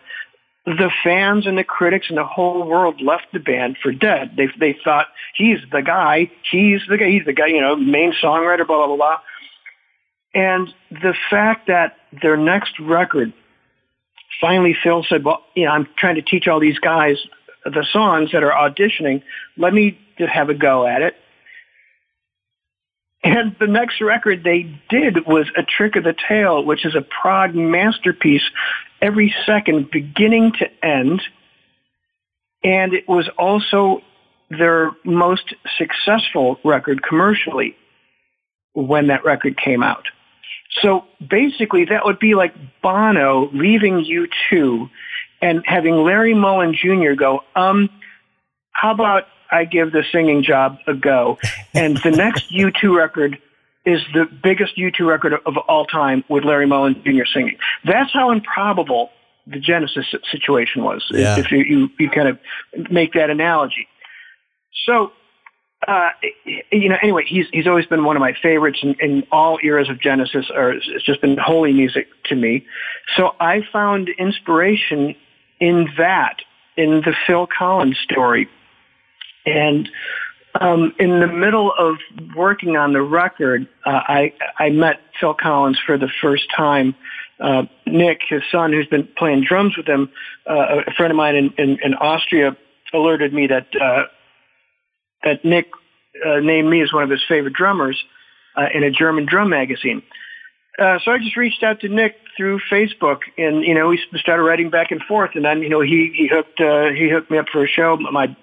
the 0.66 0.89
fans 1.03 1.45
and 1.45 1.58
the 1.58 1.66
critics 1.66 2.08
and 2.10 2.18
the 2.18 2.26
whole 2.26 2.66
world 2.66 3.01
left 3.01 3.28
the 3.34 3.39
band 3.39 3.76
for 3.84 3.91
dead. 3.91 4.32
They 4.38 4.47
they 4.58 4.78
thought 4.84 5.08
he's 5.36 5.60
the 5.72 5.82
guy, 5.82 6.32
he's 6.49 6.82
the 6.88 6.97
guy, 6.97 7.10
he's 7.10 7.26
the 7.26 7.34
guy, 7.34 7.47
you 7.47 7.62
know, 7.62 7.76
main 7.76 8.14
songwriter, 8.14 8.66
blah 8.66 8.78
blah 8.78 8.88
blah. 8.88 8.95
blah. 8.95 9.18
And 10.34 10.74
the 10.91 11.14
fact 11.30 11.68
that 11.68 11.97
their 12.22 12.38
next 12.38 12.80
record, 12.80 13.34
finally 14.39 14.76
Phil 14.82 15.06
said, 15.08 15.24
well, 15.24 15.43
you 15.56 15.66
know, 15.66 15.72
I'm 15.72 15.88
trying 15.97 16.16
to 16.16 16.22
teach 16.22 16.47
all 16.47 16.60
these 16.60 16.80
guys 16.80 17.18
the 17.66 17.86
songs 17.91 18.32
that 18.32 18.43
are 18.43 18.51
auditioning. 18.51 19.24
Let 19.57 19.74
me 19.74 19.99
just 20.18 20.32
have 20.32 20.49
a 20.49 20.53
go 20.53 20.88
at 20.88 21.01
it. 21.01 21.16
And 23.24 23.55
the 23.59 23.68
next 23.68 24.01
record 24.01 24.43
they 24.43 24.80
did 24.88 25.26
was 25.26 25.47
A 25.57 25.63
Trick 25.63 25.95
of 25.95 26.03
the 26.03 26.16
Tail, 26.28 26.63
which 26.63 26.86
is 26.86 26.93
a 26.93 27.01
prog 27.01 27.55
masterpiece 27.55 28.43
every 29.01 29.34
second, 29.47 29.89
beginning 29.89 30.53
to 30.59 30.86
end. 30.86 31.24
And 32.63 32.93
it 32.93 33.07
was 33.07 33.28
also 33.38 34.01
their 34.51 34.91
most 35.03 35.55
successful 35.78 36.59
record 36.63 37.01
commercially 37.01 37.76
when 38.74 39.07
that 39.07 39.26
record 39.26 39.57
came 39.57 39.82
out. 39.82 40.05
So 40.82 41.05
basically 41.28 41.86
that 41.86 42.05
would 42.05 42.20
be 42.20 42.36
like 42.36 42.53
Bono 42.84 43.49
leaving 43.53 44.05
U2 44.05 44.89
and 45.46 45.62
having 45.64 46.04
Larry 46.04 46.34
Mullen 46.34 46.74
Jr. 46.74 47.14
go, 47.14 47.41
um, 47.56 47.89
how 48.72 48.91
about 48.91 49.28
I 49.52 49.66
give 49.66 49.91
the 49.91 50.04
singing 50.12 50.41
job 50.41 50.80
a 50.88 50.96
go? 50.96 51.38
And 51.76 51.98
the 51.98 52.10
next 52.10 52.52
U2 52.52 52.96
record 52.96 53.38
is 53.86 54.02
the 54.12 54.26
biggest 54.26 54.76
U2 54.76 55.06
record 55.06 55.34
of 55.34 55.58
all 55.58 55.86
time 55.86 56.24
with 56.30 56.43
Larry 56.43 56.66
Mullen 56.66 57.00
Jr. 57.06 57.26
singing. 57.32 57.58
That's 57.84 58.12
how 58.12 58.32
improbable 58.32 59.12
the 59.46 59.60
Genesis 59.60 60.08
situation 60.32 60.84
was, 60.84 61.06
yeah. 61.12 61.38
if 61.38 61.52
you, 61.52 61.60
you, 61.60 61.89
you 62.00 62.10
kind 62.10 62.28
of 62.28 62.39
make 62.89 63.14
that 63.14 63.30
analogy. 63.30 63.88
So, 64.88 65.12
uh, 65.88 66.10
you 66.72 66.89
know, 66.89 66.98
anyway, 67.04 67.26
he's 67.28 67.46
he's 67.54 67.68
always 67.68 67.86
been 67.86 68.04
one 68.04 68.16
of 68.16 68.20
my 68.20 68.34
favorites 68.41 68.80
in, 68.82 68.96
in 69.00 69.24
all 69.32 69.60
eras 69.62 69.89
of 69.89 70.02
Genesis. 70.02 70.48
Or 70.52 70.72
it's 70.72 71.06
just 71.06 71.22
been 71.22 71.38
holy 71.38 71.74
music 71.74 72.08
to 72.26 72.36
me. 72.36 72.66
So 73.16 73.36
I 73.39 73.62
found 73.72 74.10
inspiration 74.18 75.16
in 75.60 75.89
that, 75.97 76.41
in 76.78 77.01
the 77.01 77.14
Phil 77.26 77.47
Collins 77.47 77.97
story. 77.99 78.49
And 79.45 79.89
um, 80.60 80.93
in 80.99 81.20
the 81.20 81.28
middle 81.28 81.72
of 81.78 81.97
working 82.36 82.78
on 82.78 82.93
the 82.93 83.01
record, 83.01 83.68
uh, 83.86 83.89
I, 83.89 84.34
I 84.58 84.70
met 84.70 84.99
Phil 85.20 85.34
Collins 85.34 85.80
for 85.86 85.97
the 85.97 86.10
first 86.22 86.47
time. 86.56 86.95
Uh, 87.39 87.64
Nick, 87.86 88.22
his 88.28 88.41
son, 88.51 88.72
who's 88.72 88.88
been 88.88 89.08
playing 89.18 89.43
drums 89.43 89.76
with 89.76 89.88
him, 89.88 90.10
uh, 90.49 90.82
a 90.88 90.93
friend 90.93 91.12
of 91.12 91.18
mine 91.18 91.36
in, 91.36 91.53
in, 91.58 91.78
in 91.84 91.93
Austria, 91.95 92.56
alerted 92.93 93.34
me 93.34 93.47
that 93.47 93.68
uh, 93.80 94.03
that 95.24 95.43
Nick 95.43 95.68
uh, 96.26 96.39
named 96.39 96.70
me 96.70 96.82
as 96.82 96.93
one 96.93 97.03
of 97.03 97.10
his 97.10 97.24
favorite 97.28 97.53
drummers 97.53 98.01
uh, 98.56 98.68
in 98.74 98.84
a 98.84 98.91
German 98.91 99.26
drum 99.26 99.49
magazine. 99.49 100.01
Uh, 100.78 100.99
so 101.03 101.11
I 101.11 101.19
just 101.19 101.38
reached 101.38 101.63
out 101.63 101.80
to 101.82 101.89
Nick 101.89 102.17
through 102.36 102.59
Facebook, 102.71 103.19
and 103.38 103.63
you 103.63 103.73
know 103.73 103.88
we 103.88 103.99
started 104.15 104.43
writing 104.43 104.69
back 104.69 104.91
and 104.91 105.01
forth, 105.01 105.32
and 105.36 105.45
then 105.45 105.61
you 105.61 105.69
know 105.69 105.82
he 105.82 106.11
he 106.15 106.28
hooked 106.28 106.59
uh, 106.59 106.89
he 106.89 107.09
hooked 107.09 107.32
me 107.32 107.38
up 107.38 107.47
for 107.51 107.63
a 107.63 107.67
show. 107.67 107.97
My 107.97 108.36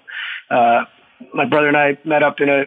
uh, 0.49 0.85
my 1.33 1.45
brother 1.45 1.67
and 1.67 1.77
I 1.77 1.97
met 2.03 2.23
up 2.23 2.41
in 2.41 2.49
a 2.49 2.65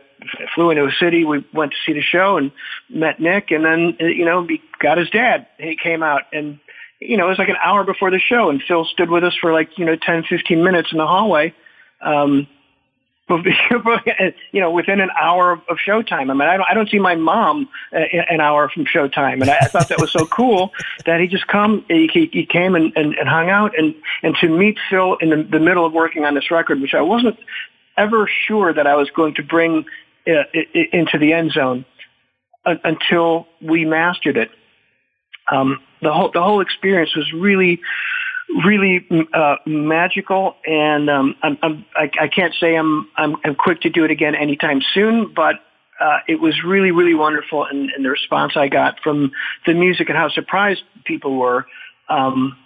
flew 0.55 0.71
into 0.71 0.85
a 0.85 0.93
city. 0.93 1.25
We 1.25 1.45
went 1.53 1.73
to 1.73 1.79
see 1.85 1.93
the 1.93 2.03
show 2.03 2.37
and 2.37 2.53
met 2.89 3.21
Nick, 3.21 3.51
and 3.51 3.65
then 3.65 3.97
you 3.99 4.25
know 4.25 4.43
we 4.43 4.63
got 4.79 4.99
his 4.99 5.11
dad. 5.11 5.49
He 5.59 5.77
came 5.77 6.03
out, 6.03 6.23
and 6.33 6.61
you 7.01 7.17
know 7.17 7.27
it 7.27 7.31
was 7.31 7.39
like 7.39 7.49
an 7.49 7.57
hour 7.63 7.83
before 7.83 8.13
the 8.13 8.21
show, 8.21 8.51
and 8.51 8.63
Phil 8.67 8.85
stood 8.85 9.11
with 9.11 9.25
us 9.25 9.35
for 9.41 9.53
like 9.53 9.79
you 9.79 9.85
know 9.85 9.97
ten 9.97 10.23
fifteen 10.23 10.63
minutes 10.63 10.91
in 10.93 10.99
the 10.99 11.07
hallway. 11.07 11.53
Um, 12.01 12.47
you 14.53 14.61
know, 14.61 14.71
within 14.71 15.01
an 15.01 15.11
hour 15.21 15.53
of, 15.53 15.61
of 15.69 15.79
showtime. 15.79 16.31
I 16.31 16.35
mean, 16.35 16.43
I 16.43 16.57
don't, 16.57 16.67
I 16.71 16.75
don't 16.75 16.89
see 16.89 17.01
my 17.01 17.17
mom 17.17 17.69
uh, 17.93 17.99
an 18.31 18.41
hour 18.41 18.69
from 18.69 18.85
showtime, 18.85 19.41
and 19.41 19.51
I, 19.51 19.59
I 19.63 19.67
thought 19.67 19.89
that 19.89 20.01
was 20.01 20.13
so 20.13 20.27
cool 20.31 20.71
that 21.07 21.21
he 21.21 21.27
just 21.27 21.47
come, 21.49 21.85
he, 21.89 22.09
he 22.33 22.47
came 22.47 22.77
and, 22.77 22.93
and, 22.95 23.15
and 23.15 23.29
hung 23.29 23.51
out, 23.51 23.77
and 23.77 23.95
and 24.23 24.37
to 24.41 24.49
meet 24.49 24.79
Phil 24.89 25.17
in 25.17 25.31
the, 25.31 25.43
the 25.43 25.59
middle 25.59 25.85
of 25.85 25.93
working 25.93 26.25
on 26.25 26.35
this 26.35 26.51
record, 26.51 26.81
which 26.81 26.95
I 26.95 27.03
wasn't 27.03 27.37
ever 27.97 28.29
sure 28.47 28.73
that 28.73 28.87
I 28.87 28.95
was 28.95 29.11
going 29.11 29.35
to 29.35 29.43
bring 29.43 29.85
uh, 30.29 30.45
into 30.93 31.19
the 31.19 31.33
end 31.33 31.53
zone 31.53 31.85
uh, 32.65 32.75
until 32.85 33.49
we 33.61 33.85
mastered 33.85 34.37
it. 34.37 34.51
Um, 35.51 35.81
the 36.03 36.13
whole 36.13 36.31
the 36.33 36.43
whole 36.43 36.61
experience 36.61 37.17
was 37.17 37.33
really 37.33 37.81
really 38.65 39.07
uh, 39.33 39.57
magical, 39.67 40.57
and 40.67 41.11
um, 41.11 41.35
I'm, 41.43 41.59
I'm, 41.63 41.85
I, 41.95 42.11
I 42.21 42.29
can't 42.29 42.55
say 42.59 42.77
I'm, 42.77 43.09
I'm, 43.17 43.37
I'm 43.45 43.55
quick 43.55 43.81
to 43.83 43.91
do 43.91 44.05
it 44.05 44.11
again 44.11 44.35
anytime 44.35 44.81
soon, 44.95 45.33
but 45.35 45.57
uh, 46.01 46.19
it 46.29 46.41
was 46.41 46.63
really, 46.65 46.91
really 46.91 47.15
wonderful, 47.15 47.65
and, 47.65 47.91
and 47.91 48.05
the 48.05 48.11
response 48.11 48.53
I 48.57 48.69
got 48.69 49.01
from 49.01 49.33
the 49.67 49.75
music 49.75 50.09
and 50.09 50.17
how 50.17 50.29
surprised 50.29 50.83
people 51.05 51.37
were. 51.37 51.67
Um, 52.09 52.57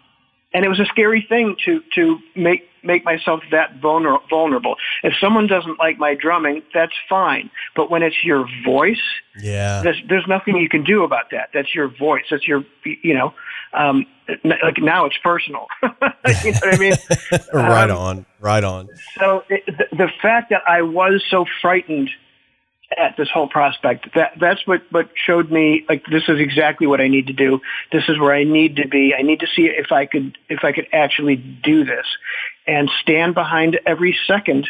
and 0.52 0.64
it 0.64 0.68
was 0.68 0.80
a 0.80 0.86
scary 0.86 1.24
thing 1.28 1.56
to 1.64 1.82
to 1.94 2.18
make 2.34 2.70
make 2.82 3.04
myself 3.04 3.42
that 3.50 3.80
vulner- 3.80 4.20
vulnerable. 4.28 4.76
If 5.02 5.14
someone 5.20 5.46
doesn't 5.46 5.78
like 5.78 5.98
my 5.98 6.14
drumming, 6.14 6.62
that's 6.72 6.94
fine. 7.08 7.50
But 7.76 7.90
when 7.90 8.02
it's 8.02 8.24
your 8.24 8.46
voice, 8.64 9.02
yeah, 9.40 9.82
there's, 9.82 10.00
there's 10.08 10.26
nothing 10.26 10.56
you 10.56 10.68
can 10.68 10.84
do 10.84 11.04
about 11.04 11.30
that. 11.32 11.50
That's 11.52 11.74
your 11.74 11.88
voice. 11.88 12.24
That's 12.30 12.46
your, 12.46 12.64
you 12.84 13.14
know, 13.14 13.34
um, 13.72 14.06
like 14.44 14.78
now 14.78 15.04
it's 15.04 15.16
personal. 15.22 15.66
you 15.82 15.88
know 15.90 16.58
what 16.62 16.74
I 16.74 16.78
mean? 16.78 16.92
right 17.52 17.90
um, 17.90 17.98
on, 17.98 18.26
right 18.40 18.64
on. 18.64 18.88
So 19.18 19.44
it, 19.48 19.64
the, 19.66 19.96
the 19.96 20.08
fact 20.22 20.50
that 20.50 20.62
I 20.66 20.82
was 20.82 21.22
so 21.30 21.44
frightened 21.60 22.10
at 22.96 23.16
this 23.16 23.28
whole 23.30 23.48
prospect. 23.48 24.14
That 24.14 24.32
that's 24.40 24.66
what 24.66 24.82
what 24.90 25.10
showed 25.14 25.50
me 25.50 25.84
like 25.88 26.04
this 26.10 26.24
is 26.28 26.40
exactly 26.40 26.86
what 26.86 27.00
I 27.00 27.08
need 27.08 27.28
to 27.28 27.32
do. 27.32 27.60
This 27.92 28.04
is 28.08 28.18
where 28.18 28.34
I 28.34 28.44
need 28.44 28.76
to 28.76 28.88
be. 28.88 29.14
I 29.16 29.22
need 29.22 29.40
to 29.40 29.46
see 29.46 29.66
if 29.66 29.92
I 29.92 30.06
could 30.06 30.36
if 30.48 30.64
I 30.64 30.72
could 30.72 30.88
actually 30.92 31.36
do 31.36 31.84
this 31.84 32.06
and 32.66 32.90
stand 33.00 33.34
behind 33.34 33.78
every 33.86 34.18
second 34.26 34.68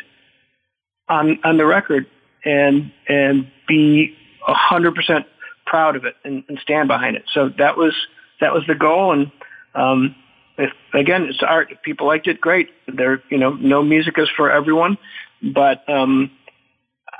on 1.09 1.41
on 1.45 1.57
the 1.57 1.67
record 1.67 2.07
and 2.45 2.93
and 3.09 3.51
be 3.67 4.17
a 4.47 4.55
hundred 4.55 4.95
percent 4.95 5.27
proud 5.67 5.97
of 5.97 6.05
it 6.05 6.17
and, 6.25 6.45
and 6.49 6.59
stand 6.59 6.89
behind 6.89 7.17
it. 7.17 7.25
So 7.33 7.49
that 7.59 7.77
was 7.77 7.95
that 8.41 8.53
was 8.53 8.67
the 8.67 8.75
goal. 8.75 9.13
And 9.13 9.31
um, 9.75 10.15
if, 10.59 10.73
again, 10.93 11.25
it's 11.25 11.43
art. 11.43 11.73
If 11.73 11.83
people 11.83 12.07
liked 12.07 12.27
it, 12.27 12.41
great. 12.41 12.71
There, 12.87 13.23
you 13.31 13.39
know, 13.39 13.55
no 13.55 13.83
music 13.83 14.19
is 14.19 14.29
for 14.37 14.51
everyone, 14.51 14.99
but 15.43 15.89
um, 15.89 16.31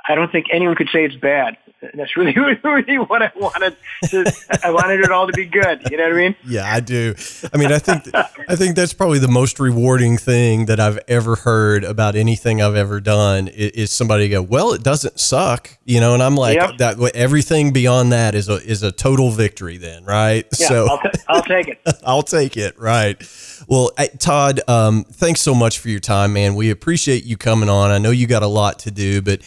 I 0.07 0.15
don't 0.15 0.31
think 0.31 0.47
anyone 0.51 0.75
could 0.75 0.89
say 0.91 1.05
it's 1.05 1.15
bad. 1.15 1.57
That's 1.93 2.15
really, 2.15 2.33
really 2.63 2.97
what 2.97 3.21
I 3.21 3.31
wanted. 3.35 3.75
To, 4.05 4.59
I 4.63 4.71
wanted 4.71 4.99
it 4.99 5.11
all 5.11 5.27
to 5.27 5.33
be 5.33 5.45
good. 5.45 5.89
You 5.89 5.97
know 5.97 6.03
what 6.03 6.13
I 6.13 6.17
mean? 6.17 6.35
Yeah, 6.45 6.71
I 6.71 6.79
do. 6.79 7.15
I 7.53 7.57
mean, 7.57 7.71
I 7.71 7.79
think 7.79 8.03
I 8.13 8.55
think 8.55 8.75
that's 8.75 8.93
probably 8.93 9.19
the 9.19 9.27
most 9.27 9.59
rewarding 9.59 10.17
thing 10.17 10.65
that 10.65 10.79
I've 10.79 10.99
ever 11.07 11.35
heard 11.37 11.83
about 11.83 12.15
anything 12.15 12.61
I've 12.61 12.75
ever 12.75 12.99
done 12.99 13.47
is, 13.47 13.71
is 13.71 13.91
somebody 13.91 14.29
go, 14.29 14.41
"Well, 14.41 14.73
it 14.73 14.83
doesn't 14.83 15.19
suck," 15.19 15.77
you 15.85 15.99
know, 15.99 16.13
and 16.13 16.21
I'm 16.21 16.35
like, 16.35 16.57
yep. 16.57 16.77
"That 16.77 16.99
everything 17.15 17.73
beyond 17.73 18.11
that 18.11 18.35
is 18.35 18.49
a 18.49 18.55
is 18.55 18.83
a 18.83 18.91
total 18.91 19.31
victory." 19.31 19.77
Then, 19.77 20.03
right? 20.05 20.45
Yeah, 20.59 20.67
so 20.67 20.87
I'll, 20.87 20.99
t- 20.99 21.19
I'll 21.27 21.43
take 21.43 21.67
it. 21.67 21.79
I'll 22.05 22.23
take 22.23 22.57
it. 22.57 22.79
Right. 22.79 23.21
Well, 23.67 23.91
Todd, 24.19 24.61
um, 24.67 25.03
thanks 25.03 25.41
so 25.41 25.55
much 25.55 25.79
for 25.79 25.89
your 25.89 25.99
time, 25.99 26.33
man. 26.33 26.55
We 26.55 26.69
appreciate 26.69 27.23
you 27.23 27.37
coming 27.37 27.69
on. 27.69 27.91
I 27.91 27.97
know 27.97 28.11
you 28.11 28.27
got 28.27 28.43
a 28.43 28.47
lot 28.47 28.79
to 28.79 28.91
do, 28.91 29.21
but 29.21 29.41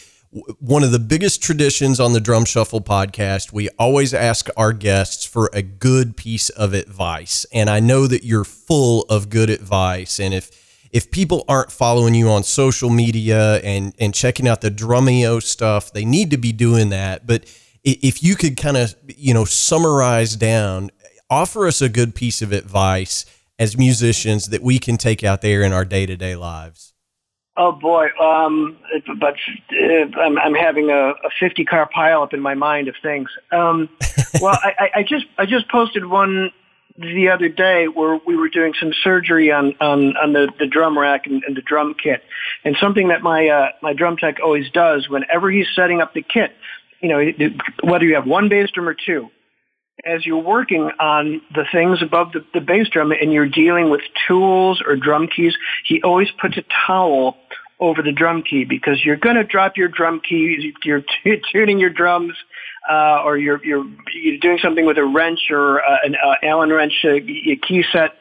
one 0.59 0.82
of 0.82 0.91
the 0.91 0.99
biggest 0.99 1.43
traditions 1.43 2.01
on 2.01 2.12
the 2.12 2.20
Drum 2.20 2.45
Shuffle 2.45 2.80
podcast, 2.80 3.53
we 3.53 3.68
always 3.78 4.12
ask 4.12 4.49
our 4.57 4.72
guests 4.72 5.24
for 5.24 5.49
a 5.53 5.62
good 5.62 6.16
piece 6.16 6.49
of 6.49 6.74
advice. 6.74 7.47
And 7.53 7.70
I 7.70 7.78
know 7.78 8.09
that 8.09 8.24
you're 8.24 8.45
full 8.45 9.03
of 9.03 9.30
good 9.30 9.49
advice. 9.49 10.18
And 10.18 10.35
if 10.35 10.51
if 10.91 11.11
people 11.11 11.45
aren't 11.49 11.72
following 11.72 12.14
you 12.14 12.28
on 12.30 12.43
social 12.43 12.91
media 12.91 13.57
and 13.59 13.95
and 13.99 14.14
checking 14.14 14.49
out 14.49 14.61
the 14.61 14.70
Drumeo 14.70 15.43
stuff, 15.43 15.93
they 15.93 16.05
need 16.05 16.30
to 16.32 16.37
be 16.37 16.53
doing 16.53 16.89
that. 16.89 17.26
But 17.26 17.45
if 17.85 18.22
you 18.22 18.35
could 18.35 18.57
kind 18.57 18.76
of, 18.76 18.95
you 19.07 19.35
know, 19.35 19.45
summarize 19.45 20.37
down, 20.37 20.91
offer 21.28 21.66
us 21.66 21.82
a 21.82 21.89
good 21.89 22.14
piece 22.14 22.41
of 22.43 22.51
advice 22.51 23.26
as 23.59 23.76
musicians 23.76 24.47
that 24.47 24.62
we 24.62 24.78
can 24.78 24.97
take 24.97 25.22
out 25.22 25.43
there 25.43 25.62
in 25.62 25.72
our 25.72 25.85
day-to-day 25.85 26.35
lives. 26.35 26.93
Oh 27.57 27.70
boy, 27.70 28.09
um, 28.20 28.76
but 29.20 29.34
uh, 29.72 30.20
I'm, 30.20 30.38
I'm 30.38 30.55
having 30.55 30.90
a, 30.90 31.11
a 31.11 31.30
50 31.38 31.64
car 31.64 31.88
pileup 31.96 32.34
in 32.34 32.40
my 32.40 32.55
mind 32.55 32.88
of 32.88 32.96
things. 33.00 33.28
Um, 33.52 33.88
well, 34.40 34.59
I, 34.61 34.90
I 34.96 35.02
just 35.05 35.26
I 35.38 35.46
just 35.46 35.68
posted 35.68 36.05
one 36.05 36.50
the 36.96 37.28
other 37.28 37.48
day 37.48 37.86
where 37.86 38.18
we 38.26 38.36
were 38.36 38.48
doing 38.48 38.74
some 38.78 38.92
surgery 39.05 39.52
on 39.52 39.74
on, 39.80 40.16
on 40.16 40.32
the, 40.32 40.52
the 40.59 40.66
drum 40.66 40.98
rack 40.98 41.26
and, 41.26 41.44
and 41.44 41.57
the 41.57 41.62
drum 41.62 41.94
kit, 41.94 42.24
and 42.64 42.76
something 42.80 43.09
that 43.09 43.22
my 43.22 43.46
uh, 43.46 43.68
my 43.82 43.92
drum 43.92 44.16
tech 44.16 44.38
always 44.42 44.68
does 44.72 45.09
whenever 45.09 45.48
he's 45.48 45.68
setting 45.76 46.00
up 46.00 46.12
the 46.12 46.22
kit, 46.22 46.50
you 47.00 47.09
know, 47.09 47.24
whether 47.84 48.05
you 48.05 48.16
have 48.16 48.26
one 48.26 48.48
bass 48.48 48.68
drum 48.72 48.88
or 48.88 48.94
two, 48.94 49.30
as 50.05 50.26
you're 50.26 50.38
working 50.42 50.90
on 50.98 51.40
the 51.55 51.64
things 51.70 52.02
above 52.02 52.32
the, 52.32 52.44
the 52.52 52.61
bass 52.61 52.88
drum 52.88 53.12
and 53.12 53.32
you're 53.32 53.48
dealing 53.48 53.90
with 53.90 54.00
tools 54.26 54.82
or 54.84 54.96
drum 54.96 55.28
keys, 55.28 55.55
he 55.84 56.02
always 56.02 56.28
puts 56.40 56.57
a 56.57 56.64
towel 56.86 57.36
over 57.80 58.02
the 58.02 58.12
drum 58.12 58.42
key 58.42 58.64
because 58.64 59.04
you're 59.04 59.16
going 59.16 59.36
to 59.36 59.44
drop 59.44 59.76
your 59.76 59.88
drum 59.88 60.20
keys. 60.26 60.72
You're 60.84 61.02
t- 61.02 61.42
tuning 61.52 61.78
your 61.78 61.90
drums, 61.90 62.34
uh, 62.90 63.22
or 63.24 63.36
you're, 63.36 63.64
you're 63.64 63.84
you're 64.14 64.38
doing 64.38 64.58
something 64.62 64.86
with 64.86 64.98
a 64.98 65.04
wrench 65.04 65.40
or 65.50 65.82
uh, 65.82 65.98
an 66.04 66.14
uh, 66.14 66.34
Allen 66.42 66.70
wrench 66.70 66.92
A 67.04 67.20
key 67.20 67.84
set. 67.92 68.12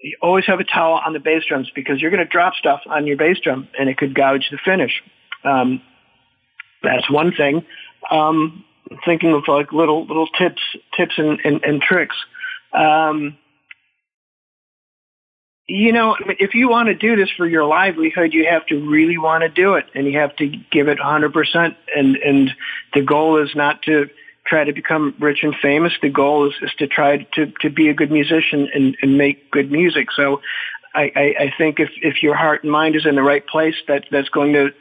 You 0.00 0.16
always 0.22 0.46
have 0.46 0.60
a 0.60 0.64
towel 0.64 1.00
on 1.04 1.12
the 1.12 1.18
bass 1.18 1.42
drums 1.48 1.70
because 1.74 2.00
you're 2.00 2.10
going 2.10 2.24
to 2.24 2.30
drop 2.30 2.54
stuff 2.54 2.80
on 2.86 3.06
your 3.06 3.16
bass 3.16 3.38
drum 3.42 3.68
and 3.78 3.88
it 3.88 3.96
could 3.96 4.14
gouge 4.14 4.48
the 4.50 4.58
finish. 4.64 5.02
Um, 5.44 5.82
that's 6.82 7.10
one 7.10 7.32
thing. 7.34 7.64
Um, 8.10 8.64
thinking 9.04 9.32
of 9.32 9.42
like 9.48 9.72
little 9.72 10.06
little 10.06 10.28
tips 10.38 10.62
tips 10.96 11.14
and, 11.18 11.40
and, 11.44 11.62
and 11.64 11.82
tricks. 11.82 12.16
Um, 12.72 13.36
you 15.68 15.92
know, 15.92 16.16
if 16.26 16.54
you 16.54 16.70
want 16.70 16.88
to 16.88 16.94
do 16.94 17.14
this 17.14 17.28
for 17.36 17.46
your 17.46 17.64
livelihood, 17.64 18.32
you 18.32 18.46
have 18.50 18.64
to 18.66 18.88
really 18.88 19.18
want 19.18 19.42
to 19.42 19.50
do 19.50 19.74
it, 19.74 19.84
and 19.94 20.06
you 20.06 20.18
have 20.18 20.34
to 20.36 20.46
give 20.46 20.88
it 20.88 20.98
100%. 20.98 21.76
And 21.94 22.16
and 22.16 22.50
the 22.94 23.02
goal 23.02 23.36
is 23.42 23.54
not 23.54 23.82
to 23.82 24.08
try 24.46 24.64
to 24.64 24.72
become 24.72 25.14
rich 25.20 25.40
and 25.42 25.54
famous. 25.56 25.92
The 26.00 26.08
goal 26.08 26.48
is, 26.48 26.54
is 26.62 26.72
to 26.78 26.86
try 26.86 27.18
to 27.34 27.52
to 27.60 27.68
be 27.68 27.90
a 27.90 27.94
good 27.94 28.10
musician 28.10 28.68
and, 28.72 28.96
and 29.02 29.18
make 29.18 29.50
good 29.50 29.70
music. 29.70 30.10
So, 30.12 30.40
I, 30.94 31.12
I, 31.14 31.34
I 31.38 31.52
think 31.58 31.80
if 31.80 31.90
if 32.00 32.22
your 32.22 32.34
heart 32.34 32.62
and 32.62 32.72
mind 32.72 32.96
is 32.96 33.04
in 33.04 33.14
the 33.14 33.22
right 33.22 33.46
place, 33.46 33.76
that 33.88 34.06
that's 34.10 34.30
going 34.30 34.54
to 34.54 34.72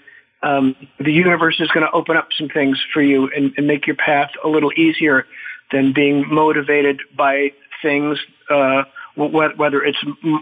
um, 0.41 0.75
the 0.99 1.11
universe 1.11 1.59
is 1.59 1.69
going 1.69 1.85
to 1.85 1.91
open 1.91 2.15
up 2.15 2.29
some 2.37 2.47
things 2.47 2.81
for 2.93 3.01
you 3.01 3.29
and, 3.35 3.53
and 3.57 3.67
make 3.67 3.87
your 3.87 3.97
path 3.97 4.29
a 4.43 4.47
little 4.47 4.71
easier 4.77 5.25
than 5.71 5.91
being 5.91 6.25
motivated 6.33 7.01
by 7.15 7.51
things, 7.81 8.17
uh, 8.49 8.83
whether 9.17 9.83
it's 9.83 9.97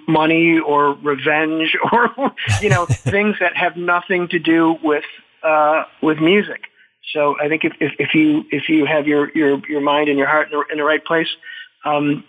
money 0.07 0.59
or 0.59 0.93
revenge 0.93 1.75
or 1.91 2.09
you 2.61 2.69
know 2.69 2.85
things 2.89 3.37
that 3.39 3.55
have 3.55 3.77
nothing 3.77 4.27
to 4.29 4.39
do 4.39 4.75
with 4.83 5.05
uh, 5.43 5.83
with 6.01 6.19
music. 6.19 6.61
So 7.13 7.35
I 7.39 7.47
think 7.47 7.63
if, 7.63 7.73
if, 7.79 7.93
if 7.99 8.13
you 8.13 8.43
if 8.51 8.67
you 8.67 8.85
have 8.85 9.07
your 9.07 9.31
your 9.35 9.61
your 9.67 9.81
mind 9.81 10.09
and 10.09 10.17
your 10.17 10.27
heart 10.27 10.51
in 10.51 10.59
the, 10.59 10.65
in 10.71 10.77
the 10.77 10.83
right 10.83 11.03
place, 11.03 11.29
um, 11.85 12.23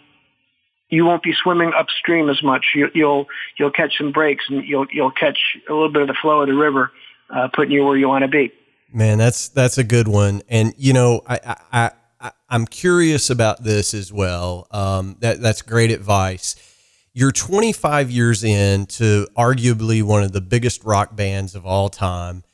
you 0.89 1.05
won't 1.05 1.23
be 1.23 1.33
swimming 1.33 1.73
upstream 1.77 2.29
as 2.29 2.43
much. 2.43 2.67
You, 2.75 2.89
you'll 2.95 3.27
you'll 3.59 3.71
catch 3.71 3.99
some 3.99 4.13
breaks 4.13 4.45
and 4.49 4.65
you'll 4.65 4.87
you'll 4.93 5.11
catch 5.11 5.39
a 5.69 5.73
little 5.73 5.91
bit 5.91 6.03
of 6.03 6.09
the 6.09 6.17
flow 6.21 6.43
of 6.43 6.49
the 6.49 6.55
river 6.55 6.93
uh, 7.35 7.49
putting 7.53 7.73
you 7.73 7.85
where 7.85 7.97
you 7.97 8.09
want 8.09 8.23
to 8.23 8.29
be. 8.29 8.53
Man, 8.93 9.19
that's 9.19 9.49
that's 9.49 9.79
a 9.79 9.85
good 9.85 10.09
one. 10.09 10.43
And 10.49 10.73
you 10.77 10.93
know, 10.93 11.23
I 11.27 11.41
I, 11.45 11.57
I 11.73 11.91
I'm 12.49 12.67
curious 12.67 13.31
about 13.31 13.65
this 13.65 13.95
as 13.95 14.13
well. 14.13 14.67
Um, 14.71 15.17
that 15.21 15.41
that's 15.41 15.63
great 15.63 15.91
advice. 15.91 16.57
You're 17.13 17.33
25 17.33 18.11
years 18.11 18.45
in 18.45 18.87
to 18.87 19.27
arguably 19.37 20.03
one 20.03 20.23
of 20.23 20.33
the 20.33 20.41
biggest 20.41 20.85
rock 20.85 21.17
bands 21.17 21.55
of 21.55 21.65
all 21.65 21.89
time. 21.89 22.45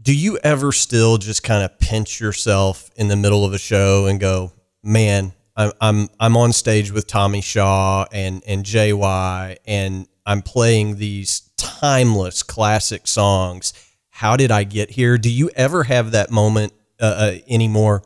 Do 0.00 0.14
you 0.14 0.38
ever 0.38 0.70
still 0.70 1.16
just 1.16 1.42
kind 1.42 1.64
of 1.64 1.78
pinch 1.78 2.20
yourself 2.20 2.90
in 2.96 3.08
the 3.08 3.16
middle 3.16 3.44
of 3.44 3.52
a 3.54 3.58
show 3.58 4.06
and 4.06 4.20
go, 4.20 4.52
"Man, 4.82 5.32
I'm 5.56 5.72
I'm 5.80 6.08
I'm 6.20 6.36
on 6.36 6.52
stage 6.52 6.90
with 6.90 7.06
Tommy 7.06 7.40
Shaw 7.40 8.06
and 8.12 8.42
and 8.46 8.64
JY, 8.64 9.56
and 9.64 10.06
I'm 10.26 10.42
playing 10.42 10.96
these 10.96 11.40
timeless 11.56 12.42
classic 12.42 13.06
songs." 13.06 13.72
how 14.12 14.36
did 14.36 14.52
I 14.52 14.62
get 14.62 14.90
here? 14.90 15.18
Do 15.18 15.28
you 15.28 15.50
ever 15.56 15.82
have 15.82 16.12
that 16.12 16.30
moment 16.30 16.72
uh, 17.00 17.06
uh, 17.06 17.34
anymore? 17.48 18.04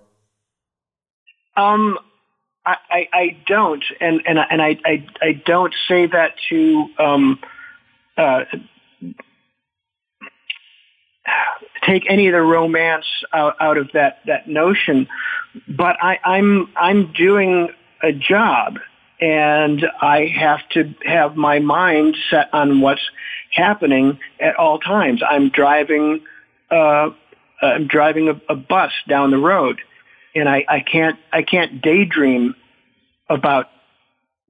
Um, 1.56 1.98
I, 2.64 2.76
I, 2.90 3.08
I, 3.12 3.36
don't, 3.46 3.84
and 4.00 4.22
and 4.26 4.38
and 4.38 4.60
I, 4.60 4.78
I, 4.84 5.06
I 5.22 5.32
don't 5.44 5.74
say 5.88 6.06
that 6.06 6.34
to 6.48 6.88
um, 6.98 7.38
uh, 8.16 8.44
take 11.84 12.04
any 12.08 12.26
of 12.26 12.32
the 12.32 12.42
romance 12.42 13.06
out, 13.32 13.54
out 13.60 13.78
of 13.78 13.90
that 13.94 14.18
that 14.26 14.48
notion. 14.48 15.08
But 15.68 15.96
I, 16.02 16.18
I'm 16.24 16.68
I'm 16.76 17.12
doing 17.12 17.68
a 18.02 18.12
job, 18.12 18.78
and 19.20 19.86
I 20.00 20.26
have 20.26 20.68
to 20.70 20.94
have 21.04 21.36
my 21.36 21.58
mind 21.58 22.16
set 22.30 22.52
on 22.52 22.80
what's 22.80 23.08
happening 23.52 24.18
at 24.40 24.56
all 24.56 24.78
times. 24.78 25.22
I'm 25.28 25.48
driving, 25.48 26.20
uh, 26.70 27.10
I'm 27.62 27.86
driving 27.86 28.28
a, 28.28 28.40
a 28.52 28.56
bus 28.56 28.92
down 29.08 29.30
the 29.30 29.38
road, 29.38 29.80
and 30.36 30.48
I, 30.48 30.64
I 30.68 30.80
can't 30.80 31.18
I 31.32 31.42
can't 31.42 31.82
daydream 31.82 32.54
about 33.28 33.66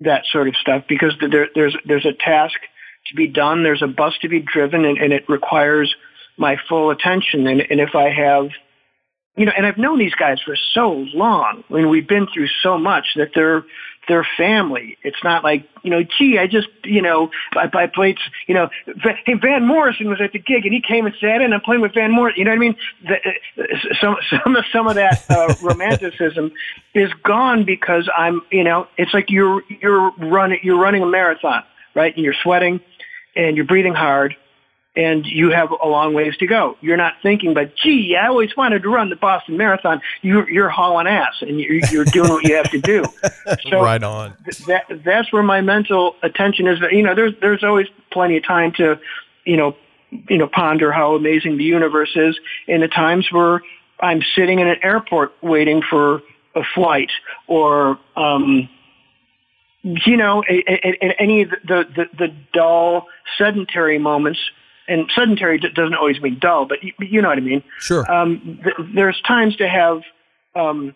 that 0.00 0.24
sort 0.30 0.48
of 0.48 0.56
stuff 0.56 0.84
because 0.88 1.14
there, 1.20 1.48
there's 1.54 1.76
there's 1.84 2.04
a 2.04 2.12
task 2.12 2.58
to 3.06 3.14
be 3.14 3.26
done. 3.26 3.62
There's 3.62 3.82
a 3.82 3.86
bus 3.86 4.14
to 4.22 4.28
be 4.28 4.40
driven, 4.40 4.84
and, 4.84 4.98
and 4.98 5.12
it 5.12 5.28
requires 5.28 5.94
my 6.36 6.56
full 6.68 6.90
attention. 6.90 7.46
And, 7.46 7.60
and 7.60 7.80
if 7.80 7.94
I 7.94 8.10
have 8.10 8.50
you 9.36 9.44
know, 9.44 9.52
and 9.56 9.66
I've 9.66 9.78
known 9.78 9.98
these 9.98 10.14
guys 10.14 10.40
for 10.40 10.56
so 10.72 11.06
long. 11.14 11.62
I 11.68 11.72
mean, 11.72 11.88
we've 11.90 12.08
been 12.08 12.26
through 12.32 12.48
so 12.62 12.78
much 12.78 13.06
that 13.16 13.30
they're 13.34 13.64
they're 14.08 14.26
family. 14.36 14.96
It's 15.02 15.22
not 15.22 15.44
like 15.44 15.68
you 15.82 15.90
know, 15.90 16.02
gee, 16.02 16.38
I 16.38 16.46
just 16.46 16.68
you 16.84 17.02
know, 17.02 17.30
I, 17.52 17.68
I 17.72 17.86
played 17.86 18.18
you 18.46 18.54
know, 18.54 18.70
hey, 19.26 19.34
Van 19.34 19.66
Morrison 19.66 20.08
was 20.08 20.20
at 20.20 20.32
the 20.32 20.38
gig 20.38 20.64
and 20.64 20.72
he 20.72 20.80
came 20.80 21.06
and 21.06 21.14
sat 21.20 21.42
in. 21.42 21.52
I'm 21.52 21.60
playing 21.60 21.82
with 21.82 21.92
Van 21.94 22.10
Morrison. 22.10 22.38
You 22.38 22.44
know 22.46 22.52
what 22.52 22.56
I 22.56 22.60
mean? 22.60 22.76
The, 23.06 23.94
some 24.00 24.16
some 24.44 24.56
of 24.56 24.64
some 24.72 24.86
of 24.88 24.94
that 24.94 25.24
uh, 25.28 25.54
romanticism 25.62 26.52
is 26.94 27.12
gone 27.22 27.64
because 27.64 28.08
I'm 28.16 28.40
you 28.50 28.64
know, 28.64 28.88
it's 28.96 29.12
like 29.12 29.30
you're 29.30 29.62
you're 29.82 30.10
running 30.12 30.60
you're 30.62 30.80
running 30.80 31.02
a 31.02 31.06
marathon, 31.06 31.62
right? 31.94 32.14
And 32.14 32.24
you're 32.24 32.36
sweating 32.42 32.80
and 33.34 33.54
you're 33.56 33.66
breathing 33.66 33.94
hard 33.94 34.34
and 34.96 35.26
you 35.26 35.50
have 35.50 35.70
a 35.70 35.86
long 35.86 36.14
ways 36.14 36.36
to 36.38 36.46
go. 36.46 36.76
You're 36.80 36.96
not 36.96 37.14
thinking, 37.22 37.52
but 37.52 37.76
gee, 37.76 38.16
I 38.16 38.28
always 38.28 38.56
wanted 38.56 38.82
to 38.82 38.88
run 38.88 39.10
the 39.10 39.16
Boston 39.16 39.56
Marathon. 39.56 40.00
You're, 40.22 40.48
you're 40.50 40.70
hauling 40.70 41.06
ass 41.06 41.34
and 41.42 41.60
you're, 41.60 41.80
you're 41.90 42.04
doing 42.06 42.30
what 42.30 42.44
you 42.44 42.56
have 42.56 42.70
to 42.70 42.80
do. 42.80 43.04
So 43.70 43.80
right 43.80 44.02
on. 44.02 44.36
that, 44.66 44.84
that's 45.04 45.32
where 45.32 45.42
my 45.42 45.60
mental 45.60 46.16
attention 46.22 46.66
is. 46.66 46.80
You 46.90 47.02
know, 47.02 47.14
there's, 47.14 47.32
there's 47.40 47.62
always 47.62 47.86
plenty 48.10 48.36
of 48.36 48.44
time 48.44 48.72
to, 48.72 48.98
you 49.44 49.56
know, 49.56 49.76
you 50.28 50.38
know, 50.38 50.48
ponder 50.48 50.92
how 50.92 51.14
amazing 51.14 51.58
the 51.58 51.64
universe 51.64 52.10
is 52.16 52.38
in 52.66 52.80
the 52.80 52.88
times 52.88 53.30
where 53.30 53.62
I'm 54.00 54.22
sitting 54.34 54.58
in 54.58 54.68
an 54.68 54.76
airport 54.82 55.32
waiting 55.42 55.82
for 55.82 56.22
a 56.54 56.62
flight 56.74 57.10
or 57.46 57.98
um, 58.16 58.68
you 59.86 60.16
know, 60.16 60.42
in 60.42 61.12
any 61.18 61.42
of 61.42 61.50
the, 61.50 61.84
the, 61.94 62.06
the 62.18 62.34
dull, 62.52 63.06
sedentary 63.38 63.98
moments, 63.98 64.40
and 64.88 65.10
sedentary 65.14 65.58
doesn't 65.58 65.94
always 65.94 66.20
mean 66.20 66.38
dull, 66.40 66.66
but 66.66 66.82
you, 66.82 66.92
you 66.98 67.22
know 67.22 67.28
what 67.28 67.38
I 67.38 67.42
mean. 67.42 67.62
Sure. 67.78 68.10
Um, 68.10 68.60
th- 68.62 68.88
there's 68.94 69.20
times 69.22 69.56
to 69.56 69.68
have 69.68 70.02
um, 70.54 70.94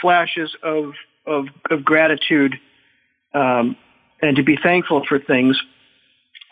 flashes 0.00 0.54
of, 0.62 0.92
of, 1.26 1.46
of 1.70 1.84
gratitude 1.84 2.56
um, 3.34 3.76
and 4.20 4.36
to 4.36 4.42
be 4.42 4.56
thankful 4.62 5.04
for 5.08 5.18
things 5.18 5.60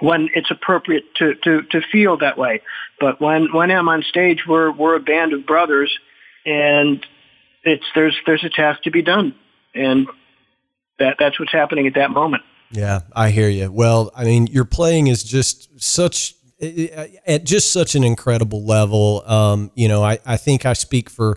when 0.00 0.28
it's 0.34 0.50
appropriate 0.50 1.04
to, 1.16 1.34
to, 1.44 1.62
to 1.70 1.80
feel 1.92 2.16
that 2.18 2.38
way. 2.38 2.62
But 2.98 3.20
when, 3.20 3.52
when 3.52 3.70
I'm 3.70 3.88
on 3.88 4.02
stage, 4.02 4.44
we're, 4.48 4.72
we're 4.72 4.96
a 4.96 5.00
band 5.00 5.34
of 5.34 5.46
brothers 5.46 5.96
and 6.46 7.04
it's, 7.64 7.84
there's, 7.94 8.16
there's 8.24 8.44
a 8.44 8.48
task 8.48 8.82
to 8.84 8.90
be 8.90 9.02
done. 9.02 9.34
And 9.74 10.08
that 10.98 11.16
that's 11.18 11.38
what's 11.38 11.52
happening 11.52 11.86
at 11.86 11.94
that 11.94 12.10
moment. 12.10 12.42
Yeah, 12.70 13.00
I 13.14 13.30
hear 13.30 13.48
you. 13.48 13.70
Well, 13.70 14.12
I 14.14 14.24
mean, 14.24 14.46
your 14.46 14.64
playing 14.64 15.08
is 15.08 15.24
just 15.24 15.80
such 15.80 16.34
at 16.60 17.44
just 17.44 17.72
such 17.72 17.94
an 17.94 18.04
incredible 18.04 18.64
level. 18.64 19.22
Um, 19.26 19.70
you 19.74 19.88
know, 19.88 20.02
I, 20.02 20.18
I 20.26 20.36
think 20.36 20.66
I 20.66 20.74
speak 20.74 21.08
for 21.10 21.36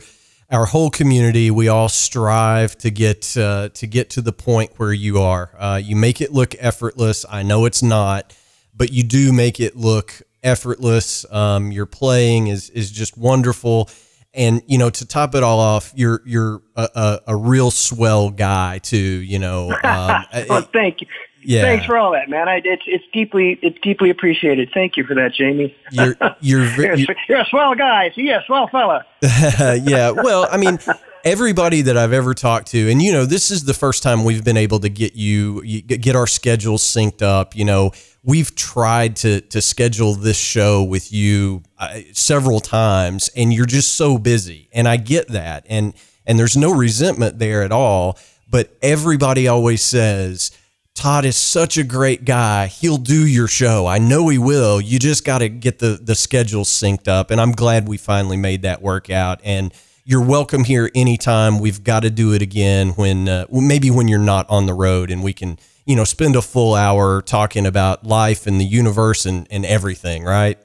our 0.50 0.66
whole 0.66 0.90
community. 0.90 1.50
We 1.52 1.68
all 1.68 1.90
strive 1.90 2.78
to 2.80 2.92
get 2.92 3.36
uh, 3.38 3.70
to 3.70 3.88
get 3.88 4.10
to 4.12 4.22
the 4.22 4.34
point 4.34 4.72
where 4.78 4.94
you 4.94 5.20
are. 5.20 5.52
Uh, 5.58 5.82
you 5.84 5.96
make 5.96 6.22
it 6.22 6.32
look 6.32 6.56
effortless. 6.60 7.26
I 7.30 7.44
know 7.44 7.66
it's 7.66 7.84
not, 7.84 8.36
but 8.76 8.92
you 8.92 9.04
do 9.04 9.32
make 9.32 9.60
it 9.60 9.76
look 9.76 10.22
effortless. 10.44 11.26
Um, 11.32 11.72
your 11.72 11.86
playing 11.86 12.48
is 12.48 12.70
is 12.70 12.92
just 12.92 13.18
wonderful 13.18 13.90
and 14.34 14.62
you 14.68 14.78
know 14.78 14.90
to 14.90 15.06
top 15.06 15.36
it 15.36 15.44
all 15.44 15.60
off 15.60 15.94
you're 15.96 16.22
you're 16.26 16.62
a, 16.76 16.90
a, 16.96 17.20
a 17.28 17.36
real 17.36 17.70
swell 17.70 18.30
guy 18.30 18.80
too 18.80 18.98
you 18.98 19.38
know 19.40 19.72
um, 19.84 20.26
well 20.50 20.62
thank 20.74 21.02
you 21.02 21.08
yeah. 21.46 21.62
Thanks 21.62 21.86
for 21.86 21.98
all 21.98 22.12
that, 22.12 22.30
man. 22.30 22.48
I, 22.48 22.62
it's 22.64 22.84
it's 22.86 23.06
deeply 23.14 23.60
it's 23.62 23.80
deeply 23.82 24.10
appreciated. 24.10 24.70
Thank 24.74 24.98
you 24.98 25.04
for 25.04 25.16
that, 25.16 25.34
Jamie. 25.34 25.76
You're 25.92 26.16
you're 26.42 26.66
you're, 26.66 26.96
you're, 26.96 27.16
you're 27.28 27.40
a 27.40 27.46
swell 27.46 27.76
guy. 27.76 28.12
So 28.16 28.22
yeah, 28.22 28.44
swell 28.46 28.68
fella. 28.68 29.06
yeah. 29.22 30.12
Well, 30.12 30.48
I 30.52 30.58
mean, 30.58 30.80
everybody 31.24 31.82
that 31.84 31.98
I've 31.98 32.14
ever 32.14 32.34
talked 32.34 32.68
to, 32.68 32.90
and 32.90 33.02
you 33.02 33.12
know, 33.12 33.26
this 33.26 33.52
is 33.52 33.66
the 33.66 33.74
first 33.74 34.04
time 34.04 34.24
we've 34.24 34.44
been 34.44 34.58
able 34.58 34.80
to 34.80 34.90
get 34.90 35.16
you 35.16 35.62
get 35.62 36.16
our 36.16 36.28
schedules 36.28 36.84
synced 36.84 37.22
up. 37.22 37.56
You 37.56 37.66
know, 37.66 37.92
we've 38.24 38.56
tried 38.56 39.16
to 39.18 39.42
to 39.42 39.62
schedule 39.62 40.14
this 40.14 40.38
show 40.38 40.84
with 40.84 41.12
you 41.12 41.62
uh, 41.78 42.00
several 42.14 42.60
times 42.60 43.30
and 43.36 43.54
you're 43.54 43.66
just 43.66 43.96
so 43.96 44.18
busy 44.18 44.70
and 44.72 44.88
I 44.88 44.98
get 44.98 45.28
that 45.30 45.66
and 45.70 45.94
and 46.26 46.40
there's 46.40 46.58
no 46.58 46.74
resentment 46.74 47.40
there 47.40 47.64
at 47.64 47.72
all 47.72 48.18
but 48.50 48.76
everybody 48.82 49.48
always 49.48 49.82
says 49.82 50.52
Todd 50.96 51.26
is 51.26 51.36
such 51.36 51.78
a 51.78 51.84
great 51.84 52.24
guy. 52.24 52.68
He'll 52.68 52.98
do 52.98 53.26
your 53.26 53.48
show. 53.48 53.88
I 53.88 53.98
know 53.98 54.30
he 54.30 54.38
will. 54.38 54.80
You 54.80 55.00
just 55.00 55.26
got 55.26 55.40
to 55.40 55.50
get 55.50 55.80
the 55.80 56.00
the 56.02 56.16
schedule 56.16 56.64
synced 56.64 57.08
up 57.08 57.32
and 57.32 57.42
I'm 57.42 57.52
glad 57.52 57.88
we 57.88 57.98
finally 57.98 58.38
made 58.38 58.62
that 58.62 58.82
work 58.82 59.10
out 59.10 59.42
and 59.44 59.74
you're 60.06 60.24
welcome 60.24 60.66
here 60.66 60.92
anytime. 60.94 61.60
We've 61.60 61.84
got 61.84 62.02
to 62.02 62.10
do 62.10 62.34
it 62.34 62.42
again 62.42 62.90
when 62.90 63.28
uh, 63.28 63.48
maybe 63.50 63.90
when 63.90 64.08
you're 64.08 64.20
not 64.20 64.50
on 64.50 64.66
the 64.66 64.74
road 64.74 65.10
and 65.10 65.24
we 65.24 65.34
can 65.34 65.58
you 65.86 65.96
know, 65.96 66.04
spend 66.04 66.36
a 66.36 66.42
full 66.42 66.76
hour 66.76 67.22
talking 67.22 67.66
about 67.66 68.06
life 68.06 68.48
and 68.48 68.60
the 68.60 68.66
universe 68.66 69.26
and, 69.26 69.48
and 69.52 69.66
everything, 69.66 70.24
right? 70.24 70.58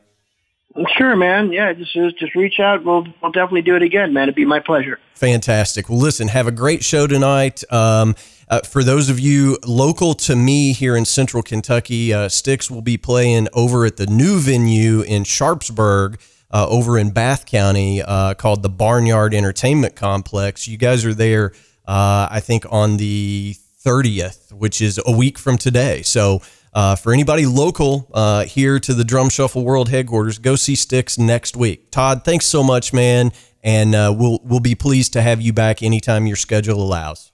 Sure, 0.97 1.17
man. 1.17 1.51
Yeah, 1.51 1.73
just 1.73 1.93
just 1.93 2.37
reach 2.37 2.61
out. 2.61 2.85
We'll 2.85 3.05
we'll 3.21 3.33
definitely 3.33 3.63
do 3.63 3.75
it 3.75 3.83
again, 3.83 4.13
man. 4.13 4.25
It'd 4.25 4.37
be 4.37 4.45
my 4.45 4.61
pleasure. 4.61 5.01
Fantastic. 5.15 5.89
Well, 5.89 5.99
listen, 5.99 6.29
have 6.29 6.47
a 6.47 6.53
great 6.53 6.85
show 6.85 7.09
tonight. 7.09 7.65
Um, 7.73 8.15
uh, 8.51 8.61
for 8.61 8.83
those 8.83 9.11
of 9.11 9.21
you 9.21 9.59
local 9.67 10.15
to 10.15 10.37
me 10.37 10.73
here 10.73 10.97
in 10.97 11.05
Central 11.05 11.43
Kentucky, 11.43 12.13
uh, 12.13 12.29
Styx 12.29 12.71
will 12.71 12.83
be 12.83 12.97
playing 12.97 13.49
over 13.53 13.85
at 13.85 13.97
the 13.97 14.07
new 14.07 14.39
venue 14.39 15.03
in 15.03 15.25
Sharpsburg. 15.25 16.21
Uh, 16.51 16.67
over 16.71 16.97
in 16.97 17.11
Bath 17.11 17.45
County, 17.45 18.01
uh, 18.01 18.33
called 18.33 18.63
the 18.63 18.71
Barnyard 18.71 19.35
Entertainment 19.35 19.95
Complex. 19.95 20.67
You 20.67 20.79
guys 20.79 21.05
are 21.05 21.13
there, 21.13 21.53
uh, 21.87 22.27
I 22.31 22.41
think, 22.41 22.65
on 22.71 22.97
the 22.97 23.55
30th, 23.85 24.55
which 24.55 24.81
is 24.81 24.99
a 25.05 25.13
week 25.13 25.39
from 25.39 25.59
today. 25.59 26.01
So, 26.01 26.41
uh, 26.73 26.97
for 26.97 27.13
anybody 27.13 27.45
local 27.45 28.09
uh, 28.15 28.45
here 28.45 28.79
to 28.79 28.95
the 28.95 29.05
Drum 29.05 29.29
Shuffle 29.29 29.65
World 29.65 29.89
headquarters, 29.89 30.39
go 30.39 30.57
see 30.57 30.75
Styx 30.75 31.19
next 31.19 31.57
week. 31.57 31.91
Todd, 31.91 32.25
thanks 32.25 32.47
so 32.47 32.63
much, 32.63 32.93
man, 32.93 33.33
and 33.63 33.95
uh, 33.95 34.15
we'll 34.17 34.41
we'll 34.45 34.61
be 34.61 34.75
pleased 34.75 35.13
to 35.15 35.23
have 35.23 35.41
you 35.41 35.53
back 35.53 35.83
anytime 35.83 36.27
your 36.27 36.37
schedule 36.37 36.83
allows. 36.83 37.33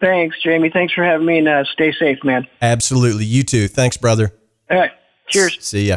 Thanks, 0.00 0.36
Jamie. 0.42 0.70
Thanks 0.70 0.92
for 0.92 1.04
having 1.04 1.26
me, 1.26 1.38
and 1.38 1.48
uh, 1.48 1.64
stay 1.64 1.92
safe, 1.92 2.22
man. 2.22 2.46
Absolutely, 2.60 3.24
you 3.24 3.42
too. 3.42 3.68
Thanks, 3.68 3.96
brother. 3.96 4.32
All 4.70 4.78
right. 4.78 4.92
Cheers. 5.28 5.58
See 5.60 5.88
ya. 5.88 5.96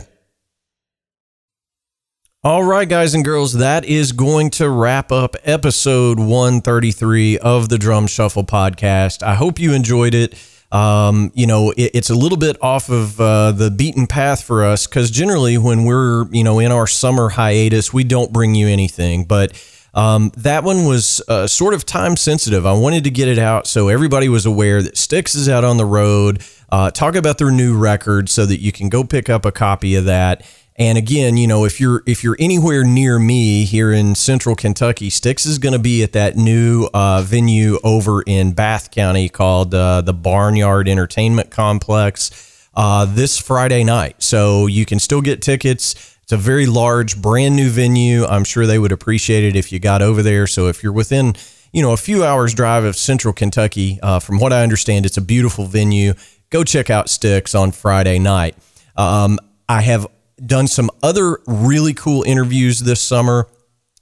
All 2.42 2.64
right, 2.64 2.88
guys 2.88 3.14
and 3.14 3.26
girls, 3.26 3.52
that 3.54 3.84
is 3.84 4.14
going 4.14 4.50
to 4.52 4.70
wrap 4.70 5.12
up 5.12 5.36
episode 5.44 6.20
133 6.20 7.38
of 7.38 7.68
the 7.68 7.78
Drum 7.78 8.08
Shuffle 8.08 8.46
podcast. 8.46 9.22
I 9.22 9.36
hope 9.36 9.60
you 9.60 9.74
enjoyed 9.74 10.14
it. 10.14 10.36
Um, 10.72 11.32
you 11.34 11.46
know, 11.46 11.72
it, 11.72 11.92
it's 11.94 12.10
a 12.10 12.16
little 12.16 12.38
bit 12.38 12.56
off 12.62 12.90
of 12.90 13.20
uh, 13.20 13.52
the 13.52 13.70
beaten 13.70 14.08
path 14.08 14.42
for 14.42 14.64
us 14.64 14.88
because 14.88 15.12
generally, 15.12 15.58
when 15.58 15.84
we're, 15.84 16.32
you 16.32 16.46
know, 16.46 16.60
in 16.60 16.72
our 16.72 16.88
summer 16.88 17.28
hiatus, 17.28 17.92
we 17.92 18.06
don't 18.06 18.32
bring 18.32 18.56
you 18.56 18.70
anything. 18.70 19.26
But 19.26 19.54
um, 19.94 20.32
that 20.38 20.64
one 20.64 20.86
was 20.86 21.22
uh, 21.28 21.48
sort 21.48 21.74
of 21.74 21.86
time 21.86 22.16
sensitive. 22.16 22.66
I 22.66 22.74
wanted 22.74 23.04
to 23.06 23.10
get 23.10 23.28
it 23.28 23.40
out 23.40 23.68
so 23.68 23.88
everybody 23.88 24.30
was 24.30 24.46
aware 24.46 24.82
that 24.82 24.98
Styx 24.98 25.36
is 25.36 25.50
out 25.50 25.64
on 25.64 25.78
the 25.78 25.86
road. 25.86 26.44
Uh, 26.70 26.92
talk 26.92 27.16
about 27.16 27.38
their 27.38 27.52
new 27.52 27.78
record 27.78 28.30
so 28.30 28.46
that 28.46 28.62
you 28.62 28.72
can 28.72 28.90
go 28.90 29.04
pick 29.04 29.30
up 29.30 29.46
a 29.46 29.52
copy 29.52 29.96
of 29.96 30.06
that. 30.06 30.46
And 30.76 30.98
again, 30.98 31.36
you 31.36 31.46
know, 31.46 31.66
if 31.66 31.82
you're 31.82 32.04
if 32.06 32.24
you're 32.24 32.38
anywhere 32.40 32.86
near 32.86 33.20
me 33.20 33.66
here 33.66 33.92
in 33.92 34.16
Central 34.16 34.56
Kentucky, 34.56 35.10
Styx 35.10 35.46
is 35.46 35.58
going 35.58 35.74
to 35.74 35.80
be 35.80 36.04
at 36.04 36.14
that 36.14 36.38
new 36.38 36.88
uh, 36.94 37.22
venue 37.22 37.80
over 37.84 38.22
in 38.22 38.54
Bath 38.54 38.90
County 38.90 39.28
called 39.28 39.76
uh, 39.76 40.00
the 40.00 40.14
Barnyard 40.14 40.88
Entertainment 40.88 41.52
Complex 41.52 42.70
uh, 42.76 43.04
this 43.04 43.38
Friday 43.38 43.84
night. 43.84 44.24
So 44.24 44.68
you 44.68 44.86
can 44.86 45.00
still 45.00 45.22
get 45.22 45.42
tickets. 45.42 46.18
It's 46.30 46.34
a 46.34 46.38
very 46.38 46.68
large, 46.68 47.20
brand 47.20 47.56
new 47.56 47.72
venue. 47.72 48.24
I'm 48.24 48.44
sure 48.44 48.68
they 48.68 48.78
would 48.78 48.92
appreciate 48.92 49.44
it 49.44 49.56
if 49.56 49.72
you 49.72 49.80
got 49.80 50.04
over 50.04 50.22
there. 50.22 50.46
So 50.46 50.68
if 50.68 50.84
you're 50.84 50.94
within 50.94 51.34
you 51.74 51.82
know 51.82 51.92
a 51.92 51.98
few 51.98 52.24
hours 52.24 52.54
drive 52.54 52.84
of 52.84 52.96
Central 52.96 53.34
Kentucky, 53.34 53.98
uh, 54.04 54.20
from 54.20 54.38
what 54.38 54.54
I 54.54 54.62
understand, 54.62 55.08
it's 55.08 55.18
a 55.18 55.24
beautiful 55.24 55.66
venue. 55.66 56.14
Go 56.52 56.64
check 56.64 56.92
out 56.92 57.10
Styx 57.10 57.56
on 57.56 57.72
Friday 57.72 58.20
night. 58.20 58.56
Um, 58.96 59.40
I 59.68 59.82
have 59.82 60.06
done 60.46 60.68
some 60.68 60.92
other 61.02 61.40
really 61.48 61.96
cool 61.96 62.22
interviews 62.22 62.82
this 62.82 63.02
summer. 63.02 63.48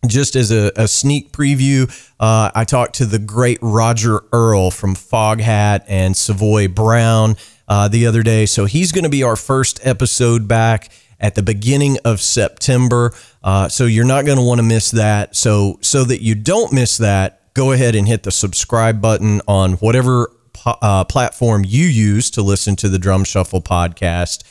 Just 0.06 0.36
as 0.36 0.52
a, 0.52 0.74
a 0.76 0.86
sneak 0.90 1.32
preview, 1.32 1.90
uh, 2.20 2.52
I 2.54 2.66
talked 2.66 2.96
to 2.96 3.06
the 3.06 3.20
great 3.20 3.60
Roger 3.62 4.20
Earl 4.34 4.70
from 4.72 4.96
Foghat 4.96 5.86
and 5.88 6.16
Savoy 6.18 6.68
Brown 6.68 7.38
uh, 7.70 7.88
the 7.88 8.06
other 8.06 8.22
day. 8.22 8.48
So 8.48 8.66
he's 8.66 8.92
going 8.92 9.06
to 9.06 9.10
be 9.10 9.24
our 9.24 9.38
first 9.38 9.80
episode 9.88 10.50
back 10.50 10.90
at 11.20 11.36
the 11.36 11.44
beginning 11.44 11.98
of 12.06 12.22
September. 12.22 13.14
Uh, 13.44 13.68
so 13.70 13.86
you're 13.86 14.06
not 14.06 14.26
going 14.26 14.38
to 14.38 14.44
want 14.44 14.60
to 14.60 14.64
miss 14.64 14.92
that. 14.92 15.36
So 15.36 15.80
so 15.82 16.04
that 16.04 16.22
you 16.22 16.36
don't 16.36 16.72
miss 16.72 16.98
that, 16.98 17.54
go 17.54 17.72
ahead 17.72 17.96
and 17.96 18.08
hit 18.08 18.24
the 18.24 18.32
subscribe 18.32 19.02
button 19.02 19.42
on 19.48 19.74
whatever 19.74 20.32
uh, 20.66 21.04
platform 21.06 21.64
you 21.66 21.86
use 21.86 22.30
to 22.32 22.42
listen 22.42 22.76
to 22.78 22.90
the 22.90 23.00
Drum 23.00 23.24
Shuffle 23.24 23.62
podcast 23.62 24.44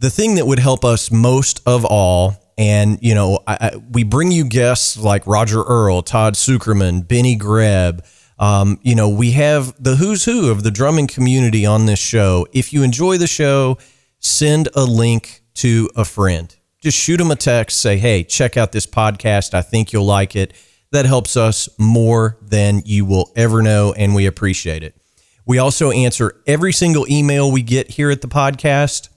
the 0.00 0.10
thing 0.10 0.34
that 0.36 0.46
would 0.46 0.58
help 0.58 0.84
us 0.84 1.10
most 1.10 1.60
of 1.66 1.84
all, 1.84 2.34
and 2.58 2.98
you 3.02 3.14
know, 3.14 3.40
I, 3.46 3.58
I, 3.60 3.76
we 3.76 4.02
bring 4.02 4.32
you 4.32 4.44
guests 4.44 4.96
like 4.96 5.26
Roger 5.26 5.62
Earl, 5.62 6.02
Todd 6.02 6.34
Sucherman, 6.34 7.06
Benny 7.06 7.36
Greb. 7.36 8.04
Um, 8.38 8.80
you 8.82 8.94
know, 8.94 9.10
we 9.10 9.32
have 9.32 9.74
the 9.82 9.96
who's 9.96 10.24
who 10.24 10.50
of 10.50 10.62
the 10.62 10.70
drumming 10.70 11.06
community 11.06 11.66
on 11.66 11.84
this 11.84 11.98
show. 11.98 12.46
If 12.52 12.72
you 12.72 12.82
enjoy 12.82 13.18
the 13.18 13.26
show, 13.26 13.76
send 14.18 14.68
a 14.74 14.84
link 14.84 15.42
to 15.60 15.90
a 15.96 16.04
friend. 16.04 16.54
Just 16.82 16.98
shoot 16.98 17.18
them 17.18 17.30
a 17.30 17.36
text, 17.36 17.78
say, 17.78 17.98
hey, 17.98 18.24
check 18.24 18.56
out 18.56 18.72
this 18.72 18.86
podcast. 18.86 19.52
I 19.52 19.62
think 19.62 19.92
you'll 19.92 20.06
like 20.06 20.34
it. 20.34 20.54
That 20.92 21.06
helps 21.06 21.36
us 21.36 21.68
more 21.78 22.38
than 22.40 22.82
you 22.84 23.04
will 23.04 23.30
ever 23.36 23.62
know, 23.62 23.92
and 23.92 24.14
we 24.14 24.26
appreciate 24.26 24.82
it. 24.82 24.96
We 25.46 25.58
also 25.58 25.90
answer 25.90 26.40
every 26.46 26.72
single 26.72 27.06
email 27.10 27.50
we 27.50 27.62
get 27.62 27.90
here 27.90 28.10
at 28.10 28.22
the 28.22 28.28
podcast. 28.28 29.08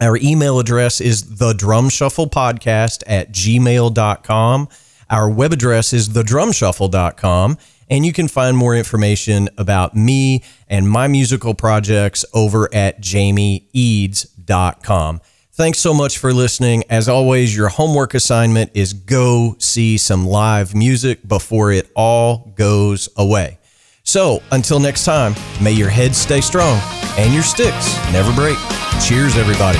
Our 0.00 0.16
email 0.16 0.58
address 0.58 1.00
is 1.00 1.36
the 1.36 1.52
drum 1.52 1.88
shuffle 1.88 2.28
podcast 2.28 3.02
at 3.06 3.32
gmail.com. 3.32 4.68
Our 5.10 5.30
web 5.30 5.52
address 5.52 5.92
is 5.92 6.08
thedrumshuffle.com. 6.08 7.58
And 7.90 8.06
you 8.06 8.14
can 8.14 8.28
find 8.28 8.56
more 8.56 8.74
information 8.74 9.50
about 9.58 9.94
me 9.94 10.42
and 10.68 10.88
my 10.88 11.06
musical 11.06 11.54
projects 11.54 12.24
over 12.32 12.74
at 12.74 13.02
jamieeads.com. 13.02 15.20
Thanks 15.56 15.78
so 15.78 15.94
much 15.94 16.18
for 16.18 16.32
listening. 16.32 16.82
As 16.90 17.08
always, 17.08 17.56
your 17.56 17.68
homework 17.68 18.14
assignment 18.14 18.72
is 18.74 18.92
go 18.92 19.54
see 19.60 19.98
some 19.98 20.26
live 20.26 20.74
music 20.74 21.28
before 21.28 21.70
it 21.70 21.88
all 21.94 22.52
goes 22.56 23.08
away. 23.16 23.58
So 24.02 24.42
until 24.50 24.80
next 24.80 25.04
time, 25.04 25.36
may 25.62 25.70
your 25.70 25.90
head 25.90 26.16
stay 26.16 26.40
strong 26.40 26.80
and 27.16 27.32
your 27.32 27.44
sticks 27.44 27.94
never 28.12 28.34
break. 28.34 28.58
Cheers, 29.06 29.36
everybody. 29.36 29.78